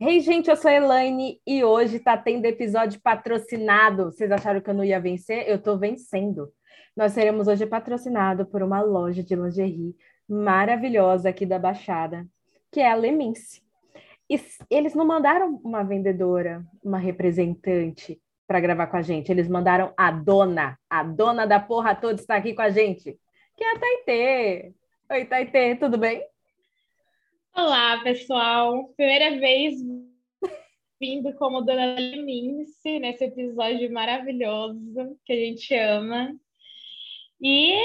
Hey, 0.00 0.20
gente, 0.20 0.48
eu 0.48 0.54
sou 0.54 0.70
a 0.70 0.74
Elaine 0.74 1.40
e 1.44 1.64
hoje 1.64 1.98
tá 1.98 2.16
tendo 2.16 2.44
episódio 2.44 3.00
patrocinado. 3.00 4.04
Vocês 4.04 4.30
acharam 4.30 4.60
que 4.60 4.70
eu 4.70 4.74
não 4.74 4.84
ia 4.84 5.00
vencer? 5.00 5.48
Eu 5.48 5.60
tô 5.60 5.76
vencendo. 5.76 6.52
Nós 6.96 7.12
seremos 7.14 7.48
hoje 7.48 7.66
patrocinado 7.66 8.46
por 8.46 8.62
uma 8.62 8.80
loja 8.80 9.24
de 9.24 9.34
lingerie 9.34 9.96
maravilhosa 10.28 11.30
aqui 11.30 11.44
da 11.44 11.58
Baixada, 11.58 12.24
que 12.70 12.78
é 12.78 12.88
a 12.88 12.94
Lemince. 12.94 13.60
E 14.30 14.40
eles 14.70 14.94
não 14.94 15.04
mandaram 15.04 15.60
uma 15.64 15.82
vendedora, 15.82 16.64
uma 16.80 16.98
representante 16.98 18.22
para 18.46 18.60
gravar 18.60 18.86
com 18.86 18.98
a 18.98 19.02
gente. 19.02 19.32
Eles 19.32 19.48
mandaram 19.48 19.92
a 19.96 20.12
dona, 20.12 20.78
a 20.88 21.02
dona 21.02 21.44
da 21.44 21.58
porra 21.58 21.96
toda 21.96 22.20
está 22.20 22.36
aqui 22.36 22.54
com 22.54 22.62
a 22.62 22.70
gente, 22.70 23.18
que 23.56 23.64
é 23.64 23.74
a 23.74 23.78
Taitê. 23.80 24.74
Oi, 25.10 25.24
Taitê, 25.24 25.74
tudo 25.74 25.98
bem? 25.98 26.22
Olá, 27.54 28.00
pessoal. 28.02 28.88
Primeira 28.96 29.38
vez 29.38 29.74
vindo 31.00 31.32
como 31.34 31.62
Dona 31.62 31.94
Lemince 31.94 32.98
nesse 32.98 33.24
episódio 33.24 33.92
maravilhoso 33.92 35.16
que 35.24 35.32
a 35.32 35.36
gente 35.36 35.74
ama. 35.74 36.34
E 37.40 37.76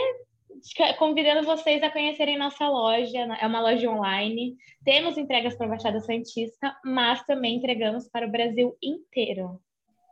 convidando 0.97 1.45
vocês 1.45 1.81
a 1.83 1.91
conhecerem 1.91 2.38
nossa 2.38 2.67
loja, 2.67 3.19
é 3.39 3.47
uma 3.47 3.61
loja 3.61 3.89
online. 3.89 4.55
Temos 4.83 5.17
entregas 5.17 5.55
para 5.55 5.67
a 5.67 5.69
Baixada 5.69 5.99
Santista, 5.99 6.75
mas 6.83 7.23
também 7.25 7.55
entregamos 7.55 8.07
para 8.09 8.27
o 8.27 8.31
Brasil 8.31 8.75
inteiro. 8.81 9.59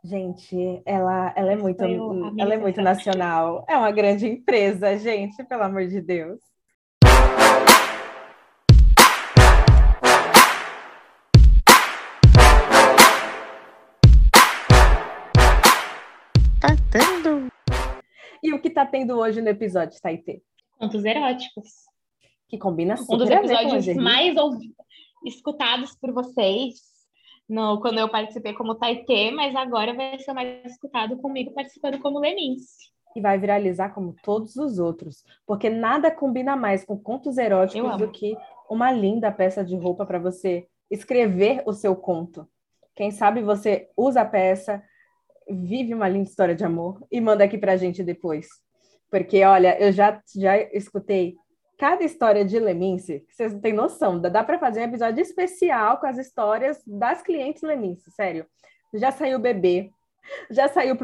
Gente, 0.04 0.82
ela, 0.84 1.32
ela 1.36 1.52
é 1.52 1.56
muito, 1.56 1.82
ela 1.82 2.54
é 2.54 2.56
muito 2.56 2.82
nacional. 2.82 3.64
É 3.68 3.76
uma 3.76 3.92
grande 3.92 4.26
empresa, 4.26 4.96
gente, 4.96 5.44
pelo 5.44 5.62
amor 5.62 5.86
de 5.86 6.00
Deus. 6.00 6.51
E 18.42 18.52
o 18.52 18.60
que 18.60 18.70
tá 18.70 18.84
tendo 18.84 19.18
hoje 19.18 19.40
no 19.40 19.48
episódio, 19.48 20.00
Taitê? 20.00 20.42
Contos 20.78 21.04
eróticos. 21.04 21.70
Que 22.48 22.58
combina 22.58 22.96
super 22.96 23.14
Um 23.14 23.18
dos 23.18 23.30
episódios 23.30 23.96
mais 23.96 24.36
ouvidos, 24.36 24.76
escutados 25.24 25.96
por 25.96 26.12
vocês 26.12 26.92
no, 27.48 27.80
quando 27.80 27.98
eu 27.98 28.08
participei 28.08 28.52
como 28.54 28.74
Taitê, 28.74 29.30
mas 29.30 29.54
agora 29.54 29.94
vai 29.94 30.18
ser 30.18 30.32
mais 30.32 30.64
escutado 30.64 31.16
comigo 31.18 31.52
participando 31.52 31.98
como 32.00 32.18
Lemince. 32.18 32.90
E 33.14 33.20
vai 33.20 33.38
viralizar 33.38 33.90
como 33.90 34.16
todos 34.22 34.56
os 34.56 34.78
outros, 34.78 35.22
porque 35.46 35.68
nada 35.68 36.10
combina 36.10 36.56
mais 36.56 36.84
com 36.84 36.98
contos 36.98 37.36
eróticos 37.36 37.98
do 37.98 38.10
que 38.10 38.34
uma 38.70 38.90
linda 38.90 39.30
peça 39.30 39.62
de 39.62 39.76
roupa 39.76 40.06
para 40.06 40.18
você 40.18 40.66
escrever 40.90 41.62
o 41.66 41.74
seu 41.74 41.94
conto. 41.94 42.48
Quem 42.94 43.10
sabe 43.10 43.42
você 43.42 43.90
usa 43.96 44.22
a 44.22 44.24
peça, 44.24 44.82
vive 45.48 45.94
uma 45.94 46.08
linda 46.08 46.28
história 46.28 46.54
de 46.54 46.64
amor 46.64 47.04
e 47.10 47.20
manda 47.20 47.44
aqui 47.44 47.58
para 47.58 47.72
a 47.72 47.76
gente 47.76 48.02
depois. 48.02 48.48
Porque, 49.10 49.44
olha, 49.44 49.78
eu 49.78 49.92
já, 49.92 50.20
já 50.34 50.56
escutei 50.72 51.36
cada 51.78 52.04
história 52.04 52.44
de 52.44 52.58
Lemince, 52.60 53.26
vocês 53.28 53.52
não 53.52 53.60
têm 53.60 53.72
noção, 53.72 54.20
dá 54.20 54.44
para 54.44 54.58
fazer 54.58 54.80
um 54.80 54.84
episódio 54.84 55.20
especial 55.20 55.98
com 55.98 56.06
as 56.06 56.16
histórias 56.16 56.80
das 56.86 57.22
clientes 57.22 57.60
Lemince, 57.62 58.08
sério. 58.12 58.46
Já 58.94 59.10
saiu 59.10 59.38
bebê, 59.38 59.90
já 60.50 60.68
saiu 60.68 60.96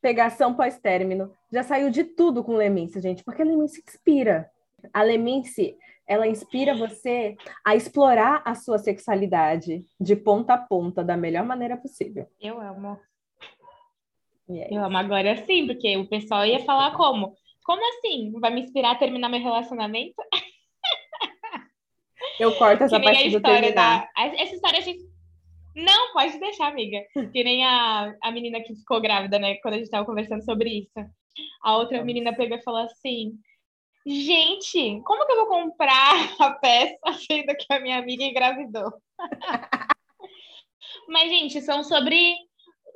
pegação 0.00 0.54
pós-término, 0.54 1.32
já 1.50 1.62
saiu 1.62 1.90
de 1.90 2.04
tudo 2.04 2.44
com 2.44 2.54
Lemince, 2.54 3.00
gente, 3.00 3.24
porque 3.24 3.40
a 3.40 3.44
Lemince 3.44 3.82
inspira. 3.86 4.50
A 4.92 5.02
Lemince, 5.02 5.74
ela 6.06 6.26
inspira 6.26 6.74
você 6.74 7.36
a 7.64 7.74
explorar 7.74 8.42
a 8.44 8.54
sua 8.54 8.78
sexualidade 8.78 9.84
de 9.98 10.16
ponta 10.16 10.54
a 10.54 10.58
ponta 10.58 11.02
da 11.02 11.16
melhor 11.16 11.44
maneira 11.44 11.76
possível. 11.76 12.26
Eu 12.40 12.60
amo. 12.60 12.98
É 14.58 14.74
eu 14.74 14.84
amo 14.84 14.96
agora 14.96 15.36
sim, 15.44 15.66
porque 15.66 15.96
o 15.96 16.08
pessoal 16.08 16.44
ia 16.44 16.60
falar 16.60 16.96
como? 16.96 17.36
Como 17.64 17.80
assim? 17.98 18.32
Vai 18.40 18.52
me 18.52 18.62
inspirar 18.62 18.92
a 18.92 18.98
terminar 18.98 19.28
meu 19.28 19.40
relacionamento? 19.40 20.14
Eu 22.38 22.56
corto 22.56 22.84
essa 22.84 22.98
parte 22.98 23.30
do 23.30 23.40
terminar. 23.40 24.08
Da... 24.14 24.22
Essa 24.36 24.54
história 24.54 24.78
a 24.78 24.82
gente... 24.82 25.00
Não, 25.76 26.12
pode 26.12 26.38
deixar, 26.40 26.68
amiga. 26.68 26.98
Que 27.32 27.44
nem 27.44 27.64
a, 27.64 28.14
a 28.22 28.32
menina 28.32 28.60
que 28.60 28.74
ficou 28.74 29.00
grávida, 29.00 29.38
né? 29.38 29.56
Quando 29.56 29.74
a 29.74 29.78
gente 29.78 29.90
tava 29.90 30.06
conversando 30.06 30.42
sobre 30.44 30.70
isso. 30.70 31.10
A 31.62 31.76
outra 31.76 31.98
Nossa. 31.98 32.06
menina 32.06 32.34
pegou 32.34 32.56
e 32.56 32.62
falou 32.62 32.80
assim... 32.80 33.32
Gente, 34.06 35.02
como 35.04 35.26
que 35.26 35.32
eu 35.32 35.36
vou 35.36 35.46
comprar 35.46 36.34
a 36.40 36.52
peça 36.52 36.96
sendo 37.28 37.54
que 37.54 37.72
a 37.72 37.78
minha 37.78 37.98
amiga 37.98 38.24
engravidou? 38.24 38.90
Mas, 41.06 41.28
gente, 41.28 41.60
são 41.60 41.84
sobre 41.84 42.34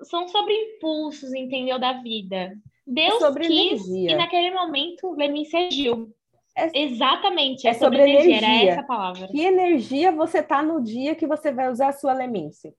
são 0.03 0.29
sobre 0.29 0.53
impulsos, 0.53 1.33
entendeu, 1.33 1.79
da 1.79 1.95
vida. 1.95 2.55
Deus 2.87 3.15
é 3.15 3.19
sobre 3.19 3.47
quis 3.47 3.87
energia. 3.87 4.13
e 4.13 4.17
naquele 4.17 4.51
momento 4.51 5.13
Lenin 5.13 5.45
agiu. 5.55 6.13
É, 6.57 6.71
Exatamente, 6.79 7.67
é, 7.67 7.71
é 7.71 7.75
sobre, 7.75 7.99
sobre 7.99 8.13
energia. 8.13 8.37
energia, 8.37 8.63
era 8.71 8.81
essa 8.81 8.87
palavra. 8.87 9.29
Que 9.29 9.41
energia 9.41 10.13
você 10.13 10.43
tá 10.43 10.63
no 10.63 10.81
dia 10.81 11.15
que 11.15 11.27
você 11.27 11.51
vai 11.51 11.71
usar 11.71 11.89
a 11.89 11.93
sua 11.93 12.13
lemíncie? 12.13 12.75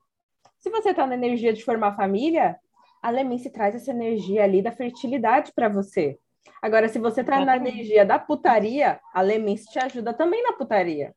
Se 0.60 0.70
você 0.70 0.94
tá 0.94 1.06
na 1.06 1.16
energia 1.16 1.52
de 1.52 1.64
formar 1.64 1.96
família, 1.96 2.58
a 3.02 3.10
lemíncie 3.10 3.52
traz 3.52 3.76
essa 3.76 3.92
energia 3.92 4.44
ali 4.44 4.62
da 4.62 4.72
fertilidade 4.72 5.52
para 5.54 5.68
você. 5.68 6.18
Agora, 6.62 6.88
se 6.88 6.98
você 6.98 7.24
tá 7.24 7.36
Exatamente. 7.36 7.64
na 7.64 7.70
energia 7.70 8.06
da 8.06 8.18
putaria, 8.18 9.00
a 9.14 9.22
lemíncie 9.22 9.70
te 9.70 9.78
ajuda 9.78 10.14
também 10.14 10.42
na 10.42 10.54
putaria. 10.54 11.14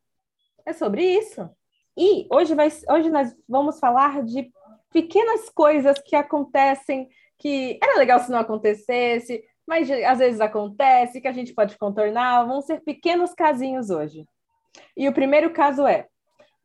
É 0.66 0.72
sobre 0.72 1.02
isso. 1.02 1.48
E 1.96 2.26
hoje, 2.30 2.54
vai, 2.54 2.68
hoje 2.90 3.08
nós 3.08 3.34
vamos 3.48 3.78
falar 3.78 4.22
de 4.22 4.52
pequenas 4.92 5.48
coisas 5.50 5.98
que 5.98 6.16
acontecem 6.16 7.08
que 7.38 7.78
era 7.82 7.98
legal 7.98 8.18
se 8.18 8.30
não 8.30 8.38
acontecesse, 8.38 9.42
mas 9.66 9.88
às 9.90 10.18
vezes 10.18 10.40
acontece, 10.40 11.20
que 11.20 11.28
a 11.28 11.32
gente 11.32 11.54
pode 11.54 11.78
contornar. 11.78 12.44
Vão 12.46 12.60
ser 12.60 12.80
pequenos 12.80 13.32
casinhos 13.32 13.90
hoje. 13.90 14.26
E 14.96 15.08
o 15.08 15.12
primeiro 15.12 15.50
caso 15.50 15.86
é: 15.86 16.06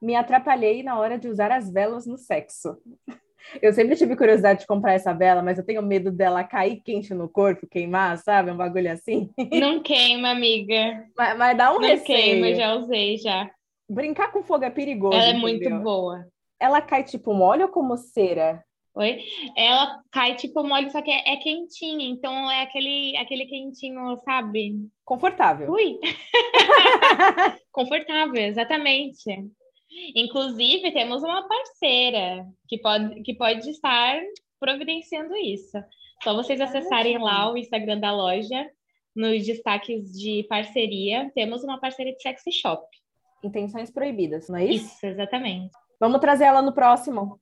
me 0.01 0.16
atrapalhei 0.16 0.81
na 0.83 0.97
hora 0.97 1.17
de 1.17 1.28
usar 1.28 1.51
as 1.51 1.72
velas 1.72 2.06
no 2.06 2.17
sexo. 2.17 2.78
Eu 3.62 3.73
sempre 3.73 3.97
tive 3.97 4.16
curiosidade 4.16 4.62
de 4.62 4.66
comprar 4.66 4.94
essa 4.94 5.12
vela, 5.12 5.44
mas 5.44 5.57
eu 5.57 5.66
tenho 5.66 5.81
medo 5.81 6.09
dela 6.09 6.45
cair 6.45 6.79
quente 6.79 7.13
no 7.13 7.28
corpo, 7.28 7.67
queimar, 7.67 8.17
sabe? 8.17 8.50
Um 8.50 8.56
bagulho 8.56 8.89
assim. 8.89 9.29
Não 9.51 9.83
queima, 9.83 10.29
amiga. 10.29 11.06
Mas, 11.13 11.38
mas 11.38 11.57
dá 11.57 11.72
um 11.73 11.79
Não 11.81 11.89
receio. 11.89 12.06
queima, 12.06 12.53
já 12.53 12.73
usei 12.75 13.17
já. 13.17 13.51
Brincar 13.89 14.31
com 14.31 14.44
fogo 14.44 14.63
é 14.63 14.69
perigoso. 14.69 15.17
Ela 15.17 15.25
é 15.25 15.29
entendeu? 15.31 15.41
muito 15.41 15.83
boa. 15.83 16.25
Ela 16.63 16.81
cai 16.81 17.03
tipo 17.03 17.34
mole 17.34 17.62
ou 17.62 17.68
como 17.68 17.97
cera? 17.97 18.63
Oi? 18.96 19.19
Ela 19.57 20.01
cai 20.09 20.34
tipo 20.35 20.63
mole, 20.63 20.90
só 20.91 21.01
que 21.01 21.12
é, 21.12 21.34
é 21.34 21.35
quentinha, 21.35 22.07
então 22.07 22.50
é 22.50 22.62
aquele, 22.62 23.18
aquele 23.18 23.46
quentinho, 23.47 24.16
sabe? 24.24 24.88
Confortável. 25.03 25.69
Ui! 25.69 26.00
Confortável, 27.69 28.41
exatamente. 28.41 29.25
Inclusive, 30.16 30.94
temos 30.94 31.22
uma 31.22 31.46
parceira 31.46 32.47
que 32.69 32.78
pode, 32.78 33.22
que 33.24 33.34
pode 33.34 33.69
estar 33.69 34.22
providenciando 34.57 35.35
isso. 35.35 35.78
Só 36.24 36.34
vocês 36.34 36.62
acessarem 36.62 37.18
lá 37.18 37.51
o 37.51 37.57
Instagram 37.57 38.00
da 38.00 38.16
loja, 38.16 38.69
nos 39.13 39.45
destaques 39.45 40.13
de 40.13 40.45
parceria, 40.47 41.30
temos 41.35 41.62
uma 41.62 41.78
parceria 41.78 42.16
de 42.16 42.22
sexy 42.22 42.53
shop. 42.53 42.88
Intenções 43.44 43.91
proibidas, 43.91 44.47
não 44.47 44.57
é 44.57 44.66
isso? 44.66 44.85
Isso, 44.95 45.06
exatamente. 45.06 45.82
Vamos 46.03 46.19
trazer 46.19 46.44
ela 46.44 46.62
no 46.62 46.74
próximo. 46.74 47.40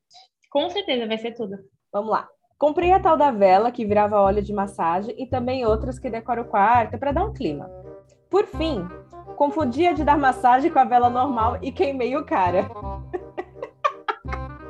Com 0.52 0.70
certeza, 0.70 1.08
vai 1.08 1.18
ser 1.18 1.32
tudo. 1.32 1.58
Vamos 1.92 2.12
lá. 2.12 2.28
Comprei 2.60 2.92
a 2.92 3.00
tal 3.00 3.18
da 3.18 3.32
vela 3.32 3.72
que 3.72 3.84
virava 3.84 4.22
óleo 4.22 4.44
de 4.44 4.54
massagem 4.54 5.16
e 5.18 5.26
também 5.26 5.66
outras 5.66 5.98
que 5.98 6.12
decoram 6.12 6.44
o 6.44 6.48
quarto 6.48 6.96
para 7.00 7.12
dar 7.12 7.26
um 7.26 7.34
clima. 7.34 7.68
Por 8.30 8.46
fim, 8.46 8.88
confundia 9.36 9.96
de 9.96 10.04
dar 10.04 10.16
massagem 10.16 10.70
com 10.70 10.78
a 10.78 10.84
vela 10.84 11.10
normal 11.10 11.58
e 11.60 11.72
queimei 11.72 12.16
o 12.16 12.24
cara. 12.24 12.70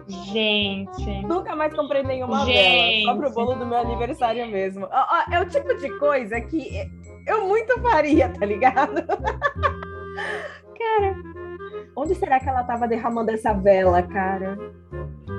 Gente. 0.08 1.24
Nunca 1.24 1.54
mais 1.54 1.74
comprei 1.74 2.02
nenhuma 2.02 2.46
Gente. 2.46 3.04
vela. 3.04 3.14
Só 3.14 3.20
pro 3.20 3.34
bolo 3.34 3.56
do 3.60 3.66
meu 3.66 3.78
aniversário 3.78 4.48
mesmo. 4.48 4.88
É 5.30 5.38
o 5.42 5.50
tipo 5.50 5.76
de 5.76 5.90
coisa 6.00 6.40
que 6.40 6.90
eu 7.28 7.46
muito 7.46 7.78
faria, 7.82 8.30
tá 8.30 8.46
ligado? 8.46 9.04
cara, 10.80 11.41
onde 12.02 12.16
será 12.16 12.40
que 12.40 12.50
ela 12.50 12.64
tava 12.64 12.88
derramando 12.88 13.30
essa 13.30 13.54
vela, 13.54 14.02
cara? 14.02 14.58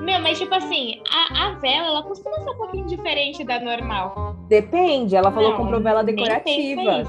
Meu, 0.02 0.20
mas 0.20 0.38
tipo 0.38 0.54
assim, 0.54 1.00
a, 1.10 1.46
a 1.46 1.50
vela, 1.54 1.88
ela 1.88 2.02
costuma 2.02 2.36
ser 2.38 2.50
um 2.50 2.56
pouquinho 2.56 2.86
diferente 2.86 3.42
da 3.44 3.58
normal. 3.60 4.36
Depende, 4.48 5.16
ela 5.16 5.32
falou 5.32 5.52
que 5.52 5.56
comprou 5.56 5.80
vela 5.80 6.04
decorativa. 6.04 7.04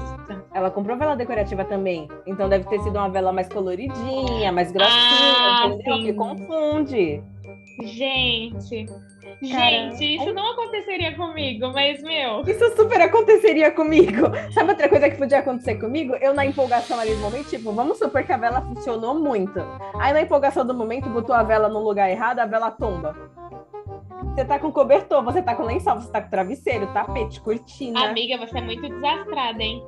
Ela 0.52 0.70
comprou 0.70 0.96
vela 0.96 1.16
decorativa 1.16 1.64
também. 1.64 2.08
Então 2.26 2.48
deve 2.48 2.64
ter 2.68 2.80
sido 2.80 2.96
uma 2.96 3.08
vela 3.08 3.32
mais 3.32 3.48
coloridinha, 3.48 4.50
mais 4.52 4.72
grossinha, 4.72 4.96
ah, 4.96 5.66
entendeu? 5.66 5.96
Sim. 5.96 6.04
Que 6.04 6.12
confunde. 6.12 7.22
Gente, 7.82 8.86
gente, 9.40 10.16
isso 10.16 10.32
não 10.32 10.52
aconteceria 10.52 11.14
comigo, 11.14 11.72
mas 11.72 12.02
meu. 12.02 12.42
Isso 12.42 12.76
super 12.76 13.00
aconteceria 13.00 13.70
comigo. 13.70 14.28
Sabe 14.52 14.70
outra 14.70 14.88
coisa 14.88 15.10
que 15.10 15.16
podia 15.16 15.38
acontecer 15.38 15.76
comigo? 15.76 16.14
Eu, 16.16 16.34
na 16.34 16.46
empolgação 16.46 16.98
ali 16.98 17.14
no 17.14 17.20
momento, 17.20 17.48
tipo, 17.48 17.72
vamos 17.72 17.98
supor 17.98 18.24
que 18.24 18.32
a 18.32 18.36
vela 18.36 18.60
funcionou 18.60 19.14
muito. 19.14 19.60
Aí, 19.98 20.12
na 20.12 20.22
empolgação 20.22 20.66
do 20.66 20.74
momento, 20.74 21.08
botou 21.08 21.34
a 21.34 21.42
vela 21.42 21.68
no 21.68 21.80
lugar 21.80 22.10
errado, 22.10 22.38
a 22.38 22.46
vela 22.46 22.70
tomba. 22.70 23.14
Você 24.34 24.44
tá 24.44 24.58
com 24.58 24.72
cobertor, 24.72 25.22
você 25.22 25.40
tá 25.42 25.54
com 25.54 25.62
lençol, 25.62 26.00
você 26.00 26.10
tá 26.10 26.20
com 26.20 26.30
travesseiro, 26.30 26.86
tapete, 26.88 27.40
cortina. 27.40 28.08
Amiga, 28.08 28.36
você 28.38 28.58
é 28.58 28.62
muito 28.62 28.88
desastrada, 28.88 29.62
hein? 29.62 29.82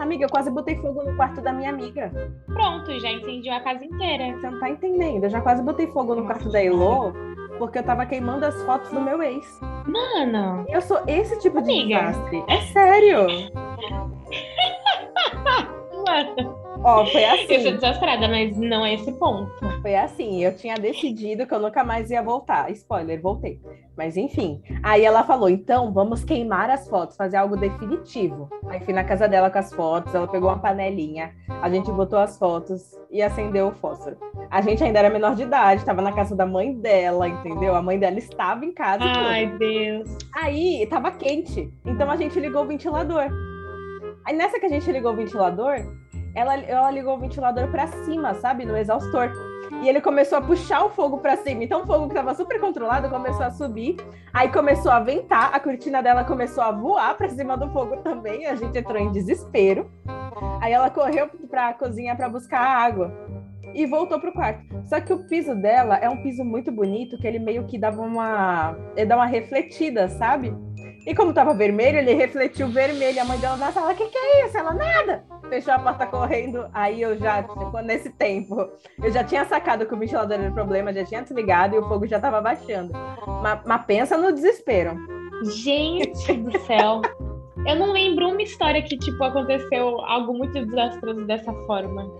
Amiga, 0.00 0.24
eu 0.24 0.28
quase 0.28 0.50
botei 0.50 0.76
fogo 0.76 1.04
no 1.04 1.14
quarto 1.14 1.40
da 1.40 1.52
minha 1.52 1.70
amiga. 1.70 2.10
Pronto, 2.46 2.98
já 2.98 3.12
incendiou 3.12 3.54
a 3.54 3.60
casa 3.60 3.84
inteira. 3.84 4.36
Você 4.36 4.50
não 4.50 4.58
tá 4.58 4.70
entendendo. 4.70 5.24
Eu 5.24 5.30
já 5.30 5.40
quase 5.40 5.62
botei 5.62 5.86
fogo 5.88 6.14
no 6.14 6.24
quarto 6.24 6.50
da 6.50 6.62
Elo 6.62 7.12
porque 7.58 7.78
eu 7.78 7.82
tava 7.82 8.06
queimando 8.06 8.46
as 8.46 8.60
fotos 8.62 8.90
do 8.90 9.00
meu 9.00 9.22
ex. 9.22 9.60
Mano! 9.86 10.64
Eu 10.68 10.80
sou 10.80 11.02
esse 11.06 11.38
tipo 11.40 11.60
de 11.62 11.86
desastre. 11.86 12.44
É 12.48 12.60
sério! 12.72 13.26
Mano. 16.06 16.61
Ó, 16.84 17.06
foi 17.10 17.24
assim. 17.24 17.54
Eu 17.54 17.60
sou 17.62 17.72
desastrada, 17.72 18.28
mas 18.28 18.56
não 18.56 18.84
é 18.84 18.94
esse 18.94 19.12
ponto. 19.12 19.52
Foi 19.80 19.94
assim, 19.94 20.42
eu 20.44 20.54
tinha 20.56 20.74
decidido 20.74 21.46
que 21.46 21.54
eu 21.54 21.60
nunca 21.60 21.84
mais 21.84 22.10
ia 22.10 22.22
voltar. 22.22 22.70
Spoiler, 22.70 23.20
voltei. 23.20 23.60
Mas 23.96 24.16
enfim. 24.16 24.62
Aí 24.82 25.04
ela 25.04 25.22
falou: 25.24 25.48
então 25.48 25.92
vamos 25.92 26.24
queimar 26.24 26.70
as 26.70 26.88
fotos, 26.88 27.16
fazer 27.16 27.36
algo 27.36 27.56
definitivo. 27.56 28.48
Aí 28.68 28.80
fui 28.80 28.94
na 28.94 29.04
casa 29.04 29.28
dela 29.28 29.50
com 29.50 29.58
as 29.58 29.72
fotos, 29.72 30.14
ela 30.14 30.26
pegou 30.26 30.48
uma 30.48 30.58
panelinha, 30.58 31.32
a 31.60 31.68
gente 31.68 31.90
botou 31.90 32.18
as 32.18 32.38
fotos 32.38 32.98
e 33.10 33.20
acendeu 33.22 33.68
o 33.68 33.74
fósforo. 33.74 34.16
A 34.50 34.60
gente 34.60 34.82
ainda 34.82 34.98
era 34.98 35.10
menor 35.10 35.34
de 35.34 35.42
idade, 35.42 35.80
estava 35.80 36.00
na 36.00 36.12
casa 36.12 36.34
da 36.34 36.46
mãe 36.46 36.74
dela, 36.74 37.28
entendeu? 37.28 37.74
A 37.74 37.82
mãe 37.82 37.98
dela 37.98 38.18
estava 38.18 38.64
em 38.64 38.72
casa. 38.72 39.04
Ai, 39.04 39.46
Deus. 39.58 40.16
Aí 40.34 40.86
tava 40.86 41.10
quente, 41.10 41.72
então 41.84 42.10
a 42.10 42.16
gente 42.16 42.38
ligou 42.40 42.62
o 42.62 42.66
ventilador. 42.66 43.28
Aí 44.24 44.34
nessa 44.34 44.58
que 44.58 44.66
a 44.66 44.68
gente 44.68 44.90
ligou 44.90 45.12
o 45.12 45.16
ventilador, 45.16 45.84
ela, 46.34 46.56
ela 46.56 46.90
ligou 46.90 47.16
o 47.16 47.18
ventilador 47.18 47.68
para 47.68 47.86
cima, 47.86 48.34
sabe? 48.34 48.64
No 48.64 48.76
exaustor. 48.76 49.30
E 49.82 49.88
ele 49.88 50.00
começou 50.00 50.38
a 50.38 50.42
puxar 50.42 50.84
o 50.84 50.90
fogo 50.90 51.18
para 51.18 51.36
cima. 51.36 51.64
Então 51.64 51.82
o 51.82 51.86
fogo 51.86 52.06
que 52.06 52.12
estava 52.12 52.34
super 52.34 52.60
controlado 52.60 53.08
começou 53.08 53.44
a 53.44 53.50
subir. 53.50 53.96
Aí 54.32 54.48
começou 54.48 54.92
a 54.92 55.00
ventar, 55.00 55.54
a 55.54 55.58
cortina 55.58 56.02
dela 56.02 56.24
começou 56.24 56.62
a 56.62 56.70
voar 56.70 57.16
para 57.16 57.28
cima 57.28 57.56
do 57.56 57.68
fogo 57.70 57.96
também. 57.98 58.46
A 58.46 58.54
gente 58.54 58.78
entrou 58.78 58.98
em 58.98 59.10
desespero. 59.10 59.90
Aí 60.60 60.72
ela 60.72 60.90
correu 60.90 61.28
para 61.50 61.68
a 61.68 61.74
cozinha 61.74 62.14
para 62.14 62.28
buscar 62.28 62.60
água 62.60 63.12
e 63.74 63.86
voltou 63.86 64.20
pro 64.20 64.32
quarto. 64.32 64.62
Só 64.84 65.00
que 65.00 65.12
o 65.12 65.26
piso 65.26 65.54
dela 65.54 65.96
é 65.96 66.08
um 66.08 66.22
piso 66.22 66.44
muito 66.44 66.70
bonito, 66.70 67.18
que 67.18 67.26
ele 67.26 67.38
meio 67.38 67.64
que 67.64 67.78
dava 67.78 68.02
uma, 68.02 68.76
ele 68.96 69.06
dá 69.06 69.16
uma 69.16 69.26
refletida, 69.26 70.08
sabe? 70.08 70.54
E 71.06 71.14
como 71.14 71.32
tava 71.32 71.52
vermelho, 71.52 71.98
ele 71.98 72.14
refletiu 72.14 72.68
vermelho. 72.68 73.20
A 73.20 73.24
mãe 73.24 73.38
dela 73.38 73.56
na 73.56 73.72
sala, 73.72 73.92
o 73.92 73.96
que, 73.96 74.06
que 74.06 74.16
é 74.16 74.46
isso? 74.46 74.56
Ela, 74.56 74.72
nada. 74.72 75.24
Fechou 75.48 75.74
a 75.74 75.78
porta 75.78 76.06
correndo. 76.06 76.66
Aí 76.72 77.02
eu 77.02 77.18
já, 77.18 77.42
tipo, 77.42 77.76
nesse 77.80 78.10
tempo, 78.10 78.68
eu 79.02 79.10
já 79.10 79.24
tinha 79.24 79.44
sacado 79.44 79.86
que 79.86 79.94
o 79.94 79.98
ventilador 79.98 80.38
era 80.38 80.50
o 80.50 80.54
problema, 80.54 80.92
já 80.92 81.04
tinha 81.04 81.22
desligado 81.22 81.74
e 81.74 81.78
o 81.78 81.88
fogo 81.88 82.06
já 82.06 82.20
tava 82.20 82.40
baixando. 82.40 82.92
Mas, 83.42 83.60
mas 83.66 83.84
pensa 83.84 84.16
no 84.16 84.32
desespero. 84.32 84.96
Gente 85.44 86.32
do 86.34 86.58
céu. 86.60 87.02
Eu 87.66 87.76
não 87.76 87.92
lembro 87.92 88.28
uma 88.28 88.42
história 88.42 88.82
que, 88.82 88.96
tipo, 88.96 89.22
aconteceu 89.24 90.00
algo 90.04 90.32
muito 90.34 90.64
desastroso 90.64 91.24
dessa 91.26 91.52
forma. 91.66 92.10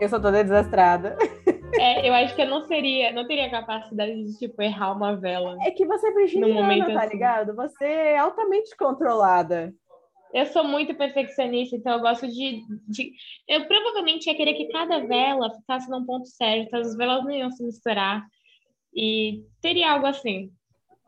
Eu 0.00 0.08
sou 0.08 0.20
toda 0.20 0.44
desastrada. 0.44 1.16
É, 1.74 2.08
eu 2.08 2.14
acho 2.14 2.34
que 2.34 2.42
eu 2.42 2.48
não 2.48 2.66
seria, 2.66 3.12
não 3.12 3.26
teria 3.26 3.50
capacidade 3.50 4.24
de, 4.24 4.38
tipo, 4.38 4.60
errar 4.62 4.92
uma 4.92 5.16
vela. 5.16 5.56
É 5.62 5.70
que 5.70 5.86
você 5.86 6.08
é 6.08 6.12
virginiana, 6.12 6.86
tá 6.86 7.00
assim. 7.02 7.12
ligado? 7.12 7.54
Você 7.54 7.84
é 7.84 8.18
altamente 8.18 8.76
controlada. 8.76 9.74
Eu 10.32 10.46
sou 10.46 10.62
muito 10.62 10.94
perfeccionista, 10.94 11.76
então 11.76 11.94
eu 11.94 12.00
gosto 12.00 12.28
de, 12.28 12.62
de, 12.86 13.12
Eu 13.46 13.66
provavelmente 13.66 14.26
ia 14.26 14.36
querer 14.36 14.54
que 14.54 14.68
cada 14.68 14.98
vela 15.00 15.54
ficasse 15.54 15.90
num 15.90 16.04
ponto 16.04 16.26
certo, 16.26 16.74
as 16.74 16.94
velas 16.96 17.24
não 17.24 17.30
iam 17.30 17.50
se 17.50 17.64
misturar. 17.64 18.26
E 18.94 19.44
teria 19.60 19.92
algo 19.92 20.06
assim. 20.06 20.50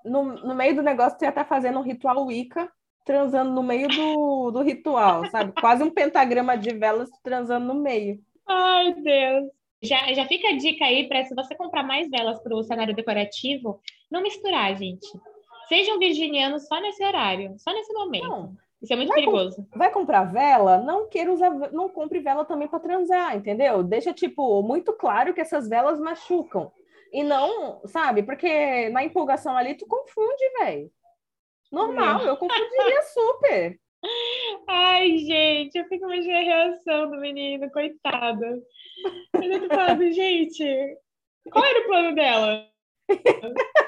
No, 0.04 0.24
no 0.24 0.54
meio 0.54 0.74
do 0.74 0.82
negócio, 0.82 1.18
você 1.18 1.26
ia 1.26 1.30
estar 1.30 1.44
fazendo 1.44 1.78
um 1.78 1.82
ritual 1.82 2.24
Wicca, 2.26 2.70
transando 3.04 3.50
no 3.52 3.62
meio 3.62 3.88
do, 3.88 4.50
do 4.52 4.62
ritual, 4.62 5.28
sabe? 5.30 5.52
Quase 5.60 5.82
um 5.82 5.90
pentagrama 5.90 6.56
de 6.56 6.70
velas 6.70 7.10
transando 7.22 7.66
no 7.66 7.74
meio. 7.74 8.18
Ai, 8.46 8.94
Deus. 8.94 9.59
Já, 9.82 10.12
já 10.12 10.26
fica 10.26 10.48
a 10.48 10.56
dica 10.56 10.84
aí 10.84 11.08
para 11.08 11.24
se 11.24 11.34
você 11.34 11.54
comprar 11.54 11.82
mais 11.82 12.08
velas 12.10 12.40
para 12.42 12.54
o 12.54 12.62
cenário 12.62 12.94
decorativo, 12.94 13.80
não 14.10 14.22
misturar, 14.22 14.76
gente. 14.76 15.06
Sejam 15.68 15.98
virginianos 15.98 16.66
só 16.66 16.80
nesse 16.80 17.02
horário, 17.04 17.54
só 17.58 17.72
nesse 17.72 17.92
momento. 17.92 18.28
Não. 18.28 18.56
Isso 18.82 18.92
é 18.92 18.96
muito 18.96 19.08
vai 19.08 19.20
perigoso. 19.20 19.66
Com, 19.70 19.78
vai 19.78 19.90
comprar 19.90 20.24
vela? 20.24 20.78
Não 20.78 21.08
queira 21.08 21.32
usar, 21.32 21.50
não 21.72 21.88
compre 21.88 22.18
vela 22.20 22.44
também 22.44 22.66
para 22.66 22.80
transar, 22.80 23.36
entendeu? 23.36 23.82
Deixa 23.82 24.12
tipo 24.12 24.62
muito 24.62 24.92
claro 24.92 25.34
que 25.34 25.40
essas 25.40 25.68
velas 25.68 26.00
machucam. 26.00 26.72
E 27.12 27.22
não, 27.22 27.80
sabe? 27.86 28.22
Porque 28.22 28.88
na 28.90 29.04
empolgação 29.04 29.56
ali 29.56 29.74
tu 29.74 29.86
confunde, 29.86 30.44
velho. 30.58 30.90
Normal, 31.70 32.22
eu 32.22 32.36
confundiria 32.36 33.02
super. 33.02 33.80
Ai, 34.68 35.18
gente, 35.18 35.76
eu 35.76 35.84
fico 35.86 36.06
imaginando 36.06 36.38
a 36.38 36.42
reação 36.42 37.10
do 37.10 37.18
menino, 37.18 37.70
coitada. 37.70 38.62
Eu 39.34 39.60
tô 39.60 39.74
falando, 39.74 40.12
gente, 40.12 40.96
qual 41.50 41.64
era 41.64 41.80
o 41.80 41.86
plano 41.86 42.14
dela? 42.14 42.66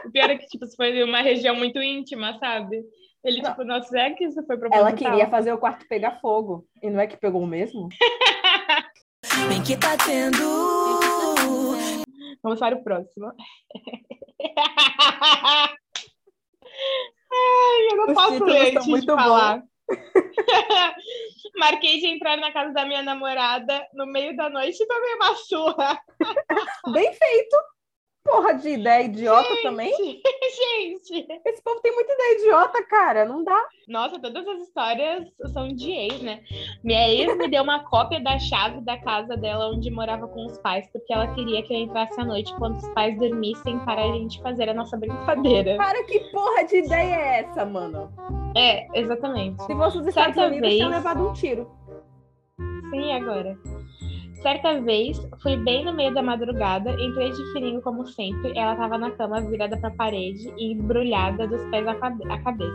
O 0.04 0.10
pior 0.10 0.30
é 0.30 0.36
que, 0.36 0.46
tipo, 0.46 0.66
se 0.66 0.76
foi 0.76 1.02
uma 1.02 1.22
região 1.22 1.54
muito 1.54 1.80
íntima, 1.80 2.38
sabe? 2.38 2.82
Ele, 3.24 3.40
não. 3.40 3.50
tipo, 3.50 3.64
nossa, 3.64 3.96
é 3.98 4.10
que 4.10 4.24
isso 4.24 4.44
foi 4.44 4.58
proposital? 4.58 4.88
Ela 4.88 4.96
queria 4.96 5.30
fazer 5.30 5.52
o 5.52 5.58
quarto 5.58 5.86
pegar 5.86 6.18
fogo. 6.20 6.66
E 6.82 6.90
não 6.90 7.00
é 7.00 7.06
que 7.06 7.16
pegou 7.16 7.42
o 7.42 7.46
mesmo? 7.46 7.88
Bem 9.48 9.62
que 9.62 9.76
tá 9.76 9.96
tendo. 9.96 10.42
Vamos 12.42 12.58
para 12.58 12.74
o 12.74 12.82
próximo. 12.82 13.32
Ai, 17.34 17.88
eu 17.90 17.96
não 17.96 18.06
Os 18.08 18.14
posso 18.14 18.44
ler 18.44 18.76
antes 18.76 19.00
de 19.00 19.06
falar. 19.06 19.58
Bom. 19.60 19.71
Marquei 21.56 22.00
de 22.00 22.06
entrar 22.06 22.36
na 22.36 22.52
casa 22.52 22.72
da 22.72 22.84
minha 22.84 23.02
namorada 23.02 23.86
no 23.94 24.06
meio 24.06 24.36
da 24.36 24.48
noite 24.48 24.82
e 24.82 24.86
tomei 24.86 25.14
uma 25.14 25.34
surra. 25.36 26.00
Bem 26.92 27.12
feito. 27.12 27.56
Porra 28.24 28.54
de 28.54 28.68
ideia 28.68 29.04
idiota 29.04 29.48
gente, 29.48 29.62
também. 29.62 29.92
Gente. 30.52 31.26
Esse 31.46 31.62
povo 31.62 31.80
tem 31.80 31.92
muita 31.92 32.12
ideia 32.12 32.38
idiota, 32.38 32.84
cara. 32.84 33.24
Não 33.24 33.42
dá. 33.42 33.58
Nossa, 33.88 34.20
todas 34.20 34.46
as 34.46 34.62
histórias 34.62 35.26
são 35.52 35.68
de 35.68 35.90
ex, 35.90 36.20
né? 36.20 36.40
Minha 36.84 37.08
ex 37.08 37.36
me 37.36 37.48
deu 37.48 37.62
uma 37.62 37.82
cópia 37.84 38.20
da 38.20 38.38
chave 38.38 38.80
da 38.82 38.98
casa 38.98 39.36
dela 39.36 39.70
onde 39.70 39.90
morava 39.90 40.28
com 40.28 40.46
os 40.46 40.58
pais, 40.58 40.86
porque 40.92 41.12
ela 41.12 41.34
queria 41.34 41.62
que 41.62 41.72
eu 41.72 41.78
entrasse 41.78 42.20
à 42.20 42.24
noite 42.24 42.54
quando 42.56 42.76
os 42.76 42.88
pais 42.90 43.18
dormissem 43.18 43.78
para 43.80 44.04
a 44.04 44.12
gente 44.12 44.40
fazer 44.42 44.68
a 44.68 44.74
nossa 44.74 44.96
brincadeira. 44.96 45.76
Cara, 45.78 46.04
que 46.04 46.20
porra 46.30 46.64
de 46.64 46.76
ideia 46.76 47.14
é 47.14 47.40
essa, 47.40 47.64
mano? 47.64 48.12
É, 48.56 48.86
exatamente. 49.00 49.62
Se 49.64 49.74
fosse 49.74 49.98
os 49.98 50.06
Estados 50.06 50.36
Unidos, 50.36 50.60
vez... 50.60 50.76
tinha 50.76 50.88
levado 50.88 51.28
um 51.28 51.32
tiro. 51.32 51.70
Sim, 52.90 53.12
agora. 53.14 53.56
Certa 54.42 54.80
vez, 54.80 55.24
fui 55.40 55.56
bem 55.56 55.84
no 55.84 55.92
meio 55.92 56.12
da 56.12 56.20
madrugada, 56.20 56.90
entrei 57.00 57.30
de 57.30 57.52
fininho 57.52 57.80
como 57.80 58.04
sempre, 58.04 58.52
ela 58.58 58.72
estava 58.72 58.98
na 58.98 59.12
cama 59.12 59.40
virada 59.40 59.76
para 59.76 59.88
a 59.88 59.94
parede 59.94 60.52
e 60.58 60.72
embrulhada 60.72 61.46
dos 61.46 61.62
pés 61.70 61.86
à, 61.86 61.94
cabeça. 61.94 62.72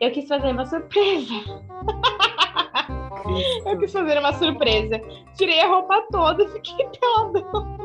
Eu 0.00 0.10
quis 0.10 0.26
fazer 0.26 0.52
uma 0.52 0.64
surpresa. 0.64 1.34
Eu 3.66 3.78
quis 3.78 3.92
fazer 3.92 4.18
uma 4.18 4.32
surpresa. 4.32 5.00
Tirei 5.36 5.60
a 5.60 5.68
roupa 5.68 6.02
toda 6.10 6.42
e 6.42 6.48
fiquei 6.48 6.88
peladão. 6.98 7.78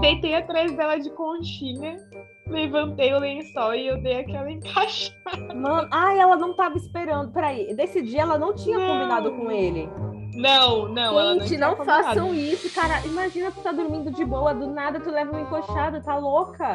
Deitei 0.00 0.36
atrás 0.36 0.72
dela 0.76 0.98
de 0.98 1.10
conchinha, 1.10 1.96
levantei 2.46 3.12
o 3.12 3.18
lençol 3.18 3.74
e 3.74 3.88
eu 3.88 4.00
dei 4.00 4.20
aquela 4.20 4.50
encaixada. 4.50 5.54
Mano, 5.54 5.88
ai, 5.90 6.18
ela 6.18 6.36
não 6.36 6.54
tava 6.54 6.76
esperando. 6.76 7.32
Peraí, 7.32 7.74
desse 7.74 8.00
dia 8.02 8.22
ela 8.22 8.38
não 8.38 8.54
tinha 8.54 8.78
não. 8.78 8.86
combinado 8.86 9.32
com 9.32 9.50
ele. 9.50 9.88
Não, 10.38 10.88
não. 10.88 11.40
Gente, 11.40 11.56
não, 11.56 11.76
não 11.76 11.84
façam 11.84 12.32
isso, 12.32 12.72
cara. 12.72 13.04
Imagina 13.04 13.50
tu 13.50 13.60
tá 13.60 13.72
dormindo 13.72 14.12
de 14.12 14.24
boa, 14.24 14.54
do 14.54 14.68
nada 14.68 15.00
tu 15.00 15.10
leva 15.10 15.36
um 15.36 15.40
encoxado, 15.40 16.00
tá 16.00 16.16
louca? 16.16 16.72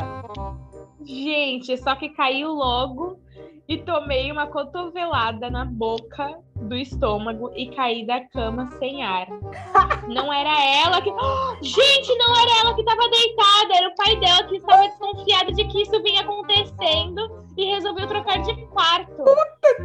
Gente, 1.01 1.77
só 1.77 1.96
que 1.96 2.10
caiu 2.10 2.51
logo 2.51 3.17
e 3.65 3.77
tomei 3.77 4.29
uma 4.29 4.48
cotovelada 4.48 5.50
na 5.50 5.63
boca 5.63 6.38
do 6.55 6.75
estômago 6.75 7.51
e 7.55 7.70
caí 7.70 8.05
da 8.05 8.20
cama 8.27 8.70
sem 8.79 9.01
ar. 9.01 9.27
Não 10.13 10.32
era 10.34 10.62
ela 10.84 11.01
que. 11.01 11.10
gente, 11.65 12.17
não 12.17 12.36
era 12.36 12.60
ela 12.60 12.75
que 12.75 12.82
estava 12.82 13.10
deitada, 13.10 13.77
era 13.77 13.88
o 13.88 13.96
pai 13.96 14.20
dela 14.20 14.43
que 14.43 14.58
estava 14.58 14.84
desconfiado 14.89 15.53
de 15.53 15.65
que 15.65 15.82
isso 15.84 16.03
vinha 16.03 16.20
acontecendo 16.20 17.43
e 17.57 17.65
resolveu 17.65 18.07
trocar 18.07 18.39
de 18.41 18.55
quarto. 18.67 19.24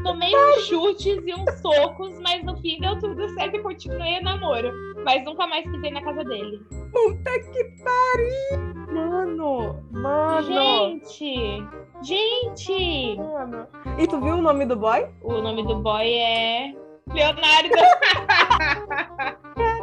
Tomei 0.03 0.31
Tomei 0.31 0.37
uns 0.37 0.67
chutes 0.67 1.23
e 1.25 1.35
uns 1.35 1.61
socos, 1.61 2.19
mas 2.21 2.43
no 2.45 2.57
fim 2.59 2.79
deu 2.81 2.99
tudo 2.99 3.29
certo 3.31 3.57
e 3.57 3.61
continuei 3.61 4.19
o 4.19 4.23
namoro. 4.23 4.73
Mas 5.05 5.25
nunca 5.25 5.47
mais 5.47 5.65
pisei 5.71 5.91
na 5.91 6.03
casa 6.03 6.25
dele. 6.25 6.61
Puta 6.93 7.31
que 7.41 7.65
pariu! 7.83 8.79
Mano, 8.93 9.85
mano. 9.91 10.43
Gente! 10.43 11.65
Gente! 12.03 13.17
Mano. 13.17 13.67
E 13.99 14.07
tu 14.07 14.21
viu 14.21 14.37
o 14.37 14.43
nome 14.43 14.67
do 14.67 14.77
boy? 14.77 15.07
O 15.23 15.41
nome 15.41 15.63
do 15.65 15.77
boy 15.77 16.11
é 16.11 16.75
Leonardo. 17.13 17.75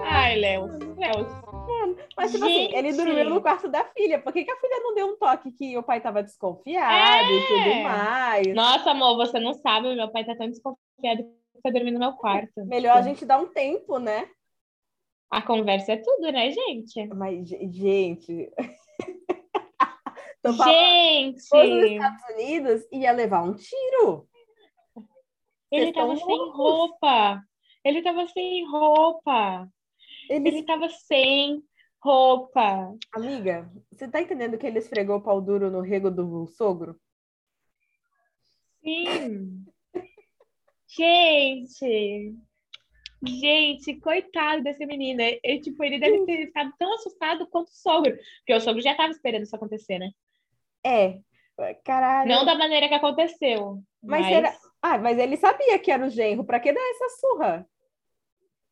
Ai, 0.10 0.36
Léo. 0.38 0.68
Léo. 0.98 1.45
Mas, 2.18 2.32
tipo 2.32 2.46
Gente. 2.46 2.76
assim, 2.76 2.78
ele 2.78 2.94
dormiu 2.94 3.30
no 3.30 3.42
quarto 3.42 3.68
da 3.68 3.84
filha. 3.86 4.20
Por 4.20 4.32
que, 4.32 4.44
que, 4.44 4.52
a 4.52 4.58
filha 4.58 4.80
não 4.80 4.96
deu 4.96 5.08
um 5.08 5.18
toque 5.18 5.52
que 5.52 5.78
o 5.78 5.84
pai 5.84 6.00
tava 6.00 6.24
desconfiado 6.24 7.30
é. 7.30 7.38
e 7.38 7.48
tudo 7.48 7.84
mais? 7.84 8.56
Nossa, 8.56 8.92
amor, 8.92 9.18
você 9.18 9.40
não 9.40 9.54
sabe, 9.54 9.94
meu 9.96 10.10
pai 10.10 10.26
tá 10.26 10.36
tão 10.36 10.50
desconfiado 10.50 11.24
que 11.54 11.62
tá 11.62 11.70
dormindo 11.70 11.96
no 11.96 12.00
meu 12.00 12.14
quarto. 12.14 12.54
Melhor 12.66 12.98
tipo... 12.98 13.06
a 13.06 13.08
gente 13.10 13.26
dar 13.26 13.40
um 13.40 13.48
tempo, 13.48 14.00
né? 14.00 14.30
A 15.30 15.42
conversa 15.42 15.94
é 15.94 15.98
tudo, 15.98 16.32
né, 16.32 16.52
gente? 16.52 17.08
Mas, 17.08 17.50
gente. 17.50 18.52
gente! 20.46 21.50
Os 21.54 21.92
Estados 21.92 22.24
Unidos 22.34 22.88
ia 22.92 23.12
levar 23.12 23.42
um 23.44 23.54
tiro. 23.54 24.28
Ele 25.72 25.92
tava 25.92 26.16
sem 26.16 26.52
roupa. 26.52 27.44
Ele 27.84 28.02
tava 28.02 28.28
sem 28.28 28.66
roupa. 28.70 29.68
Ele... 30.30 30.48
ele 30.50 30.64
tava 30.64 30.90
sem 30.90 31.64
roupa. 32.00 32.96
Amiga, 33.14 33.70
você 33.92 34.08
tá 34.08 34.22
entendendo 34.22 34.58
que 34.58 34.68
ele 34.68 34.80
esfregou 34.80 35.18
o 35.18 35.22
pau 35.22 35.42
duro 35.42 35.72
no 35.72 35.82
rego 35.82 36.12
do 36.12 36.46
sogro? 36.48 37.00
Sim. 38.84 39.66
Gente, 40.88 42.36
gente, 43.26 44.00
coitado 44.00 44.64
desse 44.64 44.86
menino. 44.86 45.22
Ele, 45.22 45.60
tipo, 45.60 45.84
ele 45.84 46.00
deve 46.00 46.24
ter 46.26 46.46
ficado 46.46 46.72
tão 46.78 46.94
assustado 46.94 47.48
quanto 47.48 47.70
o 47.70 47.76
sogro. 47.76 48.16
Porque 48.38 48.54
o 48.54 48.62
sogro 48.62 48.82
já 48.82 48.92
estava 48.92 49.12
esperando 49.12 49.44
isso 49.44 49.56
acontecer, 49.56 49.98
né? 49.98 50.12
É, 50.86 51.20
caralho. 51.84 52.30
Não 52.30 52.46
da 52.46 52.56
maneira 52.56 52.88
que 52.88 52.94
aconteceu. 52.94 53.82
Mas, 54.04 54.22
mas... 54.22 54.32
Era... 54.32 54.58
Ah, 54.82 54.98
mas 55.00 55.18
ele 55.18 55.36
sabia 55.36 55.80
que 55.80 55.90
era 55.90 56.06
o 56.06 56.10
genro. 56.10 56.46
Pra 56.46 56.60
que 56.60 56.72
dar 56.72 56.80
essa 56.80 57.10
surra? 57.20 57.68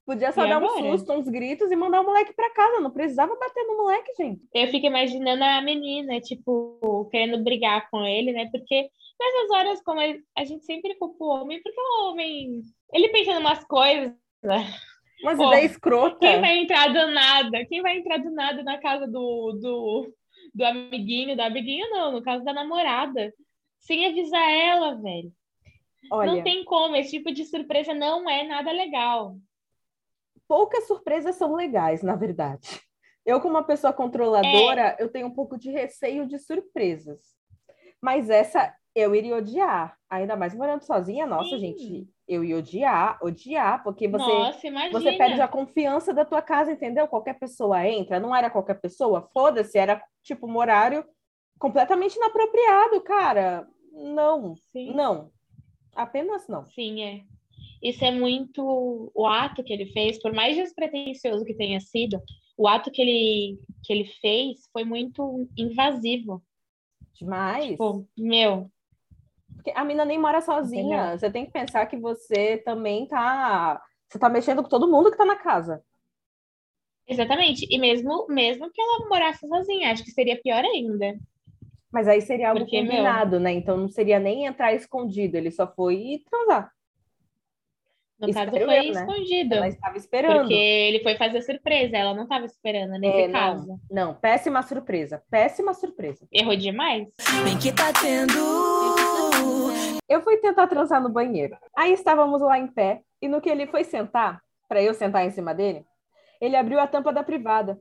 Podia 0.06 0.34
só 0.34 0.46
e 0.46 0.50
dar 0.50 0.58
agora? 0.58 0.74
um 0.74 0.92
susto, 0.92 1.14
uns 1.14 1.30
gritos 1.30 1.72
e 1.72 1.76
mandar 1.76 2.02
o 2.02 2.06
moleque 2.06 2.34
pra 2.34 2.54
casa. 2.54 2.82
Não 2.82 2.92
precisava 2.92 3.36
bater 3.36 3.64
no 3.64 3.78
moleque, 3.78 4.14
gente. 4.16 4.42
Eu 4.54 4.68
fico 4.68 4.86
imaginando 4.86 5.44
a 5.44 5.62
menina, 5.62 6.20
tipo, 6.20 7.08
querendo 7.10 7.42
brigar 7.42 7.90
com 7.90 8.06
ele, 8.06 8.34
né? 8.34 8.50
Porque 8.52 8.90
nessas 9.20 9.50
horas, 9.52 9.82
como 9.82 10.02
a 10.02 10.44
gente 10.44 10.66
sempre 10.66 10.96
culpa 10.96 11.24
o 11.24 11.28
homem, 11.30 11.62
porque 11.64 11.80
o 11.80 12.10
homem. 12.10 12.62
Ele 12.92 13.10
pensa 13.10 13.32
em 13.32 13.38
umas 13.38 13.64
coisas. 13.64 14.14
Né? 14.44 14.74
Mas 15.24 15.38
Pô, 15.38 15.48
ideia 15.48 15.66
escrota. 15.66 16.18
Quem 16.20 16.42
vai 16.42 16.58
entrar 16.58 16.88
do 16.88 17.12
nada? 17.12 17.66
Quem 17.66 17.82
vai 17.82 17.98
entrar 17.98 18.18
do 18.18 18.32
nada 18.32 18.62
na 18.62 18.78
casa 18.80 19.08
do, 19.08 19.54
do, 19.54 20.14
do 20.54 20.66
amiguinho, 20.66 21.34
do 21.34 21.42
amiguinho 21.42 21.90
não, 21.92 22.12
no 22.12 22.22
caso 22.22 22.44
da 22.44 22.52
namorada, 22.52 23.34
sem 23.80 24.06
avisar 24.06 24.52
ela, 24.52 24.96
velho. 24.96 25.32
Olha, 26.12 26.30
não 26.30 26.44
tem 26.44 26.66
como, 26.66 26.98
esse 26.98 27.12
tipo 27.12 27.34
de 27.34 27.46
surpresa 27.46 27.94
não 27.94 28.30
é 28.30 28.44
nada 28.44 28.70
legal 28.70 29.38
poucas 30.48 30.88
surpresas 30.88 31.36
são 31.36 31.56
legais, 31.56 32.02
na 32.02 32.16
verdade. 32.16 32.82
Eu, 33.26 33.40
como 33.40 33.56
uma 33.56 33.64
pessoa 33.64 33.94
controladora, 33.94 34.96
é. 35.00 35.04
eu 35.04 35.10
tenho 35.10 35.28
um 35.28 35.34
pouco 35.34 35.58
de 35.58 35.72
receio 35.72 36.28
de 36.28 36.38
surpresas. 36.38 37.22
Mas 38.02 38.30
essa 38.30 38.76
eu 38.94 39.16
iria 39.16 39.38
odiar. 39.38 39.98
Ainda 40.10 40.36
mais 40.36 40.54
morando 40.54 40.84
sozinha, 40.84 41.26
nossa, 41.26 41.56
Sim. 41.56 41.60
gente, 41.60 42.10
eu 42.28 42.44
ia 42.44 42.58
odiar, 42.58 43.18
odiar, 43.24 43.84
porque 43.84 44.08
você, 44.08 44.32
nossa, 44.32 44.92
você 44.92 45.14
perde 45.14 45.42
a 45.42 45.48
confiança 45.48 46.14
da 46.14 46.26
tua 46.26 46.42
casa, 46.42 46.72
entendeu? 46.72 47.08
Qualquer 47.08 47.40
pessoa 47.40 47.88
entra, 47.88 48.20
não 48.20 48.36
era 48.36 48.50
qualquer 48.50 48.80
pessoa, 48.80 49.30
foda-se, 49.34 49.78
era 49.78 50.04
tipo 50.22 50.46
um 50.48 50.58
horário 50.58 51.04
completamente 51.58 52.16
inapropriado, 52.16 53.02
cara. 53.02 53.68
Não, 53.92 54.56
Sim. 54.72 54.94
não. 54.94 55.32
Apenas 55.96 56.48
não. 56.48 56.66
Sim, 56.66 57.04
é 57.04 57.33
isso 57.84 58.06
é 58.06 58.12
muito 58.12 59.12
o 59.14 59.28
ato 59.28 59.62
que 59.62 59.74
ele 59.74 59.88
fez, 59.88 60.22
por 60.22 60.34
mais 60.34 60.56
despretensioso 60.56 61.44
que 61.44 61.54
tenha 61.54 61.82
sido, 61.82 62.22
o 62.58 62.66
ato 62.66 62.90
que 62.90 63.02
ele 63.02 63.60
que 63.84 63.92
ele 63.92 64.06
fez 64.22 64.70
foi 64.72 64.86
muito 64.86 65.50
invasivo. 65.58 66.42
Demais. 67.14 67.72
Tipo, 67.72 68.08
meu. 68.18 68.72
Porque 69.56 69.72
a 69.76 69.84
mina 69.84 70.06
nem 70.06 70.18
mora 70.18 70.42
sozinha. 70.42 70.98
Entendeu? 70.98 71.20
Você 71.20 71.30
tem 71.30 71.46
que 71.46 71.52
pensar 71.52 71.86
que 71.86 71.98
você 71.98 72.58
também 72.58 73.06
tá 73.06 73.82
você 74.10 74.18
tá 74.18 74.30
mexendo 74.30 74.64
com 74.64 74.70
todo 74.70 74.90
mundo 74.90 75.12
que 75.12 75.18
tá 75.18 75.26
na 75.26 75.36
casa. 75.36 75.84
Exatamente. 77.06 77.68
E 77.70 77.78
mesmo 77.78 78.28
mesmo 78.30 78.72
que 78.72 78.82
ela 78.82 79.10
morasse 79.10 79.46
sozinha, 79.46 79.92
acho 79.92 80.06
que 80.06 80.12
seria 80.12 80.42
pior 80.42 80.64
ainda. 80.64 81.20
Mas 81.92 82.08
aí 82.08 82.22
seria 82.22 82.50
algo 82.50 82.62
Porque, 82.62 82.80
combinado, 82.80 83.32
meu... 83.32 83.40
né? 83.42 83.52
Então 83.52 83.76
não 83.76 83.90
seria 83.90 84.20
nem 84.20 84.46
entrar 84.46 84.74
escondido, 84.74 85.36
ele 85.36 85.52
só 85.52 85.68
foi 85.68 86.24
transar. 86.30 86.72
No 88.24 88.30
Espero 88.30 88.52
caso, 88.52 88.66
foi 88.66 88.78
eu, 88.78 88.94
né? 88.94 89.02
escondido. 89.02 89.56
Ela 89.56 89.68
estava 89.68 89.98
esperando. 89.98 90.40
Porque 90.40 90.54
ele 90.54 91.04
foi 91.04 91.16
fazer 91.16 91.42
surpresa, 91.42 91.98
ela 91.98 92.14
não 92.14 92.24
estava 92.24 92.46
esperando 92.46 92.92
nesse 92.92 93.22
é, 93.22 93.30
caso. 93.30 93.68
Não, 93.68 94.08
não, 94.08 94.14
péssima 94.14 94.62
surpresa. 94.64 95.22
Péssima 95.30 95.74
surpresa. 95.74 96.26
Errou 96.32 96.56
demais. 96.56 97.10
Bem 97.44 97.58
que 97.58 97.74
tá 97.74 97.92
tendo. 97.92 98.34
Eu 100.08 100.22
fui 100.22 100.38
tentar 100.38 100.68
transar 100.68 101.02
no 101.02 101.10
banheiro. 101.10 101.58
Aí 101.76 101.92
estávamos 101.92 102.42
lá 102.42 102.58
em 102.58 102.68
pé, 102.68 103.02
e 103.22 103.28
no 103.28 103.42
que 103.42 103.50
ele 103.50 103.68
foi 103.68 103.84
sentar, 103.84 104.42
para 104.70 104.82
eu 104.82 104.94
sentar 104.94 105.26
em 105.26 105.32
cima 105.32 105.54
dele, 105.54 105.86
ele 106.40 106.56
abriu 106.56 106.80
a 106.80 106.88
tampa 106.88 107.12
da 107.12 107.24
privada. 107.24 107.80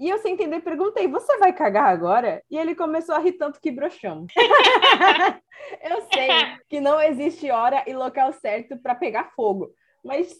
E 0.00 0.08
eu, 0.08 0.18
sem 0.18 0.32
entender, 0.32 0.60
perguntei: 0.60 1.06
Você 1.06 1.36
vai 1.36 1.52
cagar 1.52 1.84
agora? 1.84 2.42
E 2.50 2.56
ele 2.56 2.74
começou 2.74 3.14
a 3.14 3.18
rir 3.18 3.34
tanto 3.34 3.60
que 3.60 3.70
broxamos. 3.70 4.32
eu 5.84 6.00
sei 6.12 6.30
que 6.70 6.80
não 6.80 6.98
existe 6.98 7.50
hora 7.50 7.84
e 7.86 7.92
local 7.92 8.32
certo 8.32 8.78
para 8.78 8.94
pegar 8.94 9.32
fogo, 9.36 9.70
mas 10.02 10.34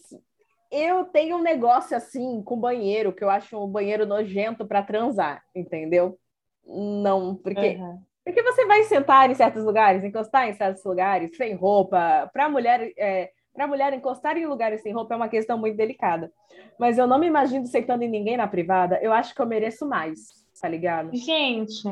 eu 0.71 1.05
tenho 1.05 1.37
um 1.37 1.43
negócio 1.43 1.95
assim 1.95 2.41
com 2.43 2.59
banheiro, 2.59 3.13
que 3.13 3.23
eu 3.23 3.29
acho 3.29 3.63
um 3.63 3.67
banheiro 3.67 4.03
nojento 4.03 4.65
para 4.65 4.81
transar, 4.81 5.43
entendeu? 5.55 6.17
Não, 6.65 7.35
porque. 7.35 7.75
Uhum. 7.75 8.01
Porque 8.23 8.43
você 8.43 8.65
vai 8.65 8.83
sentar 8.83 9.29
em 9.31 9.33
certos 9.33 9.63
lugares, 9.63 10.03
encostar 10.03 10.47
em 10.47 10.53
certos 10.53 10.83
lugares, 10.83 11.35
sem 11.35 11.55
roupa. 11.55 12.29
Para 12.31 12.49
mulher, 12.49 12.91
é, 12.95 13.31
para 13.53 13.67
mulher 13.67 13.93
encostar 13.93 14.37
em 14.37 14.45
lugares 14.45 14.81
sem 14.81 14.93
roupa 14.93 15.13
é 15.13 15.17
uma 15.17 15.29
questão 15.29 15.57
muito 15.57 15.75
delicada. 15.75 16.31
Mas 16.79 16.97
eu 16.97 17.05
não 17.05 17.19
me 17.19 17.27
imagino 17.27 17.65
sentando 17.65 18.03
em 18.03 18.09
ninguém 18.09 18.37
na 18.37 18.47
privada. 18.47 18.99
Eu 19.01 19.13
acho 19.13 19.35
que 19.35 19.41
eu 19.41 19.45
mereço 19.45 19.87
mais, 19.87 20.19
tá 20.59 20.67
ligado? 20.67 21.15
Gente, 21.15 21.83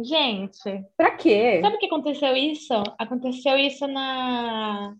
gente. 0.00 0.84
Pra 0.96 1.12
quê? 1.12 1.60
Sabe 1.62 1.76
o 1.76 1.78
que 1.78 1.86
aconteceu 1.86 2.36
isso? 2.36 2.74
Aconteceu 2.98 3.56
isso 3.56 3.86
na. 3.86 4.94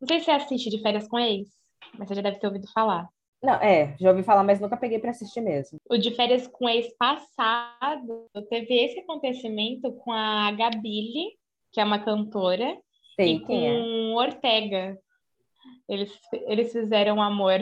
Não 0.00 0.06
sei 0.06 0.18
se 0.18 0.26
você 0.26 0.30
assiste 0.32 0.70
de 0.70 0.82
férias 0.82 1.08
com 1.08 1.18
ex, 1.18 1.48
mas 1.98 2.08
você 2.08 2.14
já 2.14 2.22
deve 2.22 2.38
ter 2.38 2.46
ouvido 2.46 2.70
falar. 2.72 3.08
Não, 3.42 3.54
é, 3.54 3.94
já 3.98 4.10
ouvi 4.10 4.22
falar, 4.22 4.42
mas 4.42 4.60
nunca 4.60 4.76
peguei 4.76 4.98
para 4.98 5.10
assistir 5.10 5.40
mesmo. 5.40 5.78
O 5.88 5.96
de 5.96 6.14
férias 6.14 6.46
com 6.46 6.68
ex 6.68 6.94
passado 6.98 8.26
teve 8.48 8.74
esse 8.74 9.00
acontecimento 9.00 9.92
com 9.92 10.12
a 10.12 10.50
Gabile, 10.52 11.32
que 11.72 11.80
é 11.80 11.84
uma 11.84 11.98
cantora, 11.98 12.76
Sei 13.14 13.34
e 13.34 13.40
com 13.40 13.54
é. 13.54 14.14
Ortega, 14.16 14.98
eles, 15.88 16.12
eles 16.46 16.72
fizeram 16.72 17.22
amor 17.22 17.60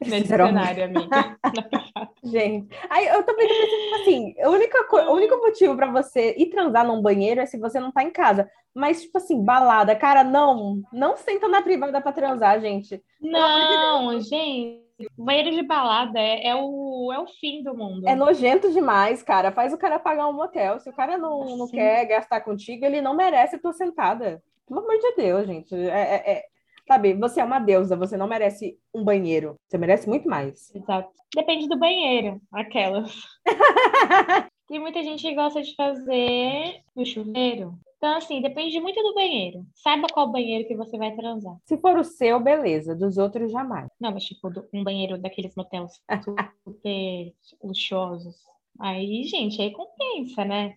nesse 0.00 0.22
fizeram 0.22 0.46
cenário, 0.46 0.84
amor. 0.84 0.96
amiga. 0.98 1.38
Gente, 2.24 2.68
aí 2.88 3.06
eu 3.08 3.22
tô 3.24 3.34
pensando 3.34 3.66
tipo 3.66 3.94
assim, 3.96 4.34
o 4.44 4.50
único, 4.50 4.96
o 4.96 5.14
único 5.14 5.36
motivo 5.38 5.76
para 5.76 5.90
você 5.90 6.34
ir 6.38 6.50
transar 6.50 6.86
num 6.86 7.02
banheiro 7.02 7.40
é 7.40 7.46
se 7.46 7.58
você 7.58 7.80
não 7.80 7.90
tá 7.90 8.02
em 8.02 8.10
casa. 8.10 8.48
Mas, 8.74 9.02
tipo 9.02 9.18
assim, 9.18 9.44
balada, 9.44 9.94
cara, 9.94 10.24
não, 10.24 10.82
não 10.92 11.16
senta 11.16 11.46
na 11.48 11.60
privada 11.60 12.00
para 12.00 12.12
transar, 12.12 12.60
gente. 12.60 13.02
Não, 13.20 14.18
gente. 14.20 14.80
Banheiro 15.18 15.50
de 15.50 15.62
balada 15.62 16.18
é, 16.18 16.46
é, 16.46 16.54
o, 16.54 17.12
é 17.12 17.18
o 17.18 17.26
fim 17.26 17.62
do 17.62 17.76
mundo. 17.76 18.08
É 18.08 18.14
nojento 18.14 18.70
demais, 18.72 19.22
cara. 19.22 19.50
Faz 19.50 19.72
o 19.72 19.78
cara 19.78 19.98
pagar 19.98 20.28
um 20.28 20.32
motel. 20.32 20.78
Se 20.78 20.88
o 20.88 20.92
cara 20.92 21.18
não, 21.18 21.56
não 21.56 21.68
quer 21.68 22.04
gastar 22.06 22.40
contigo, 22.40 22.84
ele 22.84 23.00
não 23.00 23.14
merece 23.14 23.56
a 23.56 23.58
tua 23.58 23.72
sentada. 23.72 24.42
Pelo 24.66 24.80
amor 24.80 24.96
de 24.98 25.14
Deus, 25.16 25.46
gente. 25.46 25.74
É, 25.74 25.88
é, 25.88 26.32
é 26.32 26.44
Sabe, 26.86 27.14
você 27.14 27.40
é 27.40 27.44
uma 27.44 27.58
deusa, 27.58 27.96
você 27.96 28.16
não 28.16 28.26
merece 28.26 28.78
um 28.94 29.04
banheiro. 29.04 29.56
Você 29.68 29.78
merece 29.78 30.08
muito 30.08 30.28
mais. 30.28 30.74
Exato. 30.74 31.10
Depende 31.34 31.68
do 31.68 31.78
banheiro, 31.78 32.40
aquelas. 32.52 33.14
Tem 34.68 34.80
muita 34.80 35.02
gente 35.02 35.22
que 35.22 35.34
gosta 35.34 35.62
de 35.62 35.74
fazer 35.74 36.82
no 36.96 37.04
chuveiro. 37.04 37.78
Então, 37.96 38.16
assim, 38.16 38.40
depende 38.40 38.80
muito 38.80 39.00
do 39.00 39.14
banheiro. 39.14 39.64
Saiba 39.74 40.08
qual 40.12 40.32
banheiro 40.32 40.66
que 40.66 40.74
você 40.74 40.98
vai 40.98 41.14
transar. 41.14 41.56
Se 41.64 41.78
for 41.78 41.96
o 41.96 42.02
seu, 42.02 42.40
beleza. 42.40 42.96
Dos 42.96 43.16
outros, 43.16 43.52
jamais. 43.52 43.88
Não, 44.00 44.10
mas 44.10 44.24
tipo, 44.24 44.50
um 44.74 44.82
banheiro 44.82 45.16
daqueles 45.18 45.54
motéis 45.54 45.92
super 46.64 47.32
luxuosos. 47.62 48.34
Aí, 48.80 49.22
gente, 49.24 49.62
aí 49.62 49.70
compensa, 49.70 50.44
né? 50.44 50.74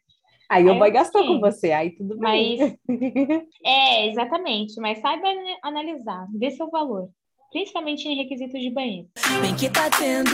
Aí, 0.50 0.68
aí 0.68 0.70
o 0.70 0.78
boy 0.78 0.92
gastou 0.92 1.25
com 1.25 1.40
você, 1.40 1.72
aí 1.72 1.92
tudo 1.92 2.18
bem. 2.18 2.58
Mas, 2.60 2.78
é, 3.66 4.10
exatamente. 4.10 4.80
Mas 4.80 5.00
saiba 5.00 5.28
analisar, 5.64 6.28
ver 6.34 6.52
seu 6.52 6.70
valor. 6.70 7.10
Principalmente 7.52 8.08
em 8.08 8.16
requisitos 8.16 8.60
de 8.60 8.70
banheiro. 8.70 9.08
Bem 9.42 9.56
que 9.56 9.70
tá 9.70 9.90
tendo. 9.90 10.30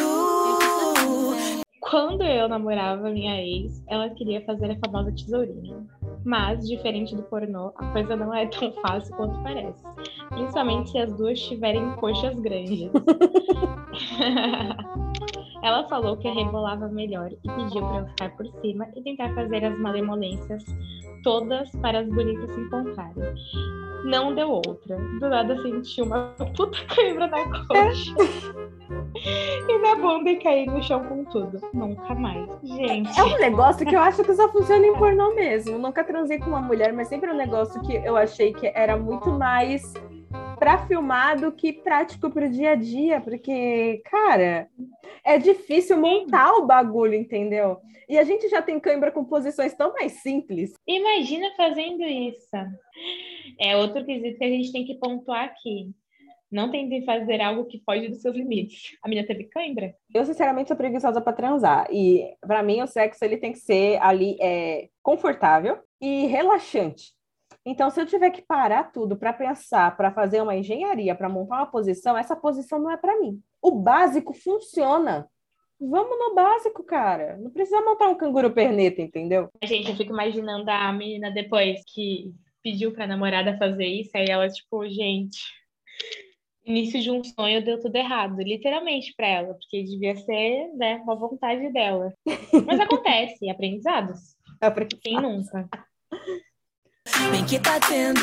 Quando 1.80 2.24
eu 2.24 2.48
namorava 2.48 3.10
minha 3.10 3.42
ex, 3.42 3.84
ela 3.88 4.10
queria 4.12 4.44
fazer 4.46 4.72
a 4.72 4.80
famosa 4.80 5.12
tesourinha. 5.12 5.86
Mas, 6.24 6.68
diferente 6.68 7.16
do 7.16 7.24
pornô, 7.24 7.74
a 7.76 7.92
coisa 7.92 8.16
não 8.16 8.34
é 8.34 8.46
tão 8.48 8.72
fácil 8.74 9.16
quanto 9.16 9.42
parece. 9.42 9.84
Principalmente 10.30 10.92
se 10.92 11.00
as 11.00 11.12
duas 11.18 11.40
tiverem 11.40 11.92
coxas 11.96 12.40
grandes. 12.40 12.92
Ela 15.64 15.88
falou 15.88 16.18
que 16.18 16.28
rebolava 16.28 16.88
melhor 16.88 17.32
e 17.32 17.52
pediu 17.56 17.82
para 17.86 18.00
eu 18.00 18.08
ficar 18.08 18.30
por 18.36 18.48
cima 18.62 18.88
e 18.96 19.02
tentar 19.04 19.34
fazer 19.36 19.64
as 19.64 19.78
malemolências 19.78 20.64
todas 21.24 21.70
para 21.82 22.00
as 22.00 22.08
bonitas 22.08 22.50
se 22.52 22.60
encontrarem. 22.60 23.36
Não 24.04 24.34
deu 24.34 24.50
outra. 24.50 24.98
Do 24.98 25.30
nada 25.30 25.56
senti 25.62 26.02
uma 26.02 26.34
puta 26.56 26.78
cãibra 26.96 27.28
na 27.28 27.44
coxa. 27.68 28.16
e 29.70 29.78
na 29.78 29.96
bunda 29.96 30.32
e 30.32 30.38
caí 30.38 30.66
no 30.66 30.82
chão 30.82 31.04
com 31.04 31.24
tudo. 31.26 31.62
Nunca 31.74 32.16
mais. 32.16 32.48
Gente. 32.64 33.20
É 33.20 33.24
um 33.24 33.38
negócio 33.38 33.86
que 33.86 33.96
eu 33.96 34.02
acho 34.02 34.24
que 34.24 34.34
só 34.34 34.50
funciona 34.50 34.88
em 34.88 34.94
pornô 34.96 35.36
mesmo. 35.36 35.78
Nunca 35.78 36.04
transei 36.04 36.40
com 36.40 36.50
uma 36.50 36.62
mulher, 36.62 36.92
mas 36.94 37.08
sempre 37.08 37.30
é 37.30 37.34
um 37.34 37.38
negócio 37.38 37.80
que 37.84 37.96
eu 37.96 38.18
achei 38.18 38.52
que 38.54 38.72
era 38.74 38.98
muito 38.98 39.30
mais 39.30 39.94
para 40.62 40.86
filmar 40.86 41.42
do 41.42 41.52
que 41.52 41.74
prático 41.74 42.30
para 42.30 42.46
o 42.46 42.52
dia 42.52 42.74
a 42.74 42.76
dia, 42.76 43.20
porque, 43.20 44.00
cara, 44.06 44.70
é 45.26 45.40
difícil 45.40 45.98
montar 45.98 46.54
o 46.54 46.68
bagulho, 46.68 47.16
entendeu? 47.16 47.80
E 48.08 48.16
a 48.16 48.24
gente 48.24 48.48
já 48.48 48.62
tem 48.62 48.80
câimbra 48.80 49.12
com 49.12 49.26
posições 49.26 49.74
tão 49.74 49.92
mais 49.92 50.22
simples. 50.22 50.72
Imagina 50.88 51.52
fazendo 51.58 52.04
isso. 52.04 52.48
É 53.60 53.76
outro 53.76 54.06
quesito 54.06 54.38
que 54.38 54.44
a 54.44 54.50
gente 54.50 54.72
tem 54.72 54.86
que 54.86 55.00
pontuar 55.00 55.46
aqui. 55.46 55.90
Não 56.52 56.70
tentem 56.70 57.04
fazer 57.06 57.42
algo 57.42 57.66
que 57.66 57.82
foge 57.84 58.10
dos 58.10 58.22
seus 58.22 58.36
limites. 58.36 58.96
A 59.02 59.10
menina 59.10 59.26
teve 59.26 59.46
cãibra? 59.46 59.96
Eu, 60.14 60.24
sinceramente, 60.26 60.68
sou 60.68 60.78
preguiçosa 60.78 61.20
para 61.20 61.34
transar. 61.34 61.88
E, 61.92 62.36
para 62.40 62.62
mim, 62.62 62.84
o 62.84 62.88
sexo 62.88 63.26
ele 63.26 63.38
tem 63.38 63.52
que 63.52 63.58
ser 63.58 64.00
ali 64.00 64.38
é, 64.40 64.90
confortável 65.02 65.80
e 66.00 66.28
relaxante. 66.28 67.20
Então, 67.66 67.90
se 67.90 68.02
eu 68.02 68.06
tiver 68.06 68.32
que 68.32 68.42
parar 68.42 68.92
tudo 68.92 69.16
para 69.16 69.32
pensar, 69.32 69.96
para 69.96 70.12
fazer 70.12 70.42
uma 70.42 70.56
engenharia, 70.56 71.14
para 71.14 71.30
montar 71.30 71.58
uma 71.58 71.68
posição, 71.68 72.18
essa 72.18 72.36
posição 72.36 72.80
não 72.80 72.90
é 72.90 72.98
para 72.98 73.20
mim. 73.20 73.40
O 73.62 73.72
básico 73.72 74.34
funciona. 74.34 75.28
Vamos 75.80 76.18
no 76.18 76.36
básico, 76.36 76.84
cara. 76.84 77.38
Não 77.38 77.52
precisa 77.52 77.82
montar 77.82 78.08
um 78.08 78.16
canguru 78.16 78.52
perneta, 78.52 79.02
entendeu? 79.02 79.50
Gente, 79.64 79.90
eu 79.90 79.96
fico 79.96 80.12
imaginando 80.12 80.70
a 80.70 80.92
menina 80.92 81.32
depois 81.32 81.82
que 81.88 82.34
pediu 82.64 82.92
pra 82.94 83.08
namorada 83.08 83.58
fazer 83.58 83.86
isso, 83.86 84.12
aí 84.16 84.28
ela, 84.28 84.48
tipo, 84.48 84.88
gente, 84.88 85.40
início 86.66 87.02
de 87.02 87.10
um 87.10 87.24
sonho 87.24 87.64
deu 87.64 87.80
tudo 87.80 87.96
errado, 87.96 88.40
literalmente 88.42 89.14
para 89.16 89.28
ela, 89.28 89.54
porque 89.56 89.84
devia 89.84 90.16
ser, 90.16 90.70
né, 90.76 90.98
uma 90.98 91.16
vontade 91.16 91.72
dela. 91.72 92.14
Mas 92.66 92.80
acontece, 92.80 93.50
aprendizados. 93.50 94.36
Aprendizados. 94.60 95.02
Quem 95.04 95.20
nunca? 95.20 95.68
Bem 97.32 97.46
que 97.46 97.60
tá 97.60 97.80
tendo. 97.80 98.22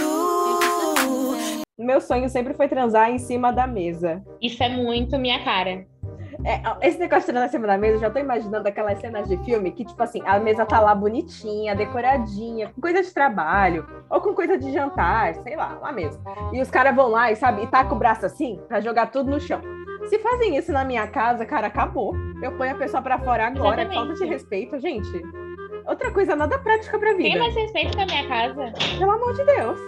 Meu 1.78 2.00
sonho 2.00 2.28
sempre 2.28 2.54
foi 2.54 2.68
transar 2.68 3.10
em 3.10 3.18
cima 3.18 3.52
da 3.52 3.66
mesa. 3.66 4.22
Isso 4.42 4.62
é 4.62 4.68
muito 4.68 5.18
minha 5.18 5.42
cara. 5.44 5.86
É, 6.44 6.62
esse 6.86 6.98
negócio 6.98 7.26
de 7.26 7.32
transar 7.32 7.48
em 7.48 7.50
cima 7.50 7.66
da 7.66 7.76
mesa, 7.76 7.96
eu 7.96 8.00
já 8.00 8.10
tô 8.10 8.18
imaginando 8.18 8.68
aquelas 8.68 9.00
cenas 9.00 9.28
de 9.28 9.36
filme 9.44 9.72
que, 9.72 9.84
tipo 9.84 10.00
assim, 10.02 10.20
a 10.24 10.38
mesa 10.38 10.64
tá 10.64 10.80
lá 10.80 10.94
bonitinha, 10.94 11.74
decoradinha, 11.74 12.68
com 12.68 12.80
coisa 12.80 13.02
de 13.02 13.12
trabalho, 13.12 13.86
ou 14.08 14.20
com 14.20 14.34
coisa 14.34 14.56
de 14.56 14.72
jantar, 14.72 15.34
sei 15.36 15.56
lá, 15.56 15.78
lá 15.80 15.92
mesmo. 15.92 16.22
E 16.52 16.60
os 16.60 16.70
caras 16.70 16.94
vão 16.94 17.08
lá 17.08 17.30
e, 17.32 17.36
sabe, 17.36 17.62
e 17.62 17.66
taca 17.66 17.94
o 17.94 17.98
braço 17.98 18.24
assim, 18.24 18.60
pra 18.68 18.80
jogar 18.80 19.06
tudo 19.10 19.30
no 19.30 19.40
chão. 19.40 19.60
Se 20.08 20.18
fazem 20.20 20.56
isso 20.56 20.72
na 20.72 20.84
minha 20.84 21.06
casa, 21.08 21.44
cara, 21.44 21.66
acabou. 21.66 22.14
Eu 22.42 22.56
ponho 22.56 22.72
a 22.72 22.78
pessoa 22.78 23.02
pra 23.02 23.18
fora 23.18 23.46
agora, 23.46 23.82
é 23.82 23.86
falta 23.86 24.14
de 24.14 24.24
respeito, 24.24 24.78
gente. 24.78 25.10
Outra 25.88 26.10
coisa 26.12 26.36
nada 26.36 26.58
prática 26.58 26.98
pra 26.98 27.14
vida. 27.14 27.30
Tem 27.30 27.38
mais 27.38 27.54
respeito 27.54 27.96
na 27.96 28.04
minha 28.04 28.28
casa. 28.28 28.72
Pelo 28.98 29.10
amor 29.10 29.32
de 29.34 29.44
Deus. 29.44 29.80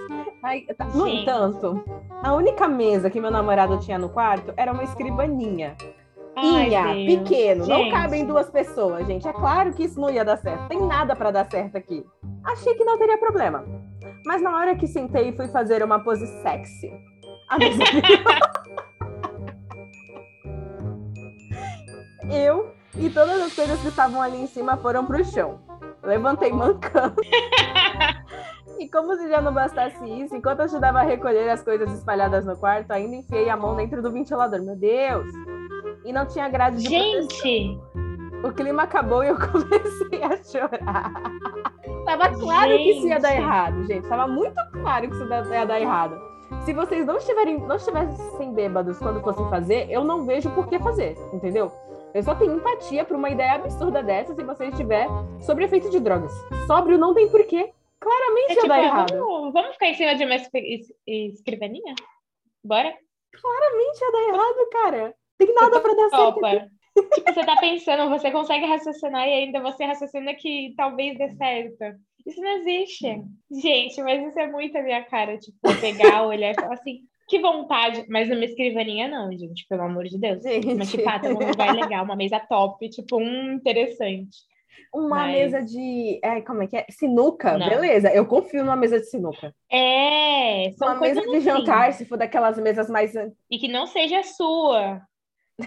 Ai, 0.43 0.63
tá. 0.63 0.87
No 0.87 1.07
entanto, 1.07 1.85
a 2.23 2.33
única 2.33 2.67
mesa 2.67 3.11
que 3.11 3.21
meu 3.21 3.31
namorado 3.31 3.79
tinha 3.81 3.99
no 3.99 4.09
quarto 4.09 4.55
era 4.57 4.73
uma 4.73 4.83
escribaninha. 4.83 5.77
Inha, 6.39 6.85
pequeno, 7.07 7.67
gente. 7.67 7.85
não 7.85 7.91
cabem 7.91 8.25
duas 8.25 8.49
pessoas, 8.49 9.07
gente. 9.07 9.29
É 9.29 9.33
claro 9.33 9.75
que 9.75 9.85
isso 9.85 10.01
não 10.01 10.09
ia 10.09 10.25
dar 10.25 10.39
certo. 10.39 10.69
Tem 10.69 10.81
nada 10.81 11.15
para 11.15 11.31
dar 11.31 11.45
certo 11.51 11.77
aqui. 11.77 12.03
Achei 12.45 12.75
que 12.75 12.85
não 12.85 12.97
teria 12.97 13.19
problema. 13.19 13.63
Mas 14.25 14.41
na 14.41 14.57
hora 14.57 14.75
que 14.75 14.87
sentei 14.87 15.29
e 15.29 15.37
fui 15.37 15.49
fazer 15.49 15.83
uma 15.83 15.99
pose 16.03 16.27
sexy, 16.41 16.91
a 17.51 17.59
mesa 17.59 17.83
Eu 22.31 22.73
e 22.97 23.11
todas 23.11 23.39
as 23.43 23.53
coisas 23.55 23.79
que 23.83 23.89
estavam 23.89 24.23
ali 24.23 24.41
em 24.41 24.47
cima 24.47 24.79
foram 24.79 25.05
pro 25.05 25.23
chão. 25.25 25.61
Levantei 26.03 26.53
mancando. 26.53 27.21
e 28.79 28.89
como 28.89 29.15
se 29.17 29.29
já 29.29 29.41
não 29.41 29.53
bastasse 29.53 30.03
isso, 30.05 30.35
enquanto 30.35 30.61
eu 30.61 30.65
ajudava 30.65 31.01
a 31.01 31.03
recolher 31.03 31.49
as 31.51 31.63
coisas 31.63 31.91
espalhadas 31.93 32.45
no 32.45 32.57
quarto, 32.57 32.91
ainda 32.91 33.17
enfiei 33.17 33.51
a 33.51 33.57
mão 33.57 33.77
dentro 33.77 34.03
do 34.03 34.11
ventilador. 34.11 34.63
Meu 34.63 34.77
Deus! 34.77 35.27
E 36.05 36.13
não 36.13 36.27
tinha 36.27 36.49
grade 36.49 36.79
de 36.79 36.89
Gente! 36.89 37.79
O 38.43 38.53
clima 38.53 38.85
acabou 38.85 39.23
e 39.23 39.29
eu 39.29 39.37
comecei 39.39 40.23
a 40.23 40.43
chorar. 40.43 41.13
Tava 42.07 42.31
claro 42.31 42.71
gente. 42.71 42.83
que 42.85 42.91
isso 42.93 43.07
ia 43.07 43.21
dar 43.21 43.35
errado, 43.35 43.87
gente. 43.87 44.09
Tava 44.09 44.27
muito 44.27 44.57
claro 44.73 45.09
que 45.09 45.15
isso 45.15 45.53
ia 45.53 45.67
dar 45.67 45.81
errado. 45.81 46.31
Se 46.65 46.73
vocês 46.73 47.07
não 47.07 47.17
estiverem, 47.17 47.59
não 47.61 47.77
estivessem 47.77 48.53
bêbados 48.53 48.99
quando 48.99 49.21
fossem 49.21 49.49
fazer, 49.49 49.87
eu 49.91 50.03
não 50.03 50.25
vejo 50.25 50.51
por 50.51 50.67
que 50.67 50.79
fazer, 50.79 51.17
entendeu? 51.33 51.71
Eu 52.13 52.23
só 52.25 52.35
tenho 52.35 52.57
empatia 52.57 53.05
para 53.05 53.17
uma 53.17 53.31
ideia 53.31 53.53
absurda 53.53 54.03
dessa 54.03 54.35
se 54.35 54.43
você 54.43 54.67
estiver 54.67 55.07
sob 55.41 55.63
efeito 55.63 55.91
de 55.91 56.01
drogas. 56.01 56.33
Sóbrio 56.67 56.99
não 56.99 57.15
tem 57.15 57.31
porquê. 57.31 57.73
Claramente 58.01 58.51
é, 58.51 58.55
ia 58.55 58.57
tipo, 58.57 58.69
dar 58.69 58.83
errado. 58.83 59.17
Vamos, 59.17 59.53
vamos, 59.53 59.73
ficar 59.75 59.89
em 59.89 59.95
cima 59.95 60.15
de 60.17 60.25
uma 60.25 60.35
escrivaninha? 61.07 61.95
Bora? 62.65 62.93
Claramente 63.33 64.01
ia 64.01 64.13
dar 64.13 64.29
errado, 64.29 64.71
cara. 64.73 65.15
Tem 65.39 65.55
nada 65.55 65.81
para 65.81 65.95
dar 65.95 66.09
certo. 66.11 66.71
tipo, 67.15 67.33
você 67.33 67.47
tá 67.47 67.57
pensando, 67.57 68.11
você 68.11 68.31
consegue 68.31 68.67
raciocinar 68.67 69.29
e 69.29 69.33
ainda 69.33 69.61
você 69.61 69.85
raciocina 69.85 70.35
que 70.35 70.75
talvez 70.77 71.17
dê 71.17 71.29
certo. 71.31 71.97
Isso 72.27 72.41
não 72.41 72.51
existe. 72.59 73.23
Gente, 73.51 74.03
mas 74.03 74.27
isso 74.27 74.39
é 74.39 74.51
muito 74.51 74.77
a 74.77 74.83
minha 74.83 75.05
cara, 75.05 75.39
tipo, 75.39 75.59
pegar, 75.81 76.27
olhar 76.27 76.51
e 76.51 76.55
falar 76.55 76.75
assim, 76.75 77.03
que 77.31 77.39
vontade, 77.39 78.05
mas 78.09 78.29
numa 78.29 78.45
escrivaninha 78.45 79.07
não, 79.07 79.31
gente, 79.31 79.65
pelo 79.69 79.83
amor 79.83 80.05
de 80.05 80.19
Deus. 80.19 80.43
Gente. 80.43 80.75
Mas 80.75 80.91
tipo, 80.91 81.09
ah, 81.09 81.21
um 81.25 81.49
lugar 81.49 81.77
legal, 81.77 82.05
uma 82.05 82.17
mesa 82.17 82.41
top, 82.41 82.89
tipo, 82.91 83.19
um 83.19 83.53
interessante. 83.53 84.37
Uma 84.93 85.09
mas... 85.09 85.33
mesa 85.33 85.63
de. 85.63 86.19
É, 86.25 86.41
como 86.41 86.65
é 86.65 86.67
que 86.67 86.77
é? 86.77 86.87
Sinuca, 86.91 87.57
não. 87.57 87.69
beleza. 87.69 88.13
Eu 88.13 88.27
confio 88.27 88.65
numa 88.65 88.75
mesa 88.75 88.99
de 88.99 89.07
sinuca. 89.07 89.55
É, 89.71 90.73
são 90.73 90.89
uma 90.89 91.01
mesa 91.01 91.21
de 91.21 91.29
assim. 91.29 91.41
jantar, 91.41 91.93
se 91.93 92.05
for 92.05 92.19
daquelas 92.19 92.59
mesas 92.59 92.91
mais. 92.91 93.15
E 93.49 93.59
que 93.59 93.69
não 93.69 93.87
seja 93.87 94.25
sua. 94.25 95.01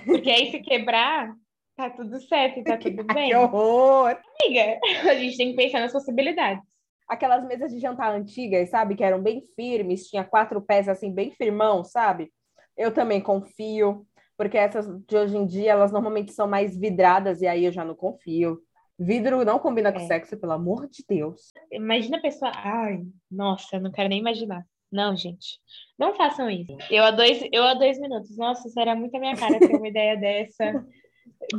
Porque 0.05 0.29
aí 0.29 0.51
se 0.51 0.59
quebrar, 0.59 1.33
tá 1.77 1.89
tudo 1.89 2.19
certo, 2.19 2.61
tá 2.65 2.75
tudo 2.77 3.05
bem. 3.05 3.29
que 3.29 3.35
horror! 3.35 4.17
Amiga, 4.41 4.79
a 5.09 5.15
gente 5.15 5.37
tem 5.37 5.51
que 5.51 5.55
pensar 5.55 5.79
nas 5.79 5.93
possibilidades 5.93 6.72
aquelas 7.13 7.45
mesas 7.45 7.71
de 7.71 7.79
jantar 7.79 8.13
antigas, 8.13 8.69
sabe? 8.69 8.95
Que 8.95 9.03
eram 9.03 9.21
bem 9.21 9.41
firmes, 9.55 10.07
tinha 10.07 10.23
quatro 10.23 10.61
pés 10.61 10.87
assim, 10.89 11.13
bem 11.13 11.31
firmão, 11.31 11.83
sabe? 11.83 12.31
Eu 12.75 12.91
também 12.91 13.21
confio, 13.21 14.05
porque 14.37 14.57
essas 14.57 14.87
de 15.07 15.15
hoje 15.15 15.37
em 15.37 15.45
dia, 15.45 15.71
elas 15.71 15.91
normalmente 15.91 16.33
são 16.33 16.47
mais 16.47 16.77
vidradas, 16.77 17.41
e 17.41 17.47
aí 17.47 17.65
eu 17.65 17.71
já 17.71 17.85
não 17.85 17.95
confio. 17.95 18.59
Vidro 18.97 19.43
não 19.43 19.59
combina 19.59 19.91
com 19.91 19.99
é. 19.99 20.07
sexo, 20.07 20.37
pelo 20.37 20.53
amor 20.53 20.87
de 20.87 21.03
Deus. 21.07 21.51
Imagina 21.71 22.17
a 22.17 22.21
pessoa. 22.21 22.51
Ai, 22.55 23.03
nossa, 23.29 23.77
eu 23.77 23.81
não 23.81 23.91
quero 23.91 24.09
nem 24.09 24.19
imaginar. 24.19 24.65
Não, 24.91 25.15
gente. 25.15 25.59
Não 25.97 26.13
façam 26.13 26.49
isso. 26.49 26.77
Eu 26.89 27.03
há 27.03 27.09
dois, 27.09 27.43
eu 27.51 27.63
há 27.63 27.73
dois 27.73 27.99
minutos. 27.99 28.37
Nossa, 28.37 28.69
seria 28.69 28.95
muito 28.95 29.15
a 29.15 29.19
minha 29.19 29.35
cara 29.35 29.59
ter 29.59 29.75
uma 29.75 29.87
ideia 29.87 30.15
dessa 30.15 30.85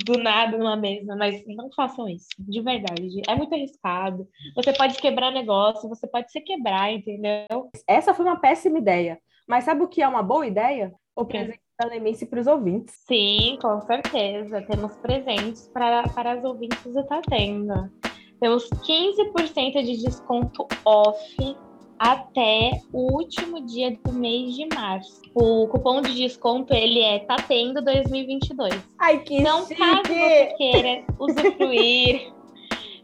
do 0.05 0.19
nada 0.19 0.57
numa 0.57 0.77
mesa, 0.77 1.15
mas 1.17 1.45
não 1.47 1.71
façam 1.73 2.09
isso, 2.09 2.29
de 2.39 2.61
verdade. 2.61 3.23
É 3.29 3.35
muito 3.35 3.55
arriscado. 3.55 4.29
Você 4.55 4.73
pode 4.73 4.97
quebrar 4.99 5.31
negócio, 5.31 5.89
você 5.89 6.07
pode 6.07 6.31
se 6.31 6.41
quebrar, 6.41 6.93
entendeu? 6.93 7.71
Essa 7.87 8.15
foi 8.15 8.25
uma 8.25 8.41
péssima 8.41 8.79
ideia. 8.79 9.19
Mas 9.47 9.65
sabe 9.65 9.83
o 9.83 9.89
que 9.89 10.03
é 10.03 10.09
uma 10.09 10.23
boa 10.23 10.47
ideia? 10.47 10.93
O 11.15 11.25
presente 11.25 11.61
da 11.79 11.89
Lemense 11.89 12.27
para 12.27 12.41
os 12.41 12.47
ouvintes. 12.47 12.95
Sim, 13.07 13.59
com 13.61 13.81
certeza. 13.83 14.63
Temos 14.63 14.97
presentes 14.97 15.69
para, 15.69 16.09
para 16.09 16.33
as 16.33 16.45
ouvintes 16.45 16.83
do 16.83 17.05
Tá 17.07 17.21
Tendo. 17.29 17.91
Temos 18.41 18.69
15% 18.69 19.83
de 19.83 20.03
desconto 20.03 20.67
off 20.85 21.57
até 22.05 22.83
o 22.93 23.15
último 23.15 23.65
dia 23.65 23.99
do 24.05 24.13
mês 24.13 24.55
de 24.55 24.69
março. 24.75 25.23
O 25.35 25.67
cupom 25.69 26.03
de 26.03 26.15
desconto 26.15 26.75
ele 26.75 27.01
é 27.01 27.21
tá 27.21 27.37
tendo 27.37 27.83
2022. 27.83 28.75
Ai 28.99 29.21
que 29.21 29.39
Então, 29.39 29.63
chique. 29.63 29.77
caso 29.77 30.03
você 30.03 30.55
queira 30.59 31.05
usufruir 31.19 32.33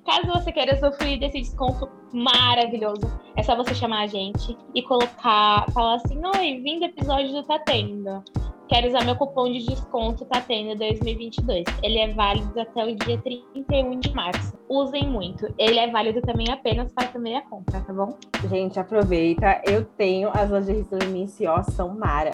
Caso 0.04 0.26
você 0.28 0.50
queira 0.50 0.78
sofrer 0.78 1.18
desse 1.18 1.40
desconto 1.40 1.88
maravilhoso, 2.12 3.02
é 3.36 3.42
só 3.42 3.54
você 3.54 3.74
chamar 3.74 4.00
a 4.02 4.06
gente 4.06 4.56
e 4.74 4.82
colocar, 4.82 5.66
falar 5.72 5.94
assim: 5.96 6.20
Oi, 6.36 6.60
vim 6.60 6.78
do 6.78 6.86
episódio 6.86 7.32
do 7.32 7.42
Tá 7.44 7.58
Tendo. 7.58 8.22
Quero 8.70 8.86
usar 8.86 9.04
meu 9.04 9.16
cupom 9.16 9.50
de 9.50 9.66
desconto 9.66 10.24
Tá 10.26 10.40
Tendo 10.40 10.78
2022. 10.78 11.64
Ele 11.82 11.98
é 11.98 12.14
válido 12.14 12.60
até 12.60 12.84
o 12.84 12.94
dia 12.94 13.18
31 13.18 13.98
de 13.98 14.14
março. 14.14 14.56
Usem 14.68 15.08
muito. 15.08 15.52
Ele 15.58 15.76
é 15.76 15.90
válido 15.90 16.22
também 16.22 16.48
apenas 16.52 16.92
para 16.92 17.08
a 17.08 17.10
primeira 17.10 17.42
compra, 17.42 17.80
tá 17.80 17.92
bom? 17.92 18.16
Gente, 18.48 18.78
aproveita. 18.78 19.60
Eu 19.66 19.84
tenho 19.84 20.30
as 20.32 20.50
lingeries 20.50 20.86
do 20.86 20.96
Leminci, 20.96 21.48
ó, 21.48 21.64
são 21.64 21.98
mara. 21.98 22.30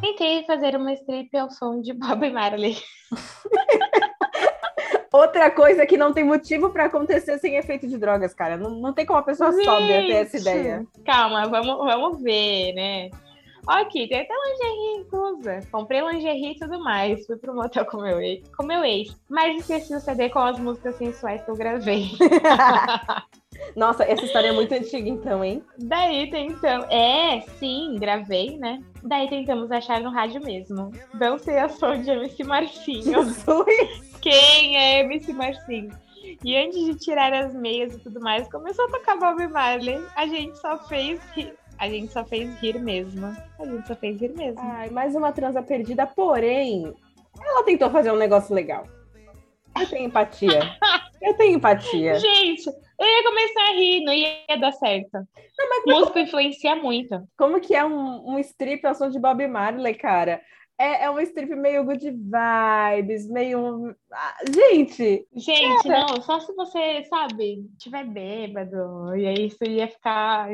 Tentei 0.00 0.46
fazer 0.46 0.74
uma 0.74 0.94
strip 0.94 1.36
ao 1.36 1.50
som 1.50 1.82
de 1.82 1.92
Bob 1.92 2.30
Marley. 2.30 2.78
Outra 5.12 5.50
coisa 5.50 5.84
que 5.84 5.98
não 5.98 6.14
tem 6.14 6.24
motivo 6.24 6.70
para 6.70 6.86
acontecer 6.86 7.36
sem 7.38 7.56
efeito 7.56 7.86
de 7.86 7.98
drogas, 7.98 8.32
cara. 8.32 8.56
Não, 8.56 8.70
não 8.70 8.94
tem 8.94 9.04
como 9.04 9.18
a 9.18 9.22
pessoa 9.22 9.52
Gente, 9.52 9.66
sóbria 9.66 10.00
ter 10.00 10.12
essa 10.12 10.38
ideia. 10.38 10.86
Calma, 11.04 11.46
vamos, 11.46 11.76
vamos 11.76 12.22
ver, 12.22 12.72
né? 12.72 13.10
Aqui, 13.68 14.08
tem 14.08 14.20
até 14.20 14.32
lingerie 14.32 15.00
inclusa. 15.02 15.60
Comprei 15.70 16.00
lingerie 16.00 16.52
e 16.52 16.58
tudo 16.58 16.82
mais. 16.82 17.26
Fui 17.26 17.36
pro 17.36 17.54
motel 17.54 17.84
com 17.84 17.98
meu 17.98 18.18
ex. 18.18 18.48
Com 18.56 18.64
meu 18.64 18.82
ex. 18.82 19.14
Mas 19.28 19.58
esqueci 19.58 19.94
o 19.94 20.00
CD 20.00 20.30
com 20.30 20.38
as 20.38 20.58
músicas 20.58 20.94
sensuais 20.96 21.42
que 21.42 21.50
eu 21.50 21.54
gravei. 21.54 22.06
Nossa, 23.76 24.04
essa 24.04 24.24
história 24.24 24.48
é 24.48 24.52
muito 24.52 24.72
antiga, 24.72 25.06
então, 25.06 25.44
hein? 25.44 25.62
Daí 25.78 26.30
tentamos. 26.30 26.86
É, 26.90 27.40
sim, 27.58 27.96
gravei, 28.00 28.56
né? 28.56 28.82
Daí 29.02 29.28
tentamos 29.28 29.70
achar 29.70 30.00
no 30.00 30.10
rádio 30.10 30.42
mesmo. 30.42 30.90
Não 31.12 31.38
sei 31.38 31.58
a 31.58 31.68
som 31.68 32.00
de 32.00 32.10
MC 32.10 32.44
Marcinho. 32.44 33.02
Jesus! 33.22 34.18
Quem 34.22 34.78
é 34.78 35.00
MC 35.00 35.32
Marcinho? 35.34 35.90
E 36.42 36.56
antes 36.56 36.84
de 36.84 36.94
tirar 36.94 37.34
as 37.34 37.54
meias 37.54 37.94
e 37.94 37.98
tudo 37.98 38.18
mais, 38.20 38.48
começou 38.50 38.86
a 38.86 38.90
tocar 38.90 39.18
Bob 39.18 39.46
Marley. 39.48 40.00
A 40.16 40.26
gente 40.26 40.58
só 40.58 40.78
fez. 40.86 41.20
A 41.78 41.88
gente 41.88 42.12
só 42.12 42.24
fez 42.24 42.58
rir 42.60 42.80
mesmo. 42.80 43.26
A 43.58 43.64
gente 43.64 43.86
só 43.86 43.94
fez 43.94 44.20
rir 44.20 44.34
mesmo. 44.34 44.60
Ai, 44.60 44.90
mais 44.90 45.14
uma 45.14 45.32
transa 45.32 45.62
perdida, 45.62 46.06
porém, 46.06 46.92
ela 47.40 47.62
tentou 47.64 47.88
fazer 47.90 48.10
um 48.10 48.16
negócio 48.16 48.54
legal. 48.54 48.86
Eu 49.78 49.88
tenho 49.88 50.06
empatia. 50.06 50.60
Eu 51.20 51.34
tenho 51.34 51.56
empatia. 51.56 52.14
Gente, 52.14 52.68
eu 52.68 53.06
ia 53.06 53.24
começar 53.24 53.60
a 53.60 53.72
rir, 53.72 54.04
não 54.04 54.12
ia 54.12 54.56
dar 54.60 54.70
certo. 54.70 55.14
Não, 55.14 55.68
mas 55.68 55.84
Música 55.84 56.12
como... 56.12 56.24
influencia 56.24 56.76
muito. 56.76 57.28
Como 57.36 57.60
que 57.60 57.74
é 57.74 57.84
um, 57.84 58.34
um 58.34 58.38
strip 58.38 58.86
ao 58.86 58.94
som 58.94 59.10
de 59.10 59.18
Bob 59.18 59.44
Marley, 59.48 59.94
cara? 59.94 60.40
É, 60.78 61.06
é 61.06 61.10
uma 61.10 61.22
strip 61.24 61.52
meio 61.56 61.84
good 61.84 62.08
vibes, 62.08 63.28
meio. 63.28 63.96
Ah, 64.12 64.36
gente! 64.54 65.26
Gente, 65.34 65.88
é. 65.88 65.90
não, 65.90 66.22
só 66.22 66.38
se 66.38 66.54
você, 66.54 67.02
sabe, 67.10 67.68
tiver 67.78 68.04
bêbado, 68.04 69.16
e 69.16 69.26
aí 69.26 69.46
isso 69.48 69.64
ia 69.64 69.88
ficar 69.88 70.48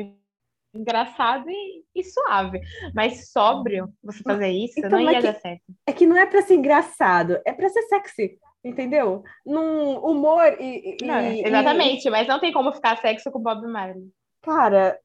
engraçado 0.77 1.49
e, 1.49 1.83
e, 1.95 2.03
suave. 2.03 2.61
Mas 2.93 3.31
sóbrio, 3.31 3.91
você 4.03 4.21
fazer 4.21 4.49
isso, 4.49 4.79
então, 4.79 4.91
não 4.91 5.11
ia 5.11 5.21
dar 5.21 5.35
certo. 5.35 5.63
É 5.85 5.93
que 5.93 6.05
não 6.05 6.17
é 6.17 6.25
pra 6.25 6.41
ser 6.41 6.55
engraçado, 6.55 7.39
é 7.45 7.53
pra 7.53 7.69
ser 7.69 7.83
sexy. 7.83 8.39
Entendeu? 8.63 9.23
Num 9.45 9.99
humor 9.99 10.57
e. 10.59 10.97
Não, 11.03 11.19
exatamente, 11.19 12.07
e... 12.07 12.11
mas 12.11 12.27
não 12.27 12.39
tem 12.39 12.51
como 12.51 12.73
ficar 12.73 12.97
sexo 12.97 13.31
com 13.31 13.39
Bob 13.39 13.67
Marley. 13.67 14.09
Cara. 14.41 14.99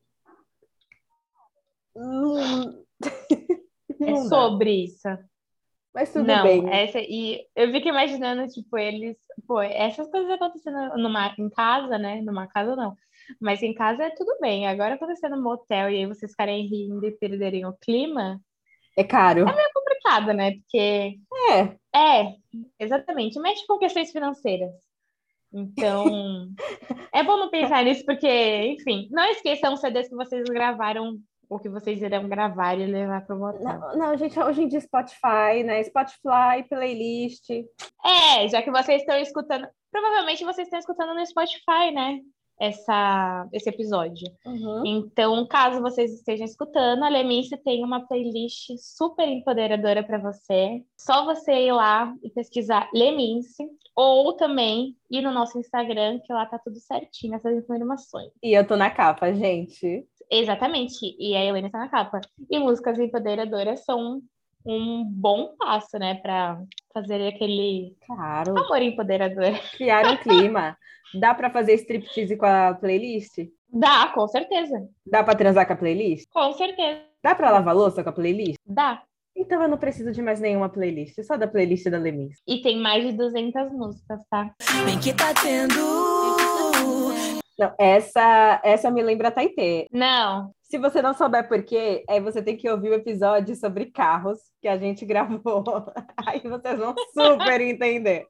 Não... 1.95 2.83
é 4.01 4.17
sobre 4.29 4.85
isso. 4.85 5.09
Mas 5.95 6.13
tudo 6.13 6.27
não, 6.27 6.43
bem. 6.43 6.71
Essa, 6.73 7.01
e 7.01 7.45
eu 7.55 7.71
fico 7.73 7.89
imaginando, 7.89 8.47
tipo, 8.47 8.79
eles. 8.79 9.17
Pô, 9.47 9.61
essas 9.61 10.09
coisas 10.11 10.31
acontecendo 10.31 10.97
numa, 10.97 11.35
em 11.39 11.51
casa, 11.51 11.99
né? 11.99 12.23
Numa 12.23 12.47
casa 12.47 12.77
não. 12.77 12.97
Mas 13.41 13.63
em 13.63 13.75
casa 13.75 14.05
é 14.05 14.11
tudo 14.11 14.37
bem. 14.41 14.67
Agora 14.67 14.95
acontecendo 14.95 15.37
no 15.37 15.43
motel 15.43 15.91
e 15.91 15.97
aí 15.97 16.07
vocês 16.07 16.31
ficarem 16.33 16.67
rindo 16.67 17.07
e 17.07 17.13
perderem 17.13 17.67
o 17.67 17.73
clima. 17.75 18.41
É 18.97 19.05
caro. 19.05 19.49
É 19.49 19.55
meio 19.55 19.71
complicado, 19.75 20.33
né? 20.33 20.53
Porque. 20.53 21.19
É. 21.51 21.81
É, 21.95 22.35
exatamente. 22.79 23.39
Mexe 23.39 23.67
com 23.67 23.79
questões 23.79 24.11
financeiras. 24.11 24.73
Então, 25.53 26.49
é 27.13 27.23
bom 27.23 27.37
não 27.37 27.51
pensar 27.51 27.85
nisso, 27.85 28.05
porque, 28.05 28.29
enfim, 28.79 29.09
não 29.11 29.25
esqueçam 29.31 29.75
os 29.75 29.81
CDs 29.81 30.09
que 30.09 30.15
vocês 30.15 30.45
gravaram 30.45 31.19
ou 31.49 31.59
que 31.59 31.69
vocês 31.69 32.01
irão 32.01 32.29
gravar 32.29 32.79
e 32.79 32.87
levar 32.87 33.27
para 33.27 33.35
o 33.35 33.39
motel. 33.39 33.61
Não, 33.61 33.99
não, 33.99 34.17
gente, 34.17 34.39
hoje 34.39 34.63
em 34.63 34.69
dia 34.69 34.81
Spotify, 34.81 35.65
né? 35.65 35.83
Spotify, 35.83 36.63
playlist. 36.69 37.51
É, 38.05 38.49
já 38.49 38.63
que 38.63 38.71
vocês 38.71 39.01
estão 39.01 39.17
escutando, 39.19 39.67
provavelmente 39.91 40.45
vocês 40.45 40.69
estão 40.69 40.79
escutando 40.79 41.13
no 41.13 41.27
Spotify, 41.27 41.91
né? 41.93 42.21
Essa, 42.61 43.49
esse 43.53 43.71
episódio. 43.71 44.31
Uhum. 44.45 44.83
Então, 44.85 45.47
caso 45.47 45.81
vocês 45.81 46.13
estejam 46.13 46.45
escutando, 46.45 47.03
a 47.03 47.09
Lemice 47.09 47.57
tem 47.57 47.83
uma 47.83 48.07
playlist 48.07 48.71
super 48.79 49.27
empoderadora 49.27 50.05
para 50.05 50.19
você. 50.19 50.85
Só 50.99 51.25
você 51.25 51.53
ir 51.53 51.73
lá 51.73 52.15
e 52.23 52.29
pesquisar 52.29 52.91
Lemince, 52.93 53.67
ou 53.97 54.35
também 54.35 54.95
ir 55.11 55.23
no 55.23 55.33
nosso 55.33 55.59
Instagram, 55.59 56.21
que 56.21 56.33
lá 56.33 56.45
tá 56.45 56.59
tudo 56.59 56.79
certinho, 56.79 57.35
essas 57.35 57.57
informações. 57.57 58.31
E 58.43 58.53
eu 58.53 58.67
tô 58.67 58.77
na 58.77 58.91
capa, 58.91 59.33
gente. 59.33 60.07
Exatamente, 60.31 61.17
e 61.19 61.35
a 61.35 61.45
Helena 61.45 61.71
tá 61.71 61.79
na 61.79 61.89
capa. 61.89 62.21
E 62.49 62.59
músicas 62.59 62.99
empoderadoras 62.99 63.85
são 63.85 64.23
um 64.65 65.05
bom 65.05 65.55
passo, 65.59 65.99
né, 65.99 66.15
para 66.17 66.61
fazer 66.93 67.27
aquele 67.29 67.97
claro. 68.07 68.59
amor 68.59 68.83
empoderador. 68.83 69.59
Criar 69.77 70.07
um 70.07 70.17
clima. 70.17 70.77
Dá 71.15 71.35
para 71.35 71.51
fazer 71.51 71.75
striptease 71.75 72.37
com 72.37 72.47
a 72.47 72.75
playlist? 72.75 73.39
Dá, 73.73 74.09
com 74.15 74.27
certeza. 74.29 74.89
Dá 75.07 75.23
para 75.23 75.39
transar 75.39 75.67
com 75.67 75.73
a 75.73 75.77
playlist? 75.77 76.29
Com 76.33 76.53
certeza. 76.53 77.01
Dá 77.23 77.35
para 77.35 77.51
lavar 77.51 77.75
louça 77.75 78.03
com 78.03 78.11
a 78.11 78.13
playlist? 78.13 78.57
Dá. 78.67 79.03
Então 79.37 79.63
eu 79.63 79.69
não 79.69 79.79
preciso 79.79 80.13
de 80.13 80.21
mais 80.21 80.41
nenhuma 80.41 80.69
playlist, 80.69 81.23
só 81.23 81.37
da 81.37 81.47
playlist 81.47 81.87
da 81.89 81.99
Lemis. 81.99 82.39
E 82.47 82.61
tem 82.61 82.79
mais 82.79 83.05
de 83.05 83.13
200 83.13 83.73
músicas, 83.73 84.21
tá? 84.29 84.53
Bem 84.85 84.99
que 84.99 85.15
tá 85.15 85.33
tendo. 85.35 86.10
Não, 87.61 87.75
essa, 87.79 88.59
essa 88.65 88.91
me 88.91 89.03
lembra 89.03 89.31
Taitê. 89.31 89.87
Não. 89.93 90.51
Se 90.63 90.79
você 90.79 91.03
não 91.03 91.13
souber 91.13 91.47
por 91.47 91.63
quê, 91.63 92.03
aí 92.09 92.19
você 92.19 92.41
tem 92.41 92.57
que 92.57 92.71
ouvir 92.71 92.89
o 92.89 92.95
episódio 92.95 93.55
sobre 93.55 93.91
carros 93.91 94.39
que 94.63 94.67
a 94.67 94.79
gente 94.79 95.05
gravou. 95.05 95.63
Aí 96.27 96.41
vocês 96.41 96.79
vão 96.79 96.95
super 97.13 97.61
entender. 97.61 98.27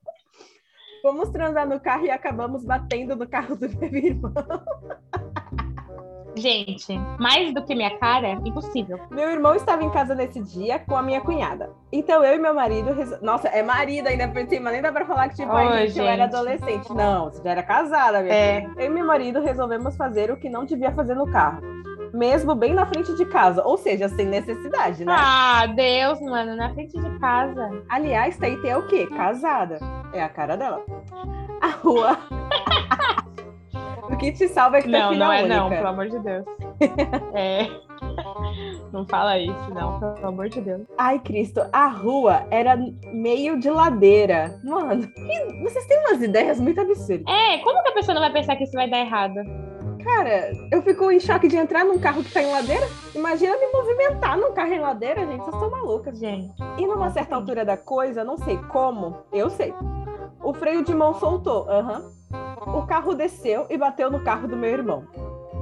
Fomos 1.01 1.31
transar 1.31 1.69
no 1.69 1.79
carro 1.79 2.07
e 2.07 2.11
acabamos 2.11 2.65
batendo 2.65 3.15
no 3.15 3.29
carro 3.29 3.55
do 3.55 3.69
meu 3.79 3.95
irmão. 3.95 4.35
Gente, 6.37 6.99
mais 7.19 7.53
do 7.53 7.63
que 7.65 7.75
minha 7.75 7.97
cara, 7.99 8.33
impossível. 8.45 8.99
Meu 9.11 9.31
irmão 9.31 9.55
estava 9.55 9.83
em 9.83 9.91
casa 9.91 10.15
nesse 10.15 10.41
dia 10.41 10.79
com 10.79 10.97
a 10.97 11.03
minha 11.03 11.21
cunhada. 11.21 11.71
Então 11.93 12.25
eu 12.25 12.37
e 12.37 12.39
meu 12.39 12.55
marido. 12.55 12.91
Nossa, 13.21 13.49
é 13.49 13.63
marido 13.63 14.07
ainda 14.07 14.29
por 14.29 14.47
cima, 14.49 14.71
nem 14.71 14.81
dá 14.81 14.93
pra 14.93 15.05
falar 15.05 15.29
que 15.29 15.37
tipo, 15.37 15.53
Oi, 15.53 15.65
gente, 15.65 15.89
gente, 15.89 15.99
eu 15.99 16.07
era 16.07 16.25
adolescente. 16.25 16.93
Não, 16.93 17.25
você 17.25 17.43
já 17.43 17.51
era 17.51 17.63
casada, 17.63 18.21
minha 18.23 18.35
é. 18.35 18.61
filha. 18.61 18.73
Eu 18.79 18.87
e 18.87 18.89
meu 18.89 19.07
marido 19.07 19.41
resolvemos 19.41 19.97
fazer 19.97 20.31
o 20.31 20.37
que 20.37 20.49
não 20.49 20.65
devia 20.65 20.93
fazer 20.93 21.15
no 21.15 21.31
carro. 21.31 21.61
Mesmo 22.13 22.55
bem 22.55 22.75
na 22.75 22.87
frente 22.87 23.15
de 23.15 23.25
casa, 23.25 23.63
ou 23.65 23.77
seja, 23.77 24.09
sem 24.09 24.27
necessidade, 24.27 25.05
né? 25.05 25.15
Ah, 25.17 25.67
Deus, 25.67 26.21
mano, 26.21 26.57
na 26.57 26.73
frente 26.75 26.99
de 26.99 27.19
casa. 27.21 27.71
Aliás, 27.89 28.37
Taite 28.37 28.69
é 28.69 28.77
o 28.77 28.87
quê? 28.87 29.07
Casada. 29.07 29.79
É 30.13 30.23
a 30.23 30.29
cara 30.29 30.57
dela. 30.57 30.85
A 31.61 31.69
rua. 31.69 32.19
o 34.05 34.17
que 34.17 34.33
te 34.33 34.49
salva 34.49 34.79
é 34.79 34.83
que 34.83 34.89
Não, 34.89 35.15
não 35.15 35.33
é 35.33 35.41
única. 35.43 35.57
não, 35.57 35.69
pelo 35.69 35.87
amor 35.89 36.09
de 36.09 36.19
Deus. 36.19 36.45
é. 37.35 37.69
Não 38.93 39.07
fala 39.07 39.39
isso, 39.39 39.75
não, 39.75 39.99
pelo 40.15 40.27
amor 40.29 40.49
de 40.49 40.61
Deus. 40.61 40.83
Ai, 40.99 41.19
Cristo, 41.19 41.61
a 41.73 41.87
rua 41.87 42.47
era 42.51 42.77
meio 43.13 43.59
de 43.59 43.71
ladeira. 43.71 44.59
Mano, 44.65 45.09
vocês 45.63 45.87
têm 45.87 45.99
umas 46.01 46.23
ideias 46.23 46.59
muito 46.61 46.81
absurdas. 46.81 47.25
É, 47.29 47.59
como 47.59 47.83
que 47.83 47.89
a 47.91 47.93
pessoa 47.93 48.15
não 48.15 48.23
vai 48.23 48.33
pensar 48.33 48.57
que 48.57 48.65
isso 48.65 48.73
vai 48.73 48.89
dar 48.89 48.99
errado? 49.01 49.35
Cara, 50.03 50.51
eu 50.73 50.81
fico 50.83 51.11
em 51.11 51.21
choque 51.21 51.47
de 51.47 51.57
entrar 51.57 51.85
num 51.85 51.99
carro 51.99 52.25
que 52.25 52.33
tá 52.33 52.43
em 52.43 52.51
ladeira. 52.51 52.89
Imagina 53.15 53.57
me 53.59 53.67
movimentar 53.71 54.37
num 54.39 54.53
carro 54.53 54.73
em 54.73 54.81
ladeira, 54.81 55.27
gente. 55.27 55.45
Vocês 55.45 55.55
estão 55.55 55.71
malucas. 55.71 56.19
Gente. 56.19 56.55
E 56.79 56.87
numa 56.87 57.11
certa 57.11 57.37
altura 57.37 57.65
da 57.65 57.77
coisa, 57.77 58.25
não 58.25 58.39
sei 58.39 58.57
como, 58.73 59.19
eu 59.33 59.51
sei. 59.51 59.75
O 60.43 60.55
freio 60.55 60.83
de 60.83 60.95
mão 60.95 61.13
soltou. 61.15 61.67
Uhum. 61.69 62.20
O 62.67 62.87
carro 62.87 63.15
desceu 63.15 63.67
e 63.71 63.79
bateu 63.79 64.11
no 64.11 64.21
carro 64.21 64.47
do 64.47 64.57
meu 64.57 64.71
irmão. 64.71 65.05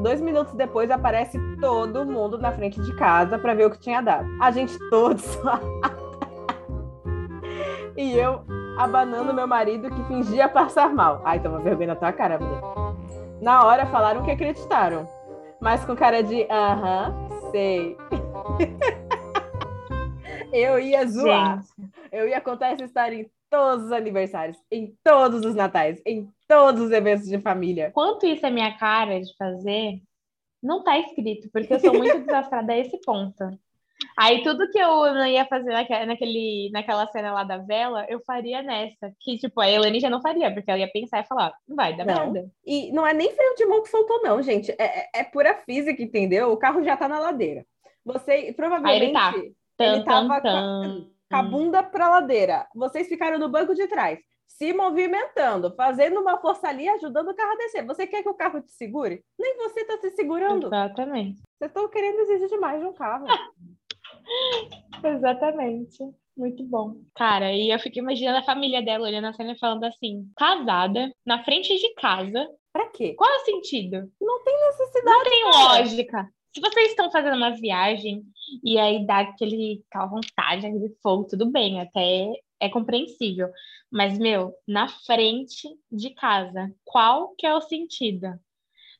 Dois 0.02 0.20
minutos 0.20 0.54
depois 0.54 0.90
aparece 0.90 1.38
todo 1.60 2.04
mundo 2.04 2.38
na 2.38 2.52
frente 2.52 2.80
de 2.80 2.94
casa 2.96 3.38
para 3.38 3.54
ver 3.54 3.66
o 3.66 3.70
que 3.70 3.78
tinha 3.78 4.00
dado. 4.00 4.28
A 4.40 4.50
gente 4.50 4.76
todos 4.90 5.24
e 7.96 8.16
eu 8.16 8.44
abanando 8.76 9.34
meu 9.34 9.46
marido 9.46 9.90
que 9.90 10.04
fingia 10.04 10.48
passar 10.48 10.94
mal. 10.94 11.20
Ai, 11.24 11.40
toma 11.40 11.60
vergonha 11.60 11.88
na 11.88 11.96
tua 11.96 12.12
cara, 12.12 12.38
mulher. 12.38 12.62
Na 13.40 13.64
hora 13.64 13.86
falaram 13.86 14.24
que 14.24 14.30
acreditaram, 14.30 15.08
mas 15.60 15.84
com 15.84 15.96
cara 15.96 16.22
de 16.22 16.46
aham, 16.50 17.14
sei. 17.50 17.96
eu 20.52 20.78
ia 20.78 21.06
zoar. 21.06 21.56
Gente. 21.56 21.90
Eu 22.10 22.28
ia 22.28 22.40
contar 22.40 22.68
essa 22.68 22.84
história 22.84 23.28
todos 23.50 23.86
os 23.86 23.92
aniversários, 23.92 24.56
em 24.70 24.94
todos 25.02 25.44
os 25.44 25.54
natais, 25.54 26.00
em 26.04 26.30
todos 26.48 26.82
os 26.82 26.90
eventos 26.90 27.28
de 27.28 27.38
família. 27.38 27.90
Quanto 27.92 28.26
isso 28.26 28.44
é 28.44 28.50
minha 28.50 28.76
cara 28.78 29.20
de 29.20 29.36
fazer, 29.36 30.00
não 30.62 30.82
tá 30.82 30.98
escrito, 30.98 31.48
porque 31.52 31.74
eu 31.74 31.78
sou 31.80 31.92
muito 31.92 32.18
desastrada 32.24 32.72
a 32.72 32.78
esse 32.78 32.98
ponto. 33.02 33.44
Aí 34.16 34.42
tudo 34.42 34.70
que 34.70 34.78
eu 34.78 35.12
não 35.12 35.26
ia 35.26 35.44
fazer 35.46 35.72
naquele, 36.06 36.70
naquela 36.72 37.06
cena 37.08 37.32
lá 37.32 37.44
da 37.44 37.58
vela, 37.58 38.06
eu 38.08 38.20
faria 38.24 38.62
nessa. 38.62 39.12
Que, 39.20 39.38
tipo, 39.38 39.60
a 39.60 39.68
Elane 39.68 40.00
já 40.00 40.08
não 40.08 40.20
faria, 40.20 40.52
porque 40.52 40.70
ela 40.70 40.80
ia 40.80 40.90
pensar 40.90 41.20
e 41.20 41.26
falar, 41.26 41.52
não 41.66 41.76
vai 41.76 41.96
não. 41.96 42.04
merda. 42.04 42.50
E 42.64 42.92
não 42.92 43.06
é 43.06 43.12
nem 43.12 43.32
freio 43.32 43.54
de 43.56 43.66
mão 43.66 43.82
que 43.82 43.88
soltou, 43.88 44.22
não, 44.22 44.40
gente. 44.40 44.70
É, 44.72 45.00
é, 45.00 45.10
é 45.16 45.24
pura 45.24 45.54
física, 45.54 46.02
entendeu? 46.02 46.52
O 46.52 46.56
carro 46.56 46.82
já 46.82 46.96
tá 46.96 47.08
na 47.08 47.18
ladeira. 47.18 47.66
Você, 48.04 48.52
provavelmente, 48.56 49.04
ele, 49.04 49.12
tá. 49.12 49.34
ele 49.78 50.04
tava 50.04 50.40
com 50.40 51.06
a 51.30 51.42
bunda 51.42 51.82
pra 51.82 52.08
ladeira. 52.08 52.66
Vocês 52.74 53.08
ficaram 53.08 53.38
no 53.38 53.48
banco 53.48 53.74
de 53.74 53.86
trás 53.88 54.18
se 54.58 54.72
movimentando, 54.72 55.72
fazendo 55.76 56.20
uma 56.20 56.36
força 56.38 56.68
ali, 56.68 56.88
ajudando 56.88 57.28
o 57.28 57.34
carro 57.34 57.52
a 57.52 57.56
descer. 57.56 57.86
Você 57.86 58.08
quer 58.08 58.24
que 58.24 58.28
o 58.28 58.34
carro 58.34 58.60
te 58.60 58.72
segure? 58.72 59.24
Nem 59.38 59.56
você 59.56 59.80
está 59.80 59.96
se 59.98 60.10
segurando. 60.10 60.66
Exatamente. 60.66 61.40
Vocês 61.56 61.70
estão 61.70 61.88
querendo 61.88 62.18
exigir 62.18 62.48
demais 62.48 62.80
de 62.80 62.86
um 62.86 62.92
carro. 62.92 63.24
Exatamente. 65.04 65.98
Muito 66.36 66.64
bom. 66.64 66.96
Cara, 67.14 67.52
e 67.52 67.70
eu 67.70 67.78
fico 67.78 68.00
imaginando 68.00 68.38
a 68.38 68.44
família 68.44 68.82
dela 68.82 69.06
olhando 69.06 69.28
a 69.28 69.32
cena 69.32 69.52
e 69.52 69.58
falando 69.58 69.84
assim: 69.84 70.28
casada, 70.36 71.12
na 71.24 71.42
frente 71.44 71.76
de 71.76 71.94
casa. 71.94 72.48
Pra 72.72 72.88
quê? 72.90 73.14
Qual 73.14 73.30
é 73.30 73.36
o 73.36 73.44
sentido? 73.44 74.10
Não 74.20 74.42
tem 74.42 74.56
necessidade. 74.66 75.04
Não 75.04 75.24
tem 75.24 75.42
cara. 75.42 75.56
lógica. 75.56 76.28
Se 76.52 76.60
vocês 76.60 76.88
estão 76.88 77.10
fazendo 77.10 77.36
uma 77.36 77.54
viagem 77.54 78.24
e 78.64 78.78
aí 78.78 79.06
dá 79.06 79.20
aquele, 79.20 79.84
aquela 79.88 80.06
vontade, 80.06 80.66
aquele 80.66 80.96
fogo, 81.02 81.24
tudo 81.24 81.50
bem, 81.50 81.80
até 81.80 82.32
é 82.60 82.68
compreensível. 82.68 83.50
Mas, 83.90 84.18
meu, 84.18 84.54
na 84.66 84.88
frente 84.88 85.68
de 85.90 86.10
casa, 86.10 86.72
qual 86.84 87.34
que 87.36 87.46
é 87.46 87.54
o 87.54 87.60
sentido? 87.60 88.38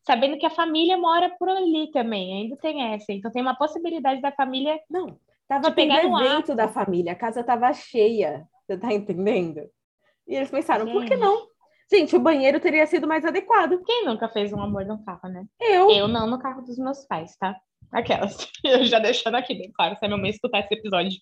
Sabendo 0.02 0.38
que 0.38 0.46
a 0.46 0.50
família 0.50 0.96
mora 0.96 1.30
por 1.38 1.48
ali 1.48 1.90
também, 1.90 2.42
ainda 2.42 2.56
tem 2.56 2.94
essa. 2.94 3.12
Então 3.12 3.30
tem 3.30 3.42
uma 3.42 3.56
possibilidade 3.56 4.20
da 4.22 4.32
família. 4.32 4.80
Não, 4.88 5.18
tava 5.46 5.70
tendo 5.72 5.92
evento 5.94 6.54
da 6.54 6.68
família, 6.68 7.12
a 7.12 7.16
casa 7.16 7.44
tava 7.44 7.72
cheia. 7.72 8.48
Você 8.66 8.78
tá 8.78 8.92
entendendo? 8.92 9.60
E 10.26 10.34
eles 10.34 10.50
pensaram, 10.50 10.86
Gente. 10.86 10.94
por 10.94 11.04
que 11.04 11.16
não? 11.16 11.48
Gente, 11.90 12.14
o 12.14 12.20
banheiro 12.20 12.60
teria 12.60 12.86
sido 12.86 13.08
mais 13.08 13.24
adequado. 13.24 13.82
Quem 13.82 14.04
nunca 14.04 14.28
fez 14.28 14.52
um 14.52 14.60
amor 14.60 14.84
no 14.84 15.02
carro, 15.04 15.28
né? 15.28 15.44
Eu. 15.58 15.90
Eu 15.90 16.06
não 16.06 16.26
no 16.26 16.38
carro 16.38 16.62
dos 16.62 16.78
meus 16.78 17.04
pais, 17.06 17.34
tá? 17.36 17.58
Aquelas. 17.92 18.50
Eu 18.64 18.84
já 18.84 18.98
deixando 18.98 19.36
aqui 19.36 19.54
bem 19.54 19.70
claro, 19.72 19.96
se 19.96 20.04
a 20.04 20.08
minha 20.08 20.20
mãe 20.20 20.30
escutar 20.30 20.60
esse 20.60 20.74
episódio. 20.74 21.18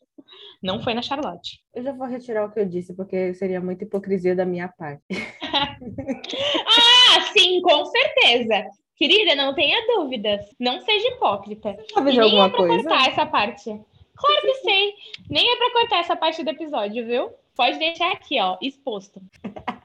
Não 0.62 0.82
foi 0.82 0.94
na 0.94 1.02
Charlotte. 1.02 1.60
Eu 1.74 1.82
já 1.82 1.92
vou 1.92 2.06
retirar 2.06 2.44
o 2.44 2.50
que 2.50 2.58
eu 2.58 2.66
disse, 2.66 2.94
porque 2.94 3.34
seria 3.34 3.60
muita 3.60 3.84
hipocrisia 3.84 4.34
da 4.34 4.44
minha 4.44 4.68
parte. 4.68 5.02
ah, 5.54 7.20
sim, 7.32 7.60
com 7.60 7.84
certeza. 7.84 8.64
Querida, 8.96 9.34
não 9.34 9.54
tenha 9.54 9.86
dúvidas. 9.86 10.44
Não 10.58 10.80
seja 10.80 11.08
hipócrita. 11.08 11.76
Sabe 11.92 12.12
de 12.12 12.20
alguma 12.20 12.46
é 12.46 12.48
pra 12.48 12.58
coisa? 12.58 12.82
cortar 12.82 13.08
essa 13.08 13.26
parte. 13.26 13.64
Claro 13.64 14.40
que 14.40 14.54
sei. 14.54 14.94
Nem 15.28 15.48
é 15.48 15.56
pra 15.56 15.72
cortar 15.72 15.98
essa 15.98 16.16
parte 16.16 16.42
do 16.42 16.50
episódio, 16.50 17.06
viu? 17.06 17.30
Pode 17.54 17.78
deixar 17.78 18.10
aqui, 18.12 18.40
ó, 18.40 18.56
exposto. 18.60 19.20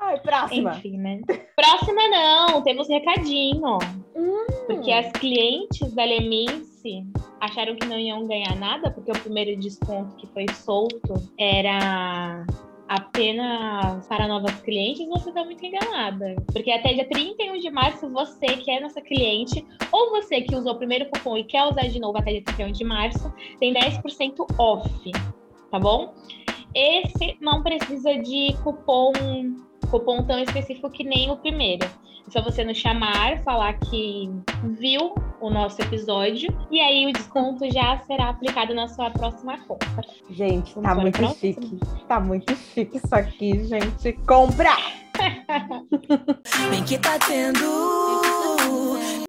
Ai, 0.00 0.18
próxima. 0.20 0.72
Enfim, 0.76 0.96
né? 0.96 1.20
Próxima 1.54 2.08
não, 2.08 2.62
temos 2.62 2.88
recadinho. 2.88 3.78
Hum. 4.16 4.46
Porque 4.66 4.90
as 4.90 5.12
clientes 5.12 5.92
da 5.94 6.04
Lemince 6.04 7.04
acharam 7.40 7.76
que 7.76 7.86
não 7.86 7.98
iam 7.98 8.26
ganhar 8.26 8.56
nada, 8.56 8.90
porque 8.90 9.10
o 9.10 9.20
primeiro 9.20 9.58
desconto 9.60 10.16
que 10.16 10.26
foi 10.28 10.46
solto 10.52 11.14
era 11.38 12.44
apenas 12.88 14.04
para 14.08 14.26
novas 14.26 14.60
clientes, 14.62 15.06
você 15.08 15.28
está 15.28 15.44
muito 15.44 15.64
enganada. 15.64 16.34
Porque 16.52 16.72
até 16.72 16.92
dia 16.92 17.08
31 17.08 17.58
de 17.58 17.70
março, 17.70 18.10
você 18.10 18.46
que 18.56 18.70
é 18.70 18.80
nossa 18.80 19.00
cliente, 19.00 19.64
ou 19.92 20.10
você 20.10 20.40
que 20.40 20.56
usou 20.56 20.72
o 20.72 20.78
primeiro 20.78 21.08
cupom 21.10 21.36
e 21.36 21.44
quer 21.44 21.64
usar 21.66 21.88
de 21.88 22.00
novo 22.00 22.18
até 22.18 22.32
dia 22.32 22.42
31 22.42 22.72
de 22.72 22.84
março, 22.84 23.32
tem 23.60 23.72
10% 23.72 24.44
off, 24.58 24.90
tá 25.70 25.78
bom? 25.78 26.14
Esse 26.74 27.36
não 27.40 27.62
precisa 27.62 28.16
de 28.18 28.56
cupom 28.64 29.12
cupom 29.90 30.22
tão 30.22 30.38
específico 30.38 30.90
que 30.90 31.04
nem 31.04 31.30
o 31.30 31.36
primeiro. 31.36 31.84
É 32.26 32.30
só 32.30 32.42
você 32.42 32.62
nos 32.62 32.78
chamar, 32.78 33.42
falar 33.42 33.74
que 33.74 34.30
viu 34.78 35.14
o 35.40 35.50
nosso 35.50 35.82
episódio 35.82 36.48
e 36.70 36.80
aí 36.80 37.06
o 37.06 37.12
desconto 37.12 37.68
já 37.72 37.98
será 38.06 38.28
aplicado 38.28 38.74
na 38.74 38.86
sua 38.86 39.10
próxima 39.10 39.58
compra. 39.66 40.04
Gente, 40.28 40.74
Vamos 40.74 40.88
tá 40.88 40.94
muito 40.94 41.34
chique. 41.34 41.80
Tá 42.06 42.20
muito 42.20 42.54
chique 42.54 42.98
isso 42.98 43.14
aqui, 43.14 43.64
gente. 43.64 44.12
Compra! 44.26 44.76
Bem 46.70 46.84
que 46.84 46.98
tá 46.98 47.18
tendo. 47.18 47.58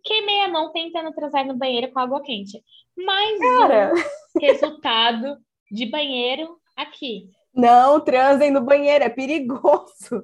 Queimei 0.04 0.42
a 0.44 0.50
mão 0.50 0.72
tentando 0.72 1.12
trazer 1.12 1.44
no 1.46 1.58
banheiro 1.58 1.92
com 1.92 2.00
água 2.00 2.22
quente. 2.22 2.62
Mais 2.98 3.40
Cara. 3.40 3.94
um 4.36 4.40
resultado 4.40 5.38
de 5.72 5.90
banheiro 5.90 6.58
aqui. 6.78 7.30
Não 7.54 8.00
transem 8.00 8.52
no 8.52 8.62
banheiro, 8.62 9.04
é 9.04 9.10
perigoso. 9.10 10.24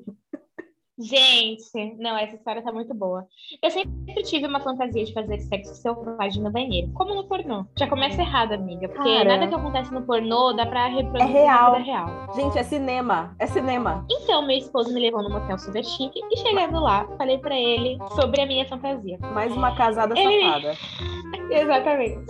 Gente, 0.99 1.95
não, 1.99 2.17
essa 2.17 2.35
história 2.35 2.63
tá 2.63 2.71
muito 2.71 2.91
boa. 2.93 3.27
Eu 3.61 3.69
sempre 3.69 4.23
tive 4.23 4.47
uma 4.47 4.59
fantasia 4.59 5.05
de 5.05 5.13
fazer 5.13 5.37
sexo 5.41 5.75
selvagem 5.75 6.41
no 6.41 6.51
banheiro, 6.51 6.91
como 6.93 7.13
no 7.13 7.27
pornô. 7.27 7.65
Já 7.77 7.87
começa 7.87 8.19
errado, 8.19 8.53
amiga, 8.53 8.89
porque 8.89 9.07
Cara, 9.07 9.37
nada 9.37 9.47
que 9.47 9.53
acontece 9.53 9.93
no 9.93 10.01
pornô 10.01 10.53
dá 10.53 10.65
pra 10.65 10.87
reproduzir 10.87 11.35
é 11.35 11.43
real. 11.43 11.71
na 11.71 11.77
vida 11.77 11.91
real. 11.91 12.33
Gente, 12.35 12.57
é 12.57 12.63
cinema, 12.63 13.35
é 13.37 13.45
cinema. 13.45 14.05
Então, 14.09 14.45
meu 14.47 14.57
esposo 14.57 14.91
me 14.91 14.99
levou 14.99 15.21
no 15.21 15.29
motel 15.29 15.59
super 15.59 15.83
chique 15.83 16.19
e 16.31 16.37
chegando 16.37 16.79
lá, 16.79 17.07
falei 17.15 17.37
pra 17.37 17.55
ele 17.55 17.97
sobre 18.15 18.41
a 18.41 18.47
minha 18.47 18.67
fantasia. 18.67 19.19
Mais 19.33 19.55
uma 19.55 19.75
casada 19.75 20.17
ele... 20.17 20.41
safada. 20.41 20.73
Exatamente. 21.53 22.25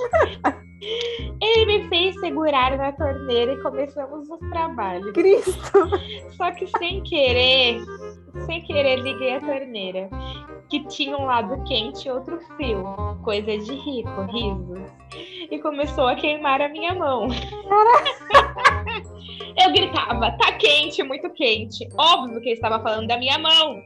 Ele 1.42 1.66
me 1.66 1.88
fez 1.90 2.20
segurar 2.20 2.78
na 2.78 2.92
torneira 2.92 3.54
e 3.54 3.62
começamos 3.62 4.30
os 4.30 4.40
trabalhos. 4.50 5.12
Cristo! 5.12 5.90
Só 6.32 6.52
que 6.52 6.68
sem 6.78 7.02
querer, 7.04 7.82
sem 8.46 8.62
querer 8.62 9.00
liguei 9.00 9.36
a 9.36 9.40
torneira, 9.40 10.10
que 10.70 10.86
tinha 10.88 11.18
um 11.18 11.26
lado 11.26 11.63
quente 11.63 12.08
e 12.08 12.12
outro 12.12 12.40
frio, 12.56 12.84
coisa 13.24 13.58
de 13.58 13.74
rico, 13.74 14.22
risos. 14.32 14.92
E 15.50 15.58
começou 15.60 16.08
a 16.08 16.16
queimar 16.16 16.62
a 16.62 16.70
minha 16.70 16.94
mão. 16.94 17.28
Eu 19.60 19.72
gritava, 19.72 20.32
tá 20.38 20.52
quente, 20.54 21.02
muito 21.02 21.30
quente. 21.32 21.88
Óbvio 21.98 22.40
que 22.42 22.50
ele 22.50 22.56
estava 22.56 22.80
falando 22.82 23.08
da 23.08 23.18
minha 23.18 23.40
mão. 23.40 23.82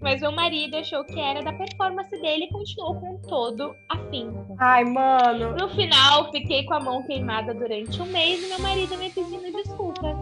Mas 0.00 0.20
meu 0.20 0.32
marido 0.32 0.76
achou 0.76 1.04
que 1.04 1.18
era 1.18 1.42
da 1.42 1.52
performance 1.52 2.10
dele 2.10 2.44
e 2.44 2.48
continuou 2.50 2.94
com 3.00 3.20
todo 3.28 3.74
afinco. 3.88 4.56
Ai, 4.58 4.84
mano. 4.84 5.56
No 5.56 5.68
final, 5.70 6.30
fiquei 6.30 6.64
com 6.64 6.74
a 6.74 6.80
mão 6.80 7.02
queimada 7.04 7.52
durante 7.52 8.00
um 8.00 8.06
mês 8.06 8.44
e 8.44 8.48
meu 8.48 8.60
marido 8.60 8.96
me 8.96 9.10
pedindo 9.10 9.52
desculpa. 9.52 10.14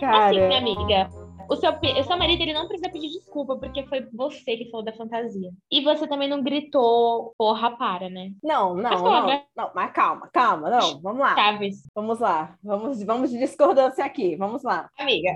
Cara. 0.00 0.26
Assim, 0.26 0.46
minha 0.46 0.58
amiga, 0.58 1.08
o 1.50 1.56
seu, 1.56 1.72
o 1.72 2.04
seu 2.04 2.16
marido 2.16 2.42
ele 2.42 2.52
não 2.52 2.68
precisa 2.68 2.88
pedir 2.88 3.08
desculpa, 3.08 3.56
porque 3.56 3.84
foi 3.86 4.06
você 4.12 4.56
que 4.56 4.70
falou 4.70 4.84
da 4.84 4.92
fantasia. 4.92 5.50
E 5.68 5.82
você 5.82 6.06
também 6.06 6.28
não 6.28 6.44
gritou, 6.44 7.34
porra, 7.36 7.76
para, 7.76 8.08
né? 8.08 8.30
Não, 8.40 8.76
não, 8.76 9.02
mas, 9.02 9.02
não, 9.02 9.44
não. 9.56 9.70
Mas 9.74 9.92
calma, 9.92 10.30
calma, 10.32 10.70
não. 10.70 11.00
Vamos 11.00 11.18
lá. 11.18 11.34
Chaves. 11.34 11.82
Vamos 11.92 12.20
lá. 12.20 12.56
Vamos, 12.62 13.02
vamos 13.02 13.30
de 13.30 13.38
discordância 13.38 14.04
aqui. 14.04 14.36
Vamos 14.36 14.62
lá. 14.62 14.88
Amiga. 14.96 15.32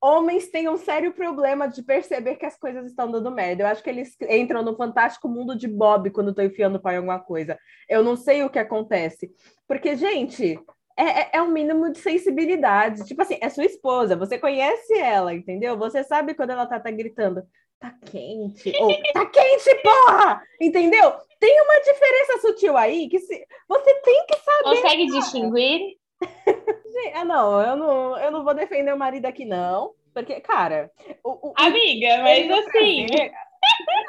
Homens 0.00 0.50
têm 0.50 0.68
um 0.68 0.76
sério 0.76 1.12
problema 1.12 1.66
de 1.66 1.82
perceber 1.82 2.36
que 2.36 2.46
as 2.46 2.56
coisas 2.56 2.86
estão 2.86 3.10
dando 3.10 3.30
merda. 3.32 3.64
Eu 3.64 3.66
acho 3.66 3.82
que 3.82 3.90
eles 3.90 4.16
entram 4.30 4.62
no 4.62 4.76
fantástico 4.76 5.28
mundo 5.28 5.56
de 5.56 5.66
Bob 5.66 6.10
quando 6.10 6.30
estão 6.30 6.44
enfiando 6.44 6.76
o 6.76 6.80
pai 6.80 6.94
em 6.94 6.98
alguma 6.98 7.18
coisa. 7.18 7.58
Eu 7.88 8.04
não 8.04 8.14
sei 8.14 8.44
o 8.44 8.50
que 8.50 8.58
acontece. 8.58 9.32
Porque, 9.66 9.96
gente, 9.96 10.60
é, 10.96 11.04
é, 11.04 11.30
é 11.34 11.42
um 11.42 11.50
mínimo 11.50 11.90
de 11.90 11.98
sensibilidade. 11.98 13.04
Tipo 13.04 13.22
assim, 13.22 13.38
é 13.40 13.48
sua 13.48 13.64
esposa, 13.64 14.16
você 14.16 14.38
conhece 14.38 14.94
ela, 14.94 15.34
entendeu? 15.34 15.76
Você 15.76 16.04
sabe 16.04 16.34
quando 16.34 16.50
ela 16.50 16.66
tá, 16.66 16.78
tá 16.78 16.90
gritando, 16.90 17.42
tá 17.80 17.94
quente, 18.06 18.72
ou 18.78 18.88
tá 19.12 19.26
quente, 19.26 19.74
porra! 19.82 20.42
Entendeu? 20.60 21.12
Tem 21.40 21.60
uma 21.60 21.80
diferença 21.80 22.38
sutil 22.40 22.76
aí 22.76 23.08
que 23.08 23.18
se... 23.18 23.46
você 23.68 23.94
tem 24.00 24.26
que 24.26 24.36
saber. 24.38 24.76
Consegue 24.80 25.06
cara. 25.08 25.20
distinguir? 25.20 25.80
ah, 27.14 27.24
não, 27.24 27.60
eu 27.60 27.76
não, 27.76 28.18
eu 28.18 28.30
não 28.30 28.44
vou 28.44 28.54
defender 28.54 28.94
o 28.94 28.98
marido 28.98 29.26
aqui, 29.26 29.44
não. 29.44 29.92
Porque, 30.14 30.40
cara. 30.40 30.90
O, 31.24 31.50
o, 31.50 31.54
Amiga, 31.56 32.18
mas 32.22 32.48
assim. 32.50 33.06
Prazer, 33.06 33.32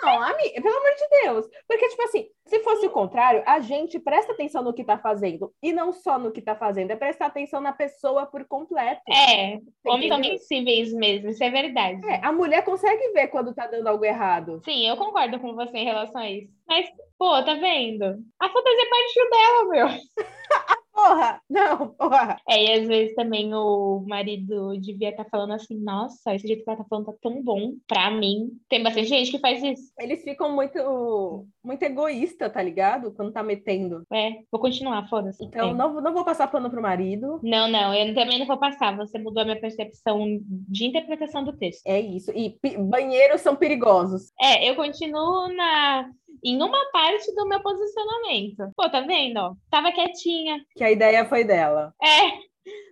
não, 0.01 0.21
amiga, 0.21 0.61
pelo 0.61 0.77
amor 0.77 0.91
de 0.95 1.23
Deus. 1.23 1.45
Porque, 1.67 1.87
tipo 1.89 2.03
assim, 2.03 2.27
se 2.45 2.59
fosse 2.59 2.85
o 2.85 2.91
contrário, 2.91 3.43
a 3.45 3.59
gente 3.59 3.99
presta 3.99 4.33
atenção 4.33 4.63
no 4.63 4.73
que 4.73 4.83
tá 4.83 4.97
fazendo. 4.97 5.51
E 5.61 5.73
não 5.73 5.91
só 5.91 6.19
no 6.19 6.31
que 6.31 6.41
tá 6.41 6.55
fazendo, 6.55 6.91
é 6.91 6.95
prestar 6.95 7.27
atenção 7.27 7.59
na 7.59 7.73
pessoa 7.73 8.25
por 8.25 8.45
completo. 8.45 9.01
É, 9.09 9.59
homens 9.85 10.09
são 10.09 10.23
sensíveis 10.23 10.93
mesmo, 10.93 11.29
isso 11.29 11.43
é 11.43 11.49
verdade. 11.49 12.05
É, 12.07 12.23
a 12.23 12.31
mulher 12.31 12.63
consegue 12.63 13.11
ver 13.13 13.27
quando 13.27 13.53
tá 13.53 13.67
dando 13.67 13.87
algo 13.87 14.05
errado. 14.05 14.61
Sim, 14.63 14.87
eu 14.87 14.95
concordo 14.97 15.39
com 15.39 15.55
você 15.55 15.77
em 15.77 15.85
relação 15.85 16.21
a 16.21 16.29
isso. 16.29 16.53
Mas, 16.67 16.87
pô, 17.17 17.43
tá 17.43 17.53
vendo? 17.55 18.05
A 18.39 18.49
fantasia 18.49 18.89
partiu 18.89 19.29
dela, 19.29 19.65
meu. 19.69 19.87
porra! 20.95 21.41
Não, 21.49 21.89
porra! 21.89 22.39
É, 22.49 22.63
e 22.63 22.79
às 22.79 22.87
vezes 22.87 23.13
também 23.15 23.53
o 23.53 24.03
marido 24.07 24.79
devia 24.79 25.09
estar 25.09 25.25
tá 25.25 25.29
falando 25.29 25.53
assim, 25.53 25.77
nossa, 25.77 26.33
esse 26.33 26.47
jeito 26.47 26.63
que 26.63 26.69
ela 26.69 26.79
tá 26.79 26.85
falando 26.89 27.07
tá 27.07 27.13
tão 27.21 27.43
bom 27.43 27.73
pra 27.85 28.09
mim. 28.09 28.51
Tem 28.69 28.81
bastante 28.81 29.09
gente 29.09 29.31
que 29.31 29.39
faz 29.39 29.61
isso. 29.61 29.91
Eles 29.99 30.23
ficam 30.23 30.55
muito, 30.55 31.45
muito 31.63 31.83
egoísta, 31.83 32.49
tá 32.49 32.63
ligado? 32.63 33.11
Quando 33.13 33.33
tá 33.33 33.43
metendo. 33.43 34.03
É, 34.11 34.39
vou 34.51 34.61
continuar, 34.61 35.07
foda-se. 35.09 35.43
Então, 35.43 35.73
não, 35.73 36.01
não 36.01 36.13
vou 36.13 36.23
passar 36.23 36.47
pano 36.47 36.69
pro 36.69 36.81
marido. 36.81 37.39
Não, 37.43 37.67
não, 37.67 37.93
eu 37.93 38.13
também 38.15 38.39
não 38.39 38.47
vou 38.47 38.57
passar. 38.57 38.95
Você 38.95 39.19
mudou 39.19 39.41
a 39.41 39.45
minha 39.45 39.59
percepção 39.59 40.39
de 40.47 40.85
interpretação 40.85 41.43
do 41.43 41.53
texto. 41.53 41.85
É 41.85 41.99
isso. 41.99 42.31
E 42.31 42.57
banheiros 42.79 43.41
são 43.41 43.55
perigosos. 43.55 44.31
É, 44.39 44.69
eu 44.69 44.75
continuo 44.75 45.49
na 45.53 46.09
em 46.45 46.61
uma 46.61 46.91
parte 46.91 47.33
do 47.33 47.47
meu 47.47 47.59
posicionamento. 47.59 48.71
Pô, 48.77 48.87
tá 48.87 49.01
vendo? 49.01 49.57
Tava 49.71 49.91
quietinha. 49.91 50.63
Que 50.75 50.83
a 50.83 50.91
ideia 50.91 51.25
foi 51.25 51.43
dela. 51.43 51.91
É, 51.99 52.37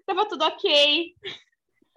tava 0.07 0.27
tudo 0.27 0.43
ok. 0.43 1.13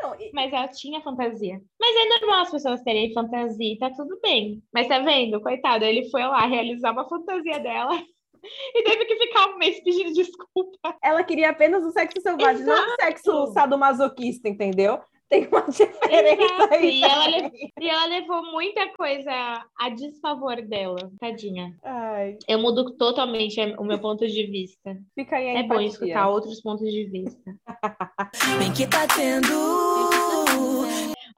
Não, 0.02 0.14
e... 0.20 0.30
Mas 0.34 0.52
ela 0.52 0.68
tinha 0.68 1.00
fantasia. 1.00 1.58
Mas 1.80 1.96
é 1.96 2.20
normal 2.20 2.42
as 2.42 2.50
pessoas 2.50 2.82
terem 2.82 3.14
fantasia, 3.14 3.78
tá 3.78 3.90
tudo 3.90 4.20
bem. 4.22 4.62
Mas 4.72 4.86
tá 4.86 4.98
vendo? 4.98 5.40
Coitado, 5.40 5.86
ele 5.86 6.10
foi 6.10 6.22
lá 6.22 6.44
realizar 6.44 6.92
uma 6.92 7.08
fantasia 7.08 7.58
dela 7.58 7.94
e 8.74 8.82
teve 8.82 9.06
que 9.06 9.16
ficar 9.16 9.48
um 9.48 9.56
mês 9.56 9.82
pedindo 9.82 10.12
desculpa. 10.14 10.94
Ela 11.02 11.24
queria 11.24 11.48
apenas 11.48 11.82
o 11.84 11.90
sexo 11.90 12.20
selvagem, 12.20 12.62
Exato. 12.62 12.86
não 12.86 12.94
o 12.94 12.96
sexo 13.00 13.46
sadomasoquista, 13.54 14.46
entendeu? 14.46 15.00
Tem 15.28 15.46
uma 15.48 15.62
diferença 15.68 16.68
aí. 16.74 17.00
E 17.00 17.04
ela, 17.04 17.26
levou, 17.26 17.50
e 17.80 17.88
ela, 17.88 18.06
levou 18.06 18.52
muita 18.52 18.88
coisa 18.96 19.30
a 19.78 19.88
desfavor 19.90 20.62
dela, 20.62 21.10
tadinha. 21.18 21.76
Ai. 21.82 22.38
Eu 22.46 22.60
mudo 22.60 22.96
totalmente 22.96 23.60
o 23.78 23.84
meu 23.84 23.98
ponto 23.98 24.26
de 24.26 24.46
vista. 24.46 24.96
Fica 25.14 25.36
aí 25.36 25.48
a 25.48 25.52
É 25.54 25.58
empatia. 25.60 25.74
bom 25.74 25.80
escutar 25.80 26.28
outros 26.28 26.60
pontos 26.60 26.90
de 26.90 27.04
vista. 27.06 27.56
Bem 28.58 28.72
que 28.72 28.86
tá 28.86 29.06
tendo. 29.08 29.48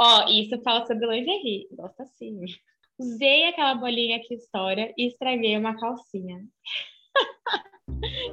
Ó, 0.00 0.28
isso 0.28 0.60
fala 0.62 0.86
sobre 0.86 1.06
lingerie. 1.06 1.66
Gosta 1.72 2.04
sim. 2.04 2.40
Usei 2.98 3.44
aquela 3.46 3.74
bolinha 3.74 4.20
que 4.20 4.34
estoura 4.34 4.92
e 4.98 5.06
estraguei 5.06 5.56
uma 5.56 5.78
calcinha. 5.78 6.38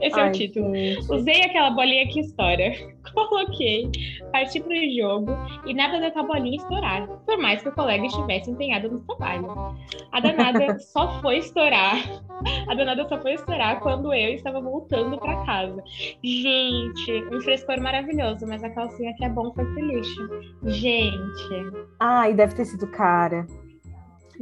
Esse 0.02 0.20
Ai, 0.20 0.28
é 0.28 0.30
o 0.30 0.32
título. 0.32 0.76
Gente. 0.76 1.12
Usei 1.12 1.42
aquela 1.44 1.72
bolinha 1.72 2.08
que 2.08 2.20
estoura. 2.20 2.72
Coloquei, 3.14 3.90
parti 4.32 4.60
pro 4.60 4.76
jogo 4.98 5.32
e 5.66 5.74
nada 5.74 6.00
da 6.00 6.24
bolinha 6.24 6.58
estourar, 6.58 7.08
por 7.08 7.38
mais 7.38 7.62
que 7.62 7.70
o 7.70 7.72
colega 7.72 8.06
estivesse 8.06 8.52
empenhado 8.52 8.90
no 8.90 9.00
trabalho. 9.02 9.48
A 10.12 10.20
danada 10.20 10.78
só 10.80 11.22
foi 11.22 11.38
estourar. 11.38 11.98
A 12.68 12.76
danada 12.76 13.08
só 13.08 13.22
foi 13.22 13.34
estourar 13.34 13.80
quando 13.80 14.14
eu 14.14 14.34
estava 14.34 14.60
voltando 14.60 15.18
para 15.18 15.46
casa. 15.46 15.84
Gente, 16.24 17.24
um 17.32 17.40
frescor 17.42 17.80
maravilhoso, 17.80 18.46
mas 18.48 18.64
a 18.64 18.70
calcinha 18.70 19.14
que 19.16 19.24
é 19.24 19.30
bom 19.30 19.54
foi 19.54 19.66
pro 19.66 19.86
lixo. 19.86 20.30
Gente. 20.64 21.86
Ai, 22.00 22.34
deve 22.34 22.56
ter 22.56 22.66
sido 22.66 22.88
cara. 22.88 23.46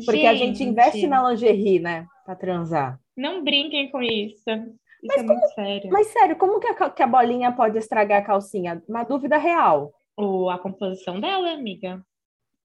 Porque 0.05 0.21
gente. 0.21 0.27
a 0.27 0.35
gente 0.35 0.63
investe 0.63 1.05
na 1.05 1.29
lingerie, 1.29 1.79
né? 1.79 2.07
Pra 2.25 2.35
transar. 2.35 2.99
Não 3.15 3.43
brinquem 3.43 3.91
com 3.91 4.01
isso. 4.01 4.49
Mas 5.07 5.21
é 5.21 5.27
como, 5.27 5.47
sério. 5.49 5.89
Mas 5.91 6.07
sério, 6.07 6.35
como 6.35 6.59
que 6.59 6.67
a, 6.67 6.89
que 6.89 7.03
a 7.03 7.07
bolinha 7.07 7.51
pode 7.51 7.77
estragar 7.77 8.21
a 8.21 8.25
calcinha? 8.25 8.81
Uma 8.87 9.03
dúvida 9.03 9.37
real. 9.37 9.93
Ou 10.15 10.49
a 10.49 10.57
composição 10.57 11.19
dela, 11.19 11.51
amiga. 11.51 12.01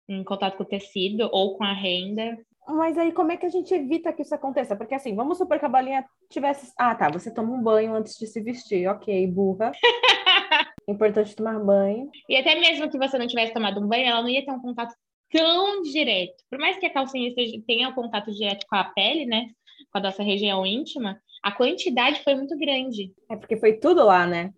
Em 0.08 0.22
contato 0.24 0.56
com 0.56 0.62
o 0.62 0.66
tecido 0.66 1.28
ou 1.32 1.56
com 1.56 1.64
a 1.64 1.72
renda. 1.72 2.38
Mas 2.66 2.98
aí 2.98 3.12
como 3.12 3.32
é 3.32 3.36
que 3.36 3.46
a 3.46 3.50
gente 3.50 3.72
evita 3.72 4.12
que 4.12 4.22
isso 4.22 4.34
aconteça? 4.34 4.76
Porque 4.76 4.94
assim, 4.94 5.14
vamos 5.14 5.38
supor 5.38 5.58
que 5.58 5.64
a 5.64 5.68
bolinha 5.68 6.04
tivesse. 6.30 6.72
Ah, 6.78 6.94
tá. 6.94 7.10
Você 7.10 7.32
toma 7.32 7.52
um 7.52 7.62
banho 7.62 7.94
antes 7.94 8.16
de 8.18 8.26
se 8.26 8.40
vestir. 8.40 8.88
Ok, 8.88 9.26
burra. 9.28 9.72
Importante 10.88 11.34
tomar 11.34 11.58
banho. 11.58 12.10
E 12.28 12.36
até 12.36 12.54
mesmo 12.54 12.90
que 12.90 12.98
você 12.98 13.18
não 13.18 13.26
tivesse 13.26 13.52
tomado 13.52 13.80
um 13.80 13.86
banho, 13.86 14.06
ela 14.06 14.22
não 14.22 14.28
ia 14.28 14.44
ter 14.44 14.50
um 14.50 14.60
contato 14.60 14.94
tão 15.30 15.82
direto. 15.82 16.42
Por 16.50 16.58
mais 16.58 16.78
que 16.78 16.86
a 16.86 16.92
calcinha 16.92 17.34
tenha 17.66 17.88
um 17.88 17.94
contato 17.94 18.32
direto 18.32 18.66
com 18.68 18.76
a 18.76 18.84
pele, 18.84 19.26
né? 19.26 19.46
Com 19.92 19.98
a 19.98 20.02
nossa 20.02 20.22
região 20.22 20.64
íntima, 20.66 21.20
a 21.48 21.52
quantidade 21.52 22.22
foi 22.22 22.34
muito 22.34 22.56
grande. 22.58 23.12
É 23.30 23.36
porque 23.36 23.56
foi 23.56 23.74
tudo 23.74 24.04
lá, 24.04 24.26
né? 24.26 24.52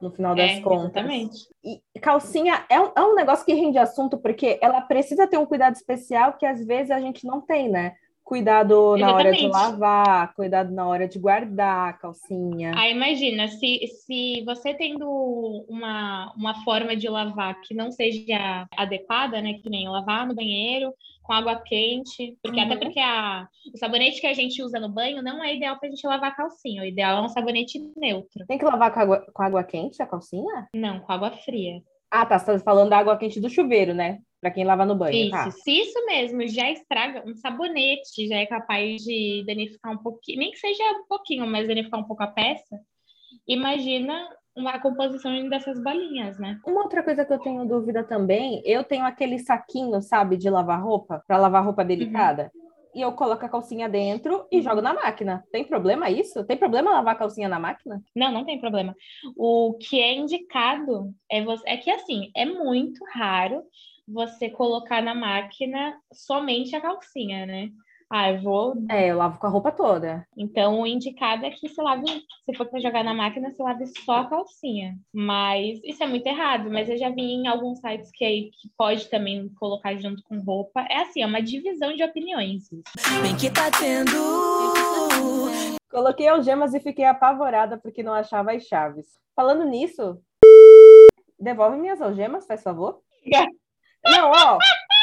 No 0.00 0.10
final 0.10 0.34
das 0.34 0.52
é, 0.52 0.60
contas. 0.60 0.96
Exatamente. 0.96 1.48
E 1.64 2.00
calcinha 2.00 2.64
é 2.68 2.80
um, 2.80 2.92
é 2.96 3.02
um 3.02 3.14
negócio 3.14 3.44
que 3.44 3.54
rende 3.54 3.78
assunto, 3.78 4.18
porque 4.18 4.58
ela 4.62 4.80
precisa 4.80 5.26
ter 5.26 5.38
um 5.38 5.46
cuidado 5.46 5.74
especial 5.74 6.34
que 6.34 6.46
às 6.46 6.64
vezes 6.64 6.90
a 6.90 7.00
gente 7.00 7.26
não 7.26 7.40
tem, 7.40 7.68
né? 7.68 7.94
Cuidado 8.26 8.96
na 8.96 9.14
hora 9.14 9.30
de 9.30 9.46
lavar, 9.46 10.34
cuidado 10.34 10.72
na 10.72 10.84
hora 10.84 11.06
de 11.06 11.16
guardar 11.16 11.90
a 11.90 11.92
calcinha. 11.92 12.72
Ah, 12.74 12.90
imagina, 12.90 13.46
se, 13.46 13.86
se 13.86 14.42
você 14.44 14.74
tendo 14.74 15.08
uma, 15.68 16.32
uma 16.36 16.64
forma 16.64 16.96
de 16.96 17.08
lavar 17.08 17.60
que 17.60 17.72
não 17.72 17.92
seja 17.92 18.66
adequada, 18.76 19.40
né? 19.40 19.54
Que 19.62 19.70
nem 19.70 19.88
lavar 19.88 20.26
no 20.26 20.34
banheiro 20.34 20.92
com 21.22 21.32
água 21.32 21.54
quente, 21.54 22.36
porque 22.42 22.58
uhum. 22.58 22.66
até 22.66 22.76
porque 22.76 22.98
a, 22.98 23.46
o 23.72 23.78
sabonete 23.78 24.20
que 24.20 24.26
a 24.26 24.34
gente 24.34 24.60
usa 24.60 24.80
no 24.80 24.88
banho 24.88 25.22
não 25.22 25.42
é 25.42 25.54
ideal 25.54 25.78
para 25.78 25.88
a 25.88 25.90
gente 25.92 26.04
lavar 26.04 26.32
a 26.32 26.34
calcinha. 26.34 26.82
O 26.82 26.84
ideal 26.84 27.18
é 27.18 27.20
um 27.20 27.28
sabonete 27.28 27.78
neutro. 27.96 28.44
Tem 28.48 28.58
que 28.58 28.64
lavar 28.64 28.92
com 28.92 29.00
água, 29.00 29.24
com 29.32 29.42
água 29.44 29.62
quente 29.62 30.02
a 30.02 30.06
calcinha? 30.06 30.68
Não, 30.74 30.98
com 30.98 31.12
água 31.12 31.30
fria. 31.30 31.80
Ah, 32.10 32.24
tá. 32.24 32.38
Você 32.38 32.52
tá 32.52 32.58
falando 32.60 32.90
da 32.90 32.98
água 32.98 33.16
quente 33.18 33.40
do 33.40 33.50
chuveiro, 33.50 33.94
né? 33.94 34.20
para 34.40 34.50
quem 34.50 34.64
lava 34.64 34.84
no 34.84 34.94
banho. 34.94 35.16
Isso, 35.16 35.30
tá? 35.30 35.50
se 35.50 35.70
isso 35.70 36.06
mesmo 36.06 36.46
já 36.46 36.70
estraga, 36.70 37.24
um 37.26 37.34
sabonete 37.34 38.28
já 38.28 38.36
é 38.36 38.46
capaz 38.46 39.02
de 39.02 39.44
danificar 39.46 39.92
um 39.92 39.98
pouquinho, 39.98 40.38
nem 40.38 40.50
que 40.50 40.58
seja 40.58 40.82
um 41.00 41.06
pouquinho, 41.08 41.46
mas 41.46 41.66
danificar 41.66 41.98
um 41.98 42.04
pouco 42.04 42.22
a 42.22 42.28
peça, 42.28 42.78
imagina 43.48 44.28
uma 44.56 44.78
composição 44.80 45.48
dessas 45.48 45.82
bolinhas, 45.82 46.38
né? 46.38 46.58
Uma 46.66 46.82
outra 46.82 47.02
coisa 47.02 47.24
que 47.24 47.32
eu 47.32 47.38
tenho 47.38 47.66
dúvida 47.66 48.02
também, 48.04 48.62
eu 48.64 48.84
tenho 48.84 49.04
aquele 49.04 49.38
saquinho, 49.38 50.00
sabe, 50.00 50.36
de 50.36 50.48
lavar 50.48 50.82
roupa, 50.82 51.22
para 51.26 51.36
lavar 51.36 51.64
roupa 51.64 51.82
uhum. 51.82 51.88
delicada. 51.88 52.50
Uhum. 52.54 52.65
E 52.96 53.02
eu 53.02 53.12
coloco 53.12 53.44
a 53.44 53.48
calcinha 53.50 53.90
dentro 53.90 54.48
e 54.50 54.62
jogo 54.62 54.80
na 54.80 54.94
máquina. 54.94 55.44
Tem 55.52 55.62
problema 55.62 56.08
isso? 56.08 56.42
Tem 56.46 56.56
problema 56.56 56.92
lavar 56.92 57.14
a 57.14 57.18
calcinha 57.18 57.46
na 57.46 57.58
máquina? 57.58 58.02
Não, 58.14 58.32
não 58.32 58.42
tem 58.42 58.58
problema. 58.58 58.96
O 59.36 59.74
que 59.74 60.00
é 60.00 60.14
indicado 60.14 61.14
é, 61.30 61.44
você... 61.44 61.62
é 61.68 61.76
que, 61.76 61.90
assim, 61.90 62.30
é 62.34 62.46
muito 62.46 63.04
raro 63.12 63.62
você 64.08 64.48
colocar 64.48 65.02
na 65.02 65.14
máquina 65.14 65.94
somente 66.10 66.74
a 66.74 66.80
calcinha, 66.80 67.44
né? 67.44 67.68
Ah, 68.10 68.30
eu 68.30 68.40
vou. 68.40 68.74
É, 68.88 69.10
eu 69.10 69.16
lavo 69.16 69.38
com 69.38 69.46
a 69.46 69.50
roupa 69.50 69.72
toda. 69.72 70.26
Então, 70.36 70.80
o 70.80 70.86
indicado 70.86 71.44
é 71.44 71.50
que 71.50 71.68
você 71.68 71.82
lave, 71.82 72.04
se 72.44 72.54
for 72.54 72.66
para 72.66 72.80
jogar 72.80 73.02
na 73.02 73.12
máquina, 73.12 73.50
você 73.50 73.62
lave 73.62 73.86
só 74.04 74.20
a 74.20 74.28
calcinha. 74.28 74.96
Mas 75.12 75.80
isso 75.82 76.02
é 76.04 76.06
muito 76.06 76.26
errado. 76.26 76.70
Mas 76.70 76.88
eu 76.88 76.96
já 76.96 77.10
vi 77.10 77.22
em 77.22 77.48
alguns 77.48 77.80
sites 77.80 78.10
que, 78.12 78.50
que 78.52 78.70
pode 78.78 79.08
também 79.08 79.48
colocar 79.58 79.96
junto 79.96 80.22
com 80.22 80.38
roupa. 80.38 80.82
É 80.88 81.02
assim, 81.02 81.22
é 81.22 81.26
uma 81.26 81.42
divisão 81.42 81.94
de 81.96 82.04
opiniões. 82.04 82.68
Bem 83.22 83.36
que 83.36 83.50
tá 83.50 83.70
tendo. 83.72 84.12
Coloquei 85.90 86.28
algemas 86.28 86.74
e 86.74 86.80
fiquei 86.80 87.04
apavorada 87.04 87.76
porque 87.76 88.02
não 88.02 88.12
achava 88.12 88.52
as 88.52 88.64
chaves. 88.64 89.06
Falando 89.34 89.64
nisso, 89.64 90.20
devolve 91.40 91.76
minhas 91.76 92.00
algemas, 92.00 92.46
faz 92.46 92.62
favor. 92.62 93.00
Não, 94.08 94.30
ó, 94.30 94.58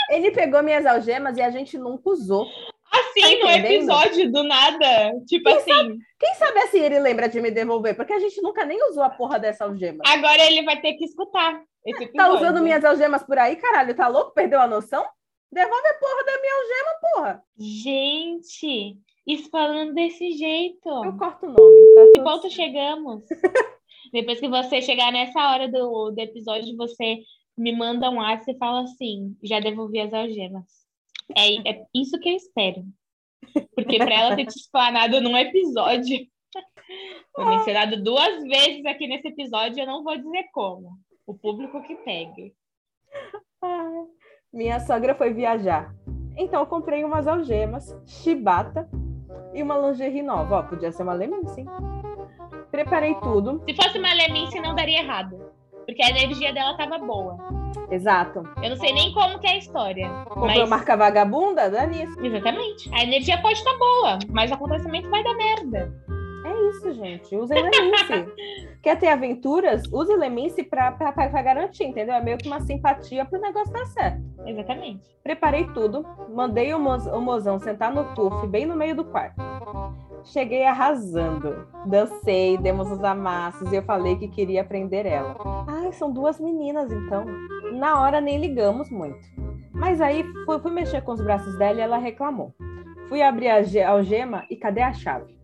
ele 0.09 0.31
pegou 0.31 0.63
minhas 0.63 0.85
algemas 0.85 1.37
e 1.37 1.41
a 1.41 1.49
gente 1.49 1.77
nunca 1.77 2.09
usou. 2.09 2.47
Assim, 2.91 3.39
tá 3.39 3.45
no 3.45 3.51
episódio 3.51 4.31
do 4.31 4.43
nada. 4.43 5.19
Tipo 5.25 5.45
quem 5.45 5.57
assim. 5.57 5.71
Sabe, 5.71 5.97
quem 6.19 6.35
sabe 6.35 6.59
assim 6.59 6.79
ele 6.79 6.99
lembra 6.99 7.27
de 7.27 7.41
me 7.41 7.49
devolver? 7.49 7.95
Porque 7.95 8.13
a 8.13 8.19
gente 8.19 8.39
nunca 8.41 8.65
nem 8.65 8.87
usou 8.89 9.01
a 9.03 9.09
porra 9.09 9.39
dessa 9.39 9.65
algema. 9.65 10.03
Agora 10.05 10.45
ele 10.45 10.63
vai 10.63 10.79
ter 10.79 10.93
que 10.93 11.05
escutar 11.05 11.63
esse 11.85 12.03
episódio. 12.03 12.13
Tá 12.15 12.33
usando 12.33 12.61
minhas 12.61 12.85
algemas 12.85 13.23
por 13.23 13.37
aí, 13.37 13.55
caralho? 13.55 13.95
Tá 13.95 14.07
louco? 14.07 14.33
Perdeu 14.33 14.59
a 14.59 14.67
noção? 14.67 15.03
Devolve 15.51 15.87
a 15.87 15.93
porra 15.95 16.25
da 16.25 16.41
minha 16.41 16.55
algema, 16.55 16.99
porra. 17.01 17.43
Gente, 17.57 18.97
isso 19.25 19.49
falando 19.49 19.93
desse 19.93 20.31
jeito. 20.31 20.87
Eu 20.87 21.17
corto 21.17 21.45
o 21.45 21.49
nome, 21.49 21.95
tá? 21.95 22.11
Que 22.15 22.23
ponto 22.23 22.49
chegamos? 22.49 23.23
Depois 24.11 24.39
que 24.39 24.47
você 24.47 24.81
chegar 24.81 25.11
nessa 25.11 25.51
hora 25.51 25.67
do, 25.67 26.11
do 26.11 26.19
episódio, 26.19 26.75
você 26.77 27.19
me 27.57 27.75
manda 27.75 28.09
um 28.09 28.17
WhatsApp 28.17 28.51
e 28.51 28.57
fala 28.57 28.83
assim: 28.83 29.35
já 29.43 29.59
devolvi 29.59 29.99
as 29.99 30.13
algemas. 30.13 30.65
É, 31.35 31.69
é 31.69 31.85
isso 31.93 32.19
que 32.19 32.29
eu 32.29 32.35
espero. 32.35 32.83
Porque 33.75 33.97
para 33.97 34.13
ela 34.13 34.35
ter 34.35 34.45
te 34.45 34.57
explanado 34.57 35.21
num 35.21 35.37
episódio, 35.37 36.25
foi 37.35 37.45
mencionado 37.45 38.01
duas 38.01 38.41
vezes 38.43 38.85
aqui 38.85 39.07
nesse 39.07 39.27
episódio, 39.27 39.81
eu 39.81 39.87
não 39.87 40.03
vou 40.03 40.17
dizer 40.17 40.45
como. 40.53 40.97
O 41.25 41.33
público 41.33 41.81
que 41.83 41.95
pegue. 41.95 42.53
Minha 44.51 44.79
sogra 44.81 45.15
foi 45.15 45.33
viajar. 45.33 45.95
Então 46.35 46.61
eu 46.61 46.67
comprei 46.67 47.03
umas 47.03 47.27
algemas, 47.27 47.95
chibata 48.05 48.89
e 49.53 49.63
uma 49.63 49.77
lingerie 49.77 50.21
nova. 50.21 50.57
Ó, 50.57 50.63
podia 50.63 50.91
ser 50.91 51.03
uma 51.03 51.13
leminice, 51.13 51.61
hein? 51.61 51.67
Preparei 52.69 53.15
tudo. 53.21 53.63
Se 53.67 53.75
fosse 53.75 53.97
uma 53.99 54.13
leminice, 54.13 54.59
não 54.59 54.75
daria 54.75 54.99
errado. 54.99 55.42
Porque 55.86 56.01
a 56.01 56.09
energia 56.09 56.53
dela 56.53 56.75
tava 56.75 56.97
boa. 56.97 57.38
Exato. 57.89 58.43
Eu 58.61 58.69
não 58.69 58.77
sei 58.77 58.93
nem 58.93 59.13
como 59.13 59.39
que 59.39 59.47
é 59.47 59.51
a 59.51 59.57
história. 59.57 60.09
Comprou 60.25 60.47
mas... 60.47 60.69
marca 60.69 60.95
vagabunda? 60.95 61.69
Dá 61.69 61.86
nisso. 61.86 62.19
Exatamente. 62.23 62.89
A 62.93 63.03
energia 63.03 63.38
pode 63.41 63.57
estar 63.57 63.71
tá 63.71 63.77
boa, 63.77 64.19
mas 64.29 64.51
o 64.51 64.53
acontecimento 64.53 65.09
vai 65.09 65.23
dar 65.23 65.36
merda. 65.36 65.93
É 66.64 66.70
isso, 66.70 66.93
gente. 66.93 67.36
Usem 67.36 67.61
Lemince. 67.61 68.34
Quer 68.82 68.97
ter 68.99 69.07
aventuras? 69.07 69.84
Use 69.91 70.16
Lemince 70.16 70.64
para 70.64 70.91
garantir, 71.41 71.86
entendeu? 71.86 72.16
É 72.16 72.22
meio 72.22 72.38
que 72.38 72.47
uma 72.47 72.61
simpatia 72.61 73.26
para 73.26 73.39
o 73.39 73.41
negócio 73.41 73.72
dar 73.72 73.86
certo. 73.88 74.22
Exatamente. 74.45 75.16
Preparei 75.24 75.66
tudo, 75.74 76.05
mandei 76.30 76.74
o, 76.74 76.80
moz, 76.80 77.05
o 77.07 77.22
mozão 77.22 77.59
sentar 77.59 77.93
no 77.93 78.05
puff, 78.14 78.47
bem 78.47 78.66
no 78.66 78.76
meio 78.76 78.95
do 78.95 79.05
quarto. 79.05 79.41
Cheguei 80.26 80.66
arrasando. 80.66 81.68
Dancei, 81.86 82.57
demos 82.57 82.89
os 82.91 83.03
amassos 83.03 83.72
e 83.72 83.76
eu 83.76 83.84
falei 83.84 84.16
que 84.16 84.28
queria 84.28 84.61
aprender 84.61 85.05
ela. 85.05 85.36
Ai, 85.68 85.91
são 85.91 86.11
duas 86.11 86.39
meninas 86.39 86.91
então. 86.91 87.26
Na 87.74 88.01
hora 88.01 88.22
nem 88.22 88.39
ligamos 88.39 88.89
muito. 88.89 89.20
Mas 89.74 89.99
aí 89.99 90.24
fui, 90.45 90.59
fui 90.59 90.72
mexer 90.72 91.01
com 91.01 91.11
os 91.11 91.22
braços 91.22 91.57
dela 91.57 91.80
e 91.80 91.82
ela 91.82 91.97
reclamou. 91.97 92.53
Fui 93.09 93.22
abrir 93.22 93.49
a 93.49 93.89
algema 93.89 94.45
e 94.49 94.55
cadê 94.55 94.82
a 94.82 94.93
chave? 94.93 95.42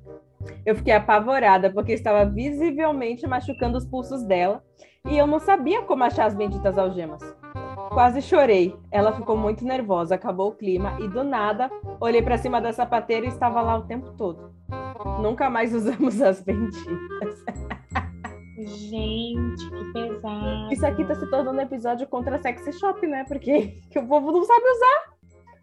Eu 0.66 0.76
fiquei 0.76 0.94
apavorada 0.94 1.72
porque 1.72 1.94
estava 1.94 2.26
visivelmente 2.26 3.28
machucando 3.28 3.78
os 3.78 3.86
pulsos 3.86 4.24
dela 4.24 4.64
e 5.10 5.18
eu 5.18 5.26
não 5.26 5.40
sabia 5.40 5.82
como 5.84 6.04
achar 6.04 6.26
as 6.26 6.36
benditas 6.36 6.78
algemas. 6.78 7.22
Quase 7.90 8.22
chorei. 8.22 8.76
Ela 8.92 9.14
ficou 9.14 9.36
muito 9.36 9.66
nervosa, 9.66 10.16
acabou 10.16 10.50
o 10.50 10.56
clima 10.56 10.98
e 11.00 11.08
do 11.08 11.24
nada 11.24 11.70
olhei 12.00 12.22
para 12.22 12.38
cima 12.38 12.62
da 12.62 12.72
sapateira 12.72 13.26
e 13.26 13.30
estava 13.30 13.62
lá 13.62 13.78
o 13.78 13.88
tempo 13.88 14.12
todo. 14.18 14.54
Nunca 15.22 15.50
mais 15.50 15.74
usamos 15.76 16.22
as 16.22 16.42
benditas. 16.42 17.44
Gente, 18.58 19.70
que 19.70 19.94
pesado. 19.94 20.74
Isso 20.74 20.86
aqui 20.86 21.06
tá 21.06 21.16
se 21.16 21.30
tornando 21.30 21.58
um 21.58 21.62
episódio 21.62 22.06
contra 22.08 22.36
a 22.36 22.42
sexy 22.42 22.74
shop, 22.74 23.06
né? 23.08 23.24
Porque 23.28 23.74
o 23.96 24.08
povo 24.08 24.32
não 24.32 24.44
sabe 24.44 24.66
usar. 24.66 25.14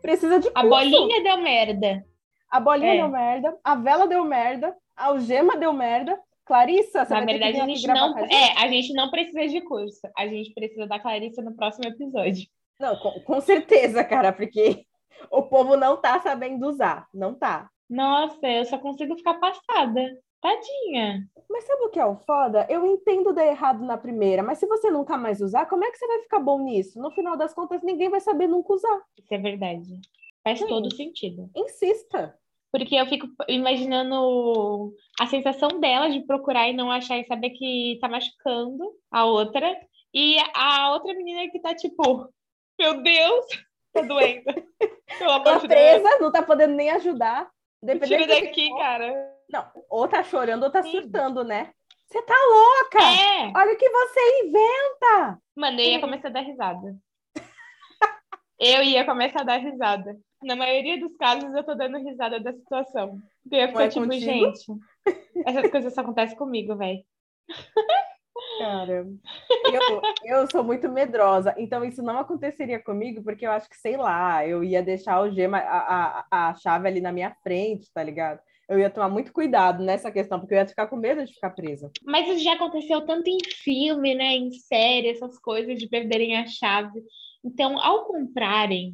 Precisa 0.01 0.39
de 0.39 0.51
curso. 0.51 0.66
A 0.66 0.68
bolinha 0.68 1.22
deu 1.22 1.39
merda. 1.43 2.05
A 2.51 2.61
bolinha 2.61 2.95
é. 2.95 2.97
deu 2.99 3.09
merda, 3.09 3.59
a 3.63 3.75
vela 3.75 4.07
deu 4.07 4.25
merda, 4.25 4.77
a 4.97 5.07
algema 5.07 5.57
deu 5.57 5.73
merda. 5.73 6.19
Clarissa, 6.45 7.05
você 7.05 7.13
Na 7.13 7.25
verdade, 7.25 7.61
a 7.61 7.67
gente 7.67 7.87
não. 7.89 8.17
A 8.17 8.21
gente? 8.21 8.35
É, 8.35 8.53
a 8.63 8.69
gente 8.69 8.93
não 8.93 9.11
precisa 9.11 9.49
de 9.49 9.61
curso. 9.63 10.01
A 10.17 10.29
gente 10.29 10.55
precisa 10.55 10.87
da 10.87 10.99
Clarissa 10.99 11.43
no 11.43 11.57
próximo 11.57 11.89
episódio. 11.89 12.47
Não, 12.79 12.97
com, 12.97 13.21
com 13.21 13.41
certeza, 13.41 14.05
cara, 14.05 14.33
porque 14.33 14.85
o 15.31 15.43
povo 15.43 15.77
não 15.77 15.97
tá 15.97 16.21
sabendo 16.21 16.69
usar. 16.69 17.09
Não 17.13 17.35
tá. 17.35 17.69
Nossa, 17.91 18.47
eu 18.47 18.65
só 18.65 18.79
consigo 18.79 19.17
ficar 19.17 19.35
passada. 19.35 20.19
Tadinha. 20.41 21.27
Mas 21.49 21.65
sabe 21.65 21.85
o 21.85 21.89
que 21.89 21.99
é 21.99 22.05
o 22.05 22.17
foda? 22.17 22.67
Eu 22.69 22.87
entendo 22.87 23.33
dar 23.33 23.47
errado 23.47 23.85
na 23.85 23.97
primeira, 23.97 24.43
mas 24.43 24.59
se 24.59 24.67
você 24.67 24.91
nunca 24.91 25.17
mais 25.17 25.41
usar, 25.41 25.67
como 25.67 25.85
é 25.85 25.91
que 25.91 25.99
você 25.99 26.07
vai 26.07 26.21
ficar 26.21 26.41
bom 26.41 26.61
nisso? 26.61 27.01
No 27.01 27.11
final 27.11 27.37
das 27.37 27.55
contas, 27.55 27.83
ninguém 27.83 28.09
vai 28.09 28.21
saber 28.21 28.47
nunca 28.47 28.73
usar. 28.73 29.03
Isso 29.19 29.33
é 29.33 29.39
verdade. 29.39 30.01
Faz 30.47 30.61
Sim. 30.61 30.69
todo 30.69 30.95
sentido. 30.95 31.51
Insista. 31.57 32.39
Porque 32.71 32.95
eu 32.95 33.05
fico 33.07 33.27
imaginando 33.49 34.95
a 35.19 35.27
sensação 35.27 35.81
dela 35.81 36.09
de 36.09 36.25
procurar 36.25 36.69
e 36.69 36.73
não 36.73 36.89
achar 36.89 37.19
e 37.19 37.27
saber 37.27 37.51
que 37.51 37.99
tá 38.01 38.09
machucando 38.09 38.93
a 39.11 39.25
outra. 39.25 39.77
E 40.15 40.37
a 40.55 40.93
outra 40.93 41.13
menina 41.15 41.51
que 41.51 41.59
tá 41.59 41.75
tipo, 41.75 42.33
meu 42.79 43.03
Deus, 43.03 43.45
tá 43.93 44.03
doendo. 44.03 44.45
Pelo 45.19 45.33
amor 45.33 45.43
tá 45.43 45.61
presa, 45.67 46.09
Deus. 46.11 46.21
não 46.21 46.31
tá 46.31 46.45
podendo 46.45 46.75
nem 46.75 46.91
ajudar. 46.91 47.51
Tira 48.05 48.29
daqui, 48.29 48.71
cara. 48.77 49.35
Não, 49.51 49.69
ou 49.91 50.07
tá 50.07 50.23
chorando 50.23 50.63
ou 50.63 50.71
tá 50.71 50.81
Sim. 50.85 50.93
surtando, 50.93 51.43
né? 51.43 51.73
Você 52.07 52.23
tá 52.23 52.35
louca! 52.35 53.03
É. 53.03 53.53
Olha 53.53 53.75
o 53.75 53.77
que 53.77 53.91
você 53.91 54.45
inventa! 54.45 55.43
Mano, 55.57 55.81
eu 55.81 55.91
ia 55.91 56.01
começar 56.01 56.29
a 56.29 56.31
dar 56.31 56.43
risada. 56.43 56.97
eu 58.61 58.83
ia 58.85 59.05
começar 59.05 59.41
a 59.41 59.45
dar 59.45 59.57
risada. 59.57 60.17
Na 60.43 60.55
maioria 60.55 60.99
dos 61.01 61.16
casos, 61.16 61.53
eu 61.55 61.64
tô 61.64 61.74
dando 61.74 61.99
risada 61.99 62.39
da 62.41 62.53
situação. 62.53 63.18
Eu 63.51 63.59
ia 63.59 63.68
ficar 63.68 63.84
é 63.84 63.89
tipo, 63.89 64.05
contigo? 64.05 64.24
gente, 64.24 64.66
essas 65.47 65.70
coisas 65.70 65.95
só 65.95 66.03
acontecem 66.03 66.37
comigo, 66.37 66.76
velho. 66.76 67.03
Cara, 68.59 68.93
eu, 68.93 70.03
eu 70.24 70.51
sou 70.51 70.62
muito 70.62 70.91
medrosa, 70.91 71.55
então 71.57 71.84
isso 71.84 72.03
não 72.03 72.18
aconteceria 72.18 72.82
comigo, 72.82 73.22
porque 73.22 73.47
eu 73.47 73.51
acho 73.51 73.68
que, 73.68 73.76
sei 73.76 73.97
lá, 73.97 74.47
eu 74.47 74.62
ia 74.62 74.82
deixar 74.82 75.20
o 75.20 75.30
gema, 75.30 75.59
a, 75.59 76.24
a, 76.30 76.49
a 76.49 76.55
chave 76.55 76.89
ali 76.89 77.01
na 77.01 77.12
minha 77.12 77.34
frente, 77.43 77.91
tá 77.93 78.03
ligado? 78.03 78.41
eu 78.68 78.78
ia 78.78 78.91
tomar 78.91 79.09
muito 79.09 79.32
cuidado 79.32 79.82
nessa 79.82 80.11
questão, 80.11 80.41
porque 80.41 80.55
eu 80.55 80.59
ia 80.59 80.66
ficar 80.66 80.89
com 80.89 80.97
medo 80.97 81.24
de 81.24 81.32
ficar 81.32 81.51
presa. 81.51 81.91
Mas 82.05 82.28
isso 82.28 82.43
já 82.43 82.55
aconteceu 82.55 83.01
tanto 83.03 83.28
em 83.28 83.39
filme, 83.62 84.14
né? 84.14 84.37
Em 84.37 84.51
série, 84.53 85.09
essas 85.09 85.39
coisas 85.39 85.78
de 85.78 85.89
perderem 85.89 86.37
a 86.37 86.47
chave. 86.47 87.01
Então, 87.45 87.78
ao 87.80 88.07
comprarem 88.07 88.91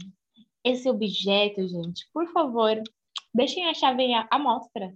esse 0.65 0.89
objeto, 0.89 1.67
gente, 1.67 2.09
por 2.13 2.27
favor, 2.33 2.81
deixem 3.35 3.69
a 3.69 3.75
chave 3.75 4.13
à 4.31 4.39
mostra. 4.39 4.95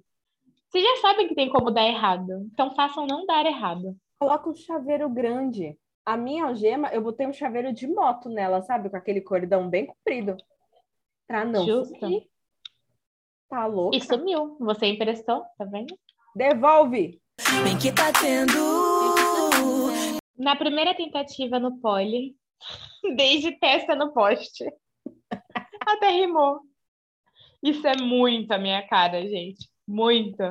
Vocês 0.69 0.85
já 0.85 0.97
sabem 1.01 1.29
que 1.29 1.35
tem 1.35 1.49
como 1.49 1.71
dar 1.71 1.87
errado, 1.87 2.49
então 2.53 2.75
façam 2.75 3.07
não 3.07 3.25
dar 3.27 3.47
errado. 3.47 3.97
Coloca 4.19 4.51
um 4.51 4.55
chaveiro 4.55 5.09
grande. 5.09 5.79
A 6.05 6.17
minha 6.17 6.45
algema, 6.45 6.89
eu 6.89 7.03
botei 7.03 7.27
um 7.27 7.33
chaveiro 7.33 7.73
de 7.73 7.87
moto 7.87 8.29
nela, 8.29 8.63
sabe? 8.63 8.89
Com 8.89 8.97
aquele 8.97 9.21
cordão 9.21 9.69
bem 9.69 9.87
comprido. 9.87 10.37
Pra 11.27 11.45
não 11.45 11.65
Justo. 11.65 11.99
Sumir. 11.99 12.29
Tá 13.49 13.67
louco? 13.67 13.97
E 13.97 14.01
sumiu. 14.01 14.57
Você 14.61 14.87
emprestou, 14.87 15.45
tá 15.59 15.65
vendo? 15.65 15.99
Devolve! 16.35 17.21
Bem 17.65 17.79
que 17.79 17.93
tá 17.93 18.13
tendo. 18.13 18.53
Na 20.39 20.55
primeira 20.57 20.95
tentativa 20.95 21.59
no 21.59 21.79
pole, 21.81 22.37
desde 23.17 23.53
testa 23.53 23.95
no 23.95 24.13
poste. 24.13 24.65
Até 25.87 26.11
rimou. 26.11 26.61
Isso 27.63 27.87
é 27.87 27.97
muito 27.97 28.53
a 28.53 28.59
minha 28.59 28.87
cara, 28.87 29.23
gente. 29.23 29.69
Muito. 29.87 30.43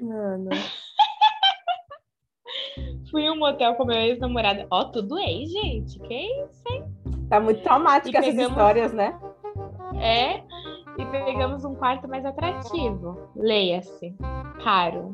Mano. 0.00 0.50
Fui 3.10 3.22
em 3.22 3.30
um 3.30 3.38
motel 3.38 3.74
com 3.74 3.84
meu 3.84 3.98
ex-namorado. 3.98 4.66
Ó, 4.70 4.80
oh, 4.80 4.84
tudo 4.86 5.18
ex, 5.18 5.50
gente. 5.50 5.98
Que 5.98 6.44
isso, 6.44 6.62
hein? 6.68 6.84
Tá 7.28 7.40
muito 7.40 7.62
traumática 7.62 8.18
essas 8.18 8.36
histórias, 8.36 8.92
né? 8.92 9.18
É 10.00 10.42
e 10.98 11.04
pegamos 11.06 11.64
um 11.64 11.74
quarto 11.74 12.08
mais 12.08 12.24
atrativo. 12.24 13.30
Leia-se, 13.36 14.14
caro. 14.62 15.12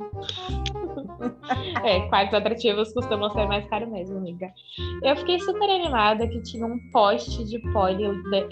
é, 1.85 2.01
quartos 2.09 2.35
atrativos 2.35 2.93
costumam 2.93 3.31
ser 3.31 3.47
mais 3.47 3.67
caro 3.69 3.91
mesmo, 3.91 4.19
amiga. 4.19 4.53
Eu 5.03 5.17
fiquei 5.17 5.39
super 5.41 5.69
animada 5.69 6.27
que 6.27 6.43
tinha 6.43 6.67
um 6.67 6.79
poste 6.91 7.45
de, 7.45 7.59
poli, 7.73 8.09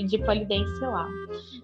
de 0.06 0.18
polidense 0.18 0.80
lá. 0.80 1.08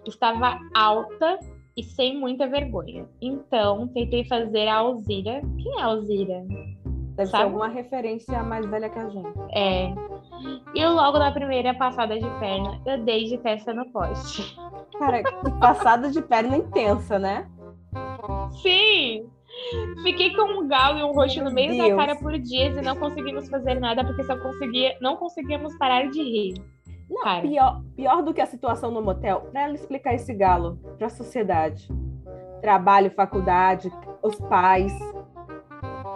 Estava 0.05 0.59
alta 0.73 1.39
e 1.77 1.83
sem 1.83 2.17
muita 2.17 2.47
vergonha. 2.47 3.07
Então, 3.21 3.87
tentei 3.89 4.25
fazer 4.25 4.67
a 4.67 4.75
Alzira. 4.75 5.41
Quem 5.61 5.79
é 5.79 5.81
a 5.81 5.85
Alzira? 5.85 6.45
Deve 7.15 7.29
Sabe? 7.29 7.43
ser 7.43 7.43
alguma 7.43 7.67
referência 7.67 8.43
mais 8.43 8.65
velha 8.65 8.89
que 8.89 8.99
a 8.99 9.09
gente. 9.09 9.39
É. 9.53 9.93
E 10.73 10.85
logo 10.85 11.19
na 11.19 11.31
primeira 11.31 11.73
passada 11.73 12.17
de 12.17 12.29
perna, 12.39 12.79
eu 12.85 13.03
dei 13.03 13.25
de 13.25 13.37
testa 13.37 13.73
no 13.73 13.85
poste. 13.91 14.55
Cara, 14.97 15.21
passada 15.59 16.09
de 16.09 16.21
perna 16.21 16.57
intensa, 16.57 17.19
né? 17.19 17.47
Sim! 18.61 19.29
Fiquei 20.03 20.33
com 20.33 20.43
um 20.43 20.67
galo 20.67 20.99
e 20.99 21.03
um 21.03 21.11
roxo 21.11 21.43
no 21.43 21.51
meio 21.51 21.73
Deus. 21.75 21.89
da 21.89 21.95
cara 21.95 22.15
por 22.15 22.37
dias 22.39 22.75
e 22.77 22.81
não 22.81 22.95
conseguimos 22.95 23.49
fazer 23.49 23.79
nada 23.79 24.03
porque 24.03 24.23
só 24.23 24.37
conseguia, 24.37 24.97
não 25.01 25.17
conseguíamos 25.17 25.77
parar 25.77 26.09
de 26.09 26.21
rir. 26.21 26.53
Não, 27.09 27.41
pior, 27.41 27.81
pior 27.95 28.23
do 28.23 28.33
que 28.33 28.39
a 28.39 28.45
situação 28.45 28.89
no 28.89 29.01
motel, 29.01 29.41
pra 29.51 29.63
ela 29.63 29.73
explicar 29.73 30.13
esse 30.13 30.33
galo 30.33 30.79
pra 30.97 31.09
sociedade. 31.09 31.89
Trabalho, 32.61 33.11
faculdade, 33.11 33.91
os 34.23 34.35
pais, 34.41 34.93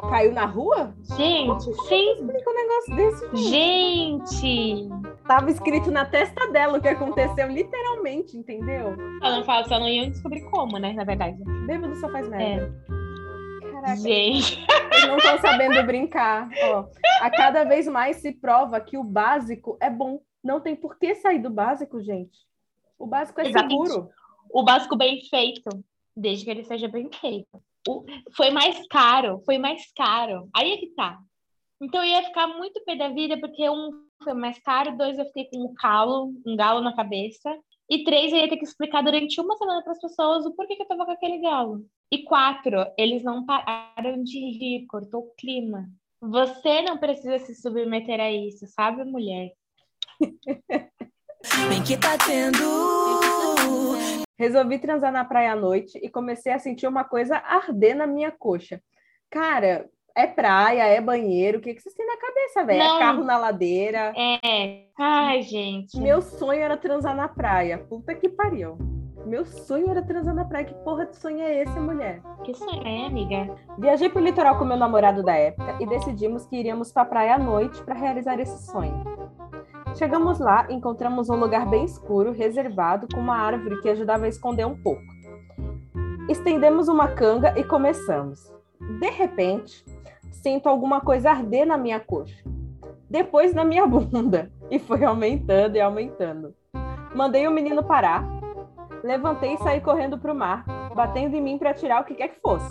caiu 0.10 0.34
na 0.34 0.46
rua? 0.46 0.96
Gente, 1.16 1.64
sim. 1.88 2.12
Explica 2.14 2.50
um 2.50 2.54
negócio 2.54 2.96
desse. 2.96 3.50
Gente! 3.50 4.90
Tava 5.28 5.50
escrito 5.50 5.92
na 5.92 6.06
testa 6.06 6.52
dela 6.52 6.78
o 6.78 6.82
que 6.82 6.88
aconteceu, 6.88 7.48
literalmente, 7.48 8.38
entendeu? 8.38 8.96
Ela 9.22 9.38
não 9.38 9.44
fala, 9.44 9.68
só 9.68 9.80
não 9.80 9.88
iam 9.88 10.10
descobrir 10.10 10.42
como, 10.50 10.78
né? 10.78 10.94
Na 10.94 11.04
verdade. 11.04 11.38
Bêbado 11.66 11.96
só 11.96 12.10
faz 12.10 12.28
merda. 12.30 12.74
É. 12.90 13.72
Caraca. 13.72 13.96
Gente. 13.98 14.66
Eles 14.92 15.08
não 15.08 15.18
estão 15.18 15.40
sabendo 15.40 15.84
brincar. 15.86 16.50
Ó, 16.64 16.86
a 17.22 17.30
cada 17.30 17.64
vez 17.64 17.88
mais 17.88 18.18
se 18.18 18.32
prova 18.32 18.80
que 18.80 18.98
o 18.98 19.04
básico 19.04 19.78
é 19.82 19.90
bom. 19.90 20.22
Não 20.44 20.60
tem 20.60 20.76
por 20.76 20.98
que 20.98 21.16
sair 21.16 21.40
do 21.40 21.50
básico, 21.50 22.02
gente. 22.02 22.40
O 22.98 23.08
básico 23.08 23.42
é 23.42 23.48
Exatamente. 23.48 23.88
seguro. 23.88 24.10
O 24.50 24.64
básico 24.64 24.96
bem 24.96 25.22
feito, 25.30 25.70
desde 26.16 26.46
que 26.46 26.52
ele 26.52 26.64
seja 26.64 26.88
bem 26.88 27.10
feito 27.12 27.60
foi 28.36 28.52
mais 28.52 28.88
caro, 28.88 29.42
foi 29.46 29.58
mais 29.58 29.92
caro. 29.94 30.50
Aí 30.56 30.74
é 30.74 30.78
que 30.78 30.88
tá. 30.88 31.20
Então 31.82 32.04
eu 32.04 32.10
ia 32.10 32.24
ficar 32.24 32.48
muito 32.48 32.84
pé 32.84 32.96
da 32.96 33.10
vida, 33.10 33.40
porque 33.40 33.70
um 33.70 33.92
foi 34.24 34.34
mais 34.34 34.58
caro, 34.60 34.98
dois 34.98 35.18
eu 35.20 35.26
fiquei 35.26 35.46
com 35.46 35.66
um 35.66 35.74
calo, 35.76 36.34
um 36.46 36.56
galo 36.56 36.82
na 36.82 36.96
cabeça, 36.96 37.56
e 37.90 38.04
três 38.04 38.32
eu 38.32 38.40
ia 38.40 38.50
ter 38.50 38.58
que 38.58 38.64
explicar 38.64 39.04
durante 39.04 39.40
uma 39.40 39.58
semana 39.58 39.84
para 39.84 39.92
as 39.92 40.02
pessoas 40.02 40.46
o 40.46 40.56
porquê 40.56 40.76
que 40.76 40.82
eu 40.82 40.88
tava 40.88 41.06
com 41.06 41.12
aquele 41.12 41.40
galo. 41.40 41.86
E 42.12 42.24
quatro, 42.24 42.86
eles 42.98 43.24
não 43.24 43.46
pararam 43.46 44.24
de 44.24 44.40
rir, 44.40 44.86
cortou 44.88 45.22
o 45.22 45.36
clima. 45.38 45.88
Você 46.22 46.82
não 46.82 46.98
precisa 46.98 47.38
se 47.40 47.54
submeter 47.56 48.20
a 48.20 48.32
isso, 48.32 48.66
sabe, 48.68 49.04
mulher? 49.04 49.52
Bem 51.70 51.84
que 51.84 51.98
tá 51.98 52.18
tendo 52.18 53.05
Resolvi 54.38 54.80
transar 54.80 55.12
na 55.12 55.24
praia 55.24 55.54
à 55.54 55.56
noite 55.56 55.98
e 56.02 56.10
comecei 56.10 56.52
a 56.52 56.60
sentir 56.60 56.88
uma 56.88 57.04
coisa 57.04 57.38
arder 57.38 57.96
na 57.96 58.06
minha 58.06 58.32
coxa. 58.32 58.82
Cara, 59.30 59.90
é 60.16 60.26
praia, 60.26 60.86
é 60.86 61.02
banheiro, 61.02 61.58
o 61.58 61.62
que, 61.62 61.74
que 61.74 61.82
vocês 61.82 61.94
têm 61.94 62.08
na 62.08 62.18
cabeça, 62.18 62.64
velho? 62.64 62.82
É 62.82 63.00
carro 63.00 63.24
na 63.24 63.38
ladeira. 63.38 64.14
É. 64.16 64.86
Ai, 64.98 65.42
gente. 65.42 66.00
Meu 66.00 66.22
sonho 66.22 66.62
era 66.62 66.78
transar 66.78 67.16
na 67.16 67.28
praia. 67.28 67.78
Puta 67.78 68.16
que 68.16 68.30
pariu. 68.30 68.78
Meu 69.26 69.46
sonho 69.46 69.90
era 69.90 70.02
transar 70.02 70.34
na 70.34 70.46
praia. 70.46 70.66
Que 70.66 70.74
porra 70.86 71.06
de 71.06 71.18
sonho 71.18 71.42
é 71.42 71.64
esse, 71.64 71.80
mulher? 71.80 72.22
Que 72.44 72.54
sonho 72.54 72.88
é, 72.88 73.08
amiga? 73.08 73.56
Viajei 73.78 74.08
pro 74.08 74.22
litoral 74.22 74.58
com 74.58 74.64
meu 74.64 74.78
namorado 74.78 75.22
da 75.24 75.36
época 75.36 75.78
e 75.82 75.86
decidimos 75.86 76.46
que 76.46 76.56
iríamos 76.56 76.92
pra 76.94 77.04
praia 77.04 77.36
à 77.36 77.40
noite 77.40 77.84
para 77.84 77.96
realizar 77.96 78.40
esse 78.40 78.66
sonho. 78.72 79.04
Chegamos 79.96 80.40
lá, 80.40 80.68
encontramos 80.70 81.30
um 81.30 81.36
lugar 81.36 81.66
bem 81.68 81.86
escuro, 81.86 82.32
reservado, 82.32 83.08
com 83.14 83.20
uma 83.20 83.38
árvore 83.38 83.82
que 83.82 83.90
ajudava 83.90 84.26
a 84.26 84.28
esconder 84.28 84.66
um 84.66 84.76
pouco. 84.76 85.02
Estendemos 86.30 86.88
uma 86.88 87.08
canga 87.08 87.54
e 87.58 87.64
começamos. 87.64 88.52
De 89.00 89.10
repente, 89.10 89.86
sinto 90.32 90.68
alguma 90.68 91.02
coisa 91.02 91.32
arder 91.32 91.66
na 91.66 91.78
minha 91.78 92.00
coxa. 92.00 92.44
Depois 93.10 93.54
na 93.54 93.64
minha 93.64 93.86
bunda. 93.88 94.52
E 94.70 94.80
foi 94.80 95.04
aumentando 95.04 95.78
e 95.78 95.82
aumentando. 95.82 96.54
Mandei 97.14 97.48
o 97.48 97.52
menino 97.52 97.84
parar, 97.84 98.36
Levantei 99.06 99.54
e 99.54 99.58
saí 99.60 99.80
correndo 99.80 100.18
para 100.18 100.34
o 100.34 100.36
mar, 100.36 100.66
batendo 100.96 101.36
em 101.36 101.42
mim 101.42 101.60
para 101.60 101.76
tirar 101.76 102.02
o 102.02 102.06
que 102.06 102.16
quer 102.16 102.30
que 102.30 102.42
fosse. 102.42 102.68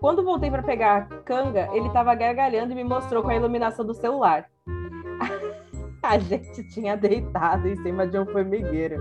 Quando 0.00 0.24
voltei 0.24 0.50
para 0.50 0.64
pegar 0.64 0.96
a 0.96 1.02
canga, 1.22 1.70
ele 1.72 1.86
estava 1.86 2.12
gargalhando 2.12 2.72
e 2.72 2.74
me 2.74 2.82
mostrou 2.82 3.22
com 3.22 3.28
a 3.28 3.36
iluminação 3.36 3.86
do 3.86 3.94
celular. 3.94 4.50
a 6.08 6.18
gente 6.18 6.62
tinha 6.68 6.96
deitado 6.96 7.66
em 7.66 7.76
cima 7.76 8.06
de 8.06 8.18
um 8.18 8.26
formigueiro. 8.26 8.96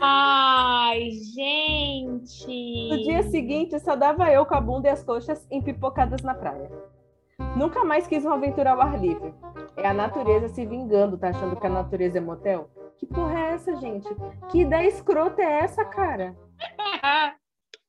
Ai, 0.00 1.10
gente! 1.10 2.88
No 2.90 3.02
dia 3.02 3.22
seguinte, 3.22 3.78
só 3.80 3.96
dava 3.96 4.30
eu 4.30 4.44
com 4.44 4.54
a 4.54 4.60
bunda 4.60 4.88
e 4.88 4.90
as 4.90 5.02
coxas 5.02 5.46
empipocadas 5.50 6.22
na 6.22 6.34
praia. 6.34 6.70
Nunca 7.56 7.84
mais 7.84 8.06
quis 8.06 8.24
uma 8.24 8.34
aventura 8.34 8.72
ao 8.72 8.80
ar 8.80 9.00
livre. 9.00 9.34
É 9.76 9.88
a 9.88 9.94
natureza 9.94 10.48
se 10.48 10.66
vingando, 10.66 11.18
tá 11.18 11.30
achando 11.30 11.56
que 11.56 11.66
a 11.66 11.70
natureza 11.70 12.18
é 12.18 12.20
motel? 12.20 12.70
Que 12.98 13.06
porra 13.06 13.38
é 13.38 13.52
essa, 13.54 13.74
gente? 13.76 14.08
Que 14.50 14.60
ideia 14.60 14.86
escrota 14.86 15.42
é 15.42 15.60
essa, 15.60 15.84
cara? 15.84 16.36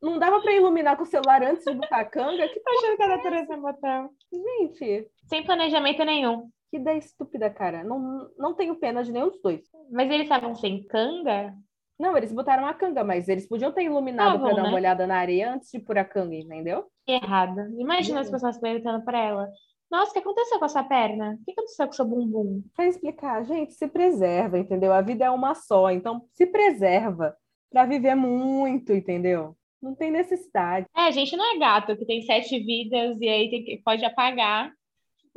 Não 0.01 0.19
dava 0.19 0.39
para 0.41 0.53
iluminar 0.53 0.95
com 0.95 1.03
o 1.03 1.07
celular 1.07 1.41
antes 1.43 1.65
de 1.65 1.73
botar 1.73 2.01
a 2.01 2.05
canga? 2.05 2.47
Que 2.47 2.59
tá 2.59 2.71
achando 2.71 2.97
que 2.97 3.03
a 3.03 3.07
natureza 3.07 3.53
é 3.53 3.57
motel? 3.57 4.09
Gente. 4.31 5.07
Sem 5.25 5.43
planejamento 5.43 6.03
nenhum. 6.05 6.49
Que 6.69 6.77
ideia 6.77 6.97
estúpida, 6.97 7.49
cara. 7.49 7.83
Não, 7.83 8.29
não 8.37 8.53
tenho 8.53 8.75
pena 8.75 9.03
de 9.03 9.11
nenhum 9.11 9.29
dos 9.29 9.41
dois. 9.41 9.61
Mas 9.91 10.09
eles 10.09 10.23
estavam 10.23 10.53
sem 10.55 10.83
canga? 10.85 11.53
Não, 11.99 12.15
eles 12.15 12.31
botaram 12.31 12.67
a 12.67 12.73
canga, 12.73 13.03
mas 13.03 13.27
eles 13.27 13.47
podiam 13.47 13.71
ter 13.71 13.83
iluminado 13.83 14.33
tá 14.33 14.39
para 14.39 14.55
dar 14.55 14.63
né? 14.63 14.69
uma 14.69 14.75
olhada 14.75 15.07
na 15.07 15.17
areia 15.17 15.53
antes 15.53 15.71
de 15.71 15.79
pôr 15.79 15.97
a 15.97 16.05
canga, 16.05 16.35
entendeu? 16.35 16.85
Errado. 17.07 17.59
Imagina 17.79 18.19
as 18.19 18.29
pessoas 18.29 18.59
perguntando 18.59 19.03
para 19.03 19.19
ela. 19.19 19.49
Nossa, 19.89 20.11
o 20.11 20.13
que 20.13 20.19
aconteceu 20.19 20.59
com 20.59 20.65
a 20.65 20.69
sua 20.69 20.83
perna? 20.83 21.37
O 21.41 21.45
que 21.45 21.51
aconteceu 21.51 21.85
com 21.87 21.93
o 21.93 21.95
seu 21.95 22.05
bumbum? 22.05 22.61
Para 22.75 22.87
explicar, 22.87 23.43
gente, 23.45 23.73
se 23.73 23.87
preserva, 23.87 24.59
entendeu? 24.59 24.91
A 24.93 25.01
vida 25.01 25.25
é 25.25 25.31
uma 25.31 25.55
só, 25.55 25.89
então 25.89 26.23
se 26.33 26.45
preserva 26.45 27.35
para 27.71 27.85
viver 27.85 28.15
muito, 28.15 28.93
entendeu? 28.93 29.55
Não 29.81 29.95
tem 29.95 30.11
necessidade. 30.11 30.85
É, 30.95 31.01
a 31.01 31.11
gente 31.11 31.35
não 31.37 31.55
é 31.55 31.57
gato 31.57 31.95
que 31.95 32.05
tem 32.05 32.21
sete 32.23 32.59
vidas 32.59 33.17
e 33.21 33.29
aí 33.29 33.49
tem, 33.49 33.81
pode 33.81 34.03
apagar 34.03 34.71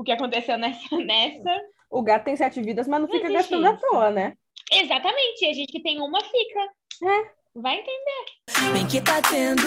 o 0.01 0.03
que 0.03 0.12
aconteceu 0.12 0.57
nessa, 0.57 0.96
nessa. 0.96 1.62
O 1.90 2.03
gato 2.03 2.24
tem 2.24 2.34
sete 2.34 2.62
vidas, 2.62 2.88
mas 2.88 3.03
não, 3.03 3.07
não 3.07 3.14
fica 3.14 3.30
gastando 3.30 3.66
à 3.66 3.76
toa, 3.76 4.11
né? 4.11 4.34
Exatamente. 4.72 5.44
A 5.44 5.53
gente 5.53 5.70
que 5.70 5.82
tem 5.82 6.01
uma 6.01 6.20
fica. 6.22 6.61
É. 7.05 7.30
Vai 7.55 7.74
entender. 7.74 8.72
Bem 8.72 8.86
que 8.86 9.03
tá 9.03 9.20
tendo. 9.20 9.61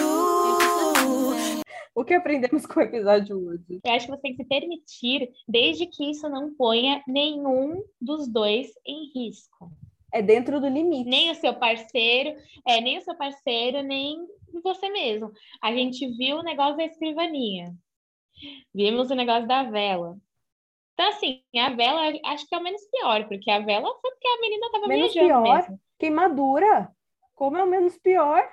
O 1.94 2.04
que 2.04 2.14
aprendemos 2.14 2.66
com 2.66 2.80
o 2.80 2.82
episódio 2.82 3.36
hoje? 3.46 3.80
Eu 3.84 3.92
acho 3.92 4.06
que 4.06 4.12
você 4.12 4.22
tem 4.22 4.34
que 4.34 4.42
se 4.42 4.48
permitir, 4.48 5.30
desde 5.46 5.86
que 5.86 6.10
isso 6.10 6.28
não 6.28 6.52
ponha 6.54 7.00
nenhum 7.06 7.84
dos 8.00 8.26
dois 8.26 8.72
em 8.84 9.12
risco. 9.14 9.70
É 10.12 10.20
dentro 10.20 10.60
do 10.60 10.66
limite. 10.66 11.08
Nem 11.08 11.30
o 11.30 11.34
seu 11.36 11.54
parceiro, 11.54 12.36
é, 12.66 12.80
nem 12.80 12.98
o 12.98 13.02
seu 13.02 13.14
parceiro, 13.16 13.82
nem 13.82 14.16
você 14.64 14.88
mesmo. 14.88 15.30
A 15.62 15.72
gente 15.72 16.08
viu 16.16 16.38
o 16.38 16.42
negócio 16.42 16.76
da 16.76 16.84
escrivaninha. 16.84 17.72
Vimos 18.74 19.10
o 19.10 19.14
negócio 19.14 19.46
da 19.46 19.62
vela. 19.62 20.16
Então, 20.94 21.08
assim, 21.08 21.42
a 21.56 21.70
vela 21.70 22.12
acho 22.24 22.46
que 22.46 22.54
é 22.54 22.58
o 22.58 22.62
menos 22.62 22.82
pior, 22.90 23.26
porque 23.26 23.50
a 23.50 23.58
vela 23.58 23.88
foi 24.00 24.10
porque 24.12 24.28
a 24.28 24.40
menina 24.40 24.66
estava 24.66 24.86
menos 24.86 25.12
pior? 25.12 25.42
Mesmo. 25.42 25.80
Queimadura. 25.98 26.90
Como 27.34 27.56
é 27.56 27.64
o 27.64 27.68
menos 27.68 27.98
pior? 27.98 28.48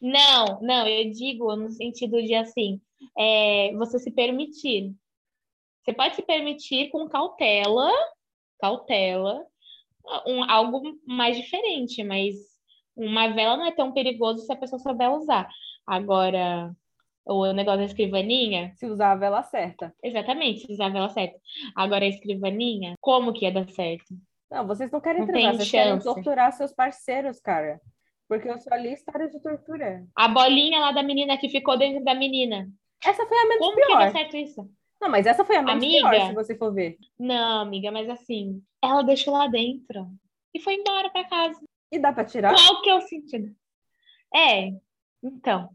Não, 0.00 0.60
não, 0.62 0.86
eu 0.86 1.10
digo 1.10 1.54
no 1.56 1.68
sentido 1.68 2.22
de 2.22 2.34
assim, 2.34 2.80
é, 3.18 3.72
você 3.74 3.98
se 3.98 4.10
permitir. 4.10 4.94
Você 5.82 5.92
pode 5.92 6.14
se 6.14 6.22
permitir 6.22 6.90
com 6.90 7.08
cautela, 7.08 7.90
cautela, 8.60 9.44
um, 10.26 10.44
algo 10.44 10.82
mais 11.06 11.36
diferente, 11.36 12.04
mas 12.04 12.36
uma 12.96 13.28
vela 13.28 13.56
não 13.56 13.66
é 13.66 13.72
tão 13.72 13.92
perigoso 13.92 14.44
se 14.44 14.52
a 14.52 14.56
pessoa 14.56 14.78
souber 14.78 15.10
usar. 15.10 15.48
Agora, 15.86 16.74
o 17.30 17.52
negócio 17.52 17.80
da 17.80 17.84
escrivaninha. 17.84 18.72
Se 18.76 18.86
usar 18.86 19.12
a 19.12 19.16
vela 19.16 19.42
certa. 19.42 19.94
Exatamente, 20.02 20.66
se 20.66 20.72
usar 20.72 20.86
a 20.86 20.90
vela 20.90 21.08
certa. 21.08 21.38
Agora, 21.76 22.04
a 22.04 22.08
escrivaninha, 22.08 22.94
como 23.00 23.32
que 23.32 23.44
ia 23.44 23.52
dar 23.52 23.68
certo? 23.70 24.14
Não, 24.50 24.66
vocês 24.66 24.90
não 24.90 25.00
querem 25.00 25.20
não 25.20 25.28
transar, 25.28 25.54
vocês 25.54 25.68
chance. 25.68 25.88
querem 25.88 25.98
torturar 26.00 26.52
seus 26.52 26.72
parceiros, 26.72 27.40
cara. 27.40 27.80
Porque 28.28 28.48
eu 28.48 28.58
só 28.58 28.74
li 28.74 28.92
história 28.92 29.28
de 29.28 29.40
tortura. 29.40 30.04
A 30.16 30.28
bolinha 30.28 30.80
lá 30.80 30.92
da 30.92 31.02
menina 31.02 31.36
que 31.36 31.48
ficou 31.48 31.78
dentro 31.78 32.02
da 32.04 32.14
menina. 32.14 32.68
Essa 33.04 33.26
foi 33.26 33.38
a 33.38 33.46
menos 33.46 33.58
Como 33.58 33.76
pior. 33.76 33.86
Como 33.86 33.98
que 33.98 34.04
deu 34.04 34.12
certo 34.12 34.36
isso? 34.36 34.70
Não, 35.00 35.08
mas 35.08 35.26
essa 35.26 35.44
foi 35.44 35.56
a 35.56 35.62
menos 35.62 35.82
amiga, 35.82 36.10
pior, 36.10 36.26
se 36.26 36.34
você 36.34 36.54
for 36.56 36.74
ver. 36.74 36.98
Não, 37.18 37.60
amiga, 37.62 37.90
mas 37.90 38.08
assim, 38.08 38.62
ela 38.82 39.02
deixou 39.02 39.32
lá 39.32 39.46
dentro 39.46 40.06
e 40.54 40.60
foi 40.60 40.74
embora 40.74 41.08
para 41.10 41.28
casa. 41.28 41.60
E 41.90 41.98
dá 41.98 42.12
para 42.12 42.24
tirar? 42.24 42.54
Qual 42.54 42.82
que 42.82 42.90
é 42.90 42.94
o 42.94 43.00
sentido? 43.00 43.54
É, 44.34 44.72
então. 45.22 45.70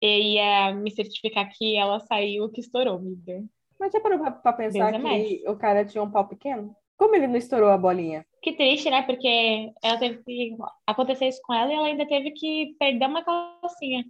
Eu 0.00 0.18
ia 0.18 0.74
me 0.74 0.90
certificar 0.90 1.50
que 1.52 1.76
ela 1.76 2.00
saiu 2.00 2.50
que 2.50 2.60
estourou, 2.60 2.96
amiga. 2.96 3.42
Mas 3.78 3.92
já 3.92 4.00
parou 4.00 4.18
pra, 4.18 4.30
pra 4.30 4.52
pensar 4.52 4.92
Deus 4.92 5.04
é 5.04 5.24
que 5.24 5.48
o 5.48 5.56
cara 5.56 5.84
tinha 5.84 6.02
um 6.02 6.10
pau 6.10 6.26
pequeno? 6.26 6.74
Como 6.96 7.16
ele 7.16 7.26
não 7.26 7.36
estourou 7.36 7.70
a 7.70 7.78
bolinha? 7.78 8.26
Que 8.42 8.52
triste, 8.52 8.90
né? 8.90 9.02
Porque 9.02 9.72
ela 9.82 9.98
teve 9.98 10.22
que 10.22 10.56
acontecer 10.86 11.28
isso 11.28 11.40
com 11.42 11.54
ela 11.54 11.72
e 11.72 11.74
ela 11.74 11.86
ainda 11.86 12.06
teve 12.06 12.30
que 12.32 12.76
perder 12.78 13.06
uma 13.06 13.24
calcinha. 13.24 14.04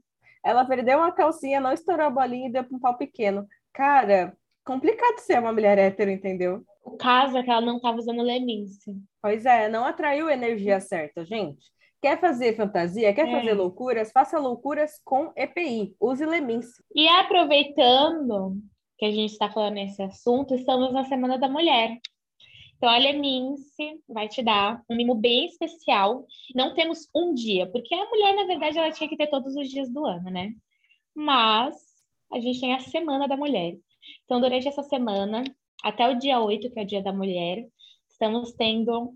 Ela 0.45 0.65
perdeu 0.65 0.99
uma 0.99 1.13
calcinha, 1.13 1.61
não 1.61 1.73
estourou 1.73 2.07
a 2.07 2.11
bolinha 2.11 2.49
e 2.49 2.53
deu 2.53 2.65
para 2.65 2.77
um 2.77 2.81
pau 2.81 2.97
pequeno. 2.97 3.47
Cara, 3.73 4.37
complicado 4.65 5.19
ser 5.21 5.39
uma 5.39 5.53
mulher 5.53 5.79
hétero, 5.79 6.11
entendeu? 6.11 6.65
O 6.85 6.97
caso 6.97 7.37
é 7.37 7.43
que 7.43 7.51
ela 7.51 7.61
não 7.61 7.77
estava 7.77 7.99
usando 7.99 8.23
lemince. 8.23 8.97
Pois 9.23 9.45
é, 9.45 9.69
não 9.69 9.85
atraiu 9.85 10.27
a 10.27 10.33
energia 10.33 10.81
certa, 10.81 11.25
gente. 11.25 11.71
Quer 12.01 12.19
fazer 12.19 12.57
fantasia, 12.57 13.13
quer 13.13 13.29
é. 13.29 13.31
fazer 13.31 13.55
loucuras, 13.55 14.11
faça 14.11 14.39
loucuras 14.39 15.01
com 15.05 15.33
EPI. 15.37 15.95
Use 16.01 16.25
lemince. 16.25 16.83
E 16.95 17.07
aproveitando 17.09 18.57
que 18.99 19.05
a 19.07 19.11
gente 19.11 19.33
está 19.33 19.51
falando 19.51 19.75
nesse 19.75 20.03
assunto, 20.03 20.55
estamos 20.55 20.93
na 20.93 21.05
Semana 21.05 21.39
da 21.39 21.49
Mulher. 21.49 21.99
Então, 22.81 22.89
a 22.89 22.97
Lemince 22.97 24.01
vai 24.09 24.27
te 24.27 24.43
dar 24.43 24.83
um 24.89 24.97
mimo 24.97 25.15
bem 25.15 25.45
especial. 25.45 26.27
Não 26.55 26.75
temos 26.75 27.09
um 27.15 27.35
dia, 27.35 27.71
porque 27.71 27.95
a 27.95 28.09
mulher, 28.09 28.35
na 28.35 28.47
verdade, 28.47 28.79
ela 28.79 28.91
tinha 28.91 29.07
que 29.07 29.19
ter 29.19 29.27
todos 29.27 29.55
os 29.55 29.69
dias 29.69 29.91
do 29.91 30.07
ano, 30.07 30.31
né? 30.31 30.55
Mas 31.15 31.77
a 32.33 32.41
gente 32.41 32.59
tem 32.59 32.75
a 32.75 32.81
Semana 32.81 33.29
da 33.29 33.37
Mulher. 33.37 33.77
Então, 34.25 34.41
durante 34.41 34.67
essa 34.67 34.83
semana, 34.83 35.45
até 35.83 36.09
o 36.09 36.19
dia 36.19 36.41
8, 36.41 36.71
que 36.71 36.81
é 36.81 36.83
o 36.83 36.87
Dia 36.87 37.03
da 37.03 37.13
Mulher, 37.13 37.67
estamos 38.09 38.53
tendo 38.53 39.15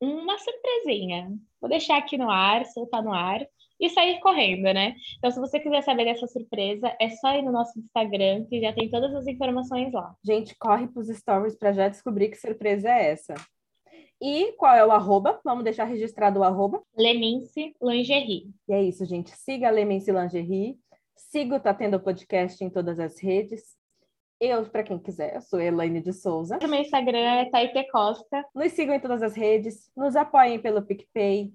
uma 0.00 0.38
surpresinha. 0.38 1.32
Vou 1.60 1.70
deixar 1.70 1.98
aqui 1.98 2.16
no 2.16 2.30
ar, 2.30 2.64
soltar 2.66 3.02
no 3.02 3.12
ar 3.12 3.46
e 3.78 3.90
sair 3.90 4.18
correndo, 4.20 4.62
né? 4.62 4.94
Então, 5.18 5.30
se 5.30 5.38
você 5.38 5.60
quiser 5.60 5.82
saber 5.82 6.04
dessa 6.04 6.26
surpresa, 6.26 6.94
é 7.00 7.10
só 7.10 7.34
ir 7.34 7.42
no 7.42 7.52
nosso 7.52 7.78
Instagram, 7.78 8.44
que 8.46 8.60
já 8.60 8.72
tem 8.72 8.90
todas 8.90 9.14
as 9.14 9.26
informações 9.26 9.92
lá. 9.92 10.14
Gente, 10.24 10.56
corre 10.58 10.88
para 10.88 11.00
os 11.00 11.08
stories 11.08 11.56
para 11.56 11.72
já 11.72 11.88
descobrir 11.88 12.28
que 12.28 12.36
surpresa 12.36 12.88
é 12.88 13.10
essa. 13.10 13.34
E 14.20 14.52
qual 14.52 14.74
é 14.74 14.84
o 14.84 14.90
arroba? 14.90 15.38
Vamos 15.44 15.64
deixar 15.64 15.84
registrado 15.84 16.40
o 16.40 16.44
arroba. 16.44 16.82
Lemince 16.96 17.74
Lingerie. 17.82 18.50
E 18.66 18.72
é 18.72 18.82
isso, 18.82 19.04
gente. 19.04 19.30
Siga 19.30 19.68
a 19.68 19.70
Lemince 19.70 20.10
Lingerie. 20.10 20.78
Siga 21.14 21.56
o 21.56 21.60
Tá 21.60 21.74
Tendo 21.74 22.00
Podcast 22.00 22.64
em 22.64 22.70
todas 22.70 22.98
as 22.98 23.20
redes. 23.20 23.75
Eu, 24.40 24.64
para 24.66 24.82
quem 24.82 24.98
quiser, 24.98 25.40
sou 25.40 25.60
Elaine 25.60 26.00
de 26.00 26.12
Souza. 26.12 26.58
O 26.62 26.68
meu 26.68 26.80
Instagram 26.80 27.18
é 27.18 27.50
Taite 27.50 27.90
Costa. 27.90 28.44
Nos 28.54 28.72
sigam 28.72 28.94
em 28.94 29.00
todas 29.00 29.22
as 29.22 29.34
redes. 29.34 29.90
Nos 29.96 30.14
apoiem 30.14 30.58
pelo 30.58 30.82
PicPay 30.82 31.52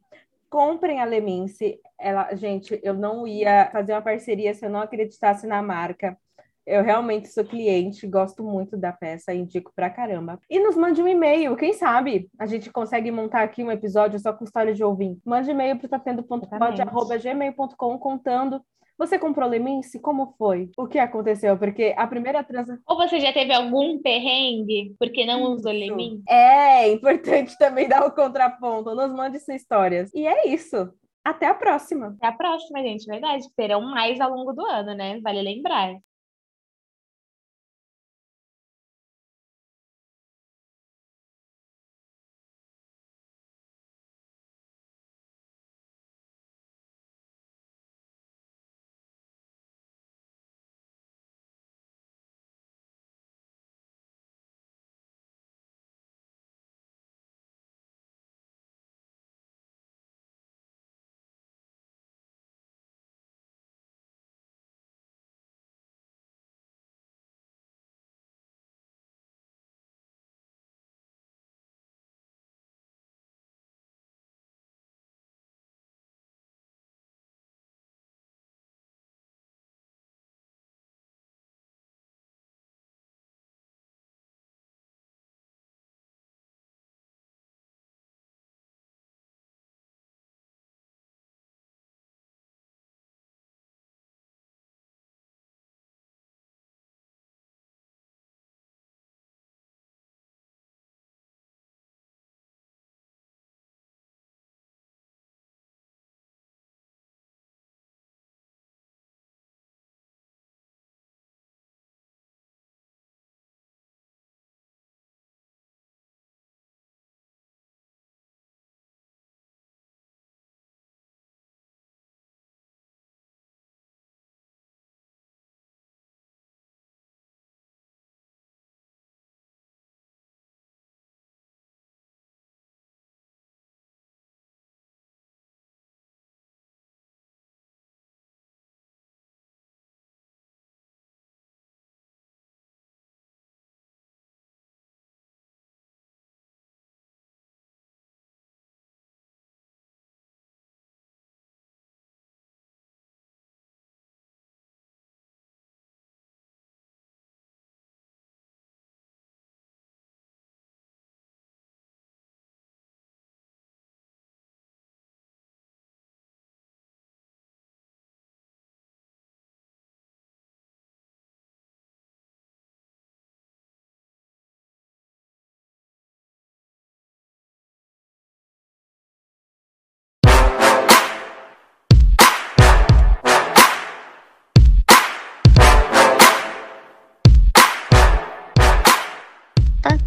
comprem 0.51 0.99
a 0.99 1.05
Lemince. 1.05 1.79
Ela, 1.97 2.35
gente, 2.35 2.79
eu 2.83 2.93
não 2.93 3.25
ia 3.25 3.71
fazer 3.71 3.93
uma 3.93 4.01
parceria 4.01 4.53
se 4.53 4.65
eu 4.65 4.69
não 4.69 4.81
acreditasse 4.81 5.47
na 5.47 5.63
marca. 5.63 6.17
Eu 6.63 6.83
realmente 6.83 7.27
sou 7.29 7.43
cliente, 7.43 8.05
gosto 8.05 8.43
muito 8.43 8.77
da 8.77 8.91
peça, 8.91 9.33
indico 9.33 9.71
pra 9.75 9.89
caramba. 9.89 10.39
E 10.47 10.59
nos 10.59 10.75
mande 10.75 11.01
um 11.01 11.07
e-mail, 11.07 11.55
quem 11.55 11.73
sabe 11.73 12.29
a 12.37 12.45
gente 12.45 12.69
consegue 12.69 13.09
montar 13.09 13.41
aqui 13.41 13.63
um 13.63 13.71
episódio 13.71 14.19
só 14.19 14.31
com 14.31 14.43
história 14.43 14.73
de 14.73 14.83
ouvinte. 14.83 15.21
Mande 15.25 15.49
e-mail 15.49 15.79
pro 15.79 15.87
tatendo.pod.gmail.com 15.87 17.97
contando 17.97 18.61
você 19.01 19.17
comprou 19.17 19.49
Lemince? 19.49 19.99
Como 19.99 20.35
foi? 20.37 20.69
O 20.77 20.85
que 20.85 20.99
aconteceu? 20.99 21.57
Porque 21.57 21.95
a 21.97 22.05
primeira 22.05 22.43
transação. 22.43 22.83
Ou 22.87 22.95
você 22.95 23.19
já 23.19 23.33
teve 23.33 23.51
algum 23.51 23.99
perrengue 23.99 24.95
porque 24.99 25.25
não 25.25 25.41
usou 25.53 25.71
Lemince? 25.71 26.23
É 26.29 26.91
importante 26.91 27.57
também 27.57 27.87
dar 27.87 28.05
o 28.05 28.11
contraponto. 28.11 28.93
Nos 28.93 29.11
mande 29.11 29.39
suas 29.39 29.59
histórias. 29.59 30.13
E 30.13 30.27
é 30.27 30.47
isso. 30.47 30.87
Até 31.25 31.47
a 31.47 31.55
próxima. 31.55 32.15
Até 32.17 32.27
a 32.27 32.31
próxima, 32.31 32.79
gente. 32.83 33.07
Verdade. 33.07 33.43
Terão 33.55 33.81
mais 33.81 34.21
ao 34.21 34.29
longo 34.29 34.53
do 34.53 34.63
ano, 34.63 34.93
né? 34.93 35.19
Vale 35.21 35.41
lembrar. 35.41 35.95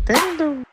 Tatando 0.04 0.64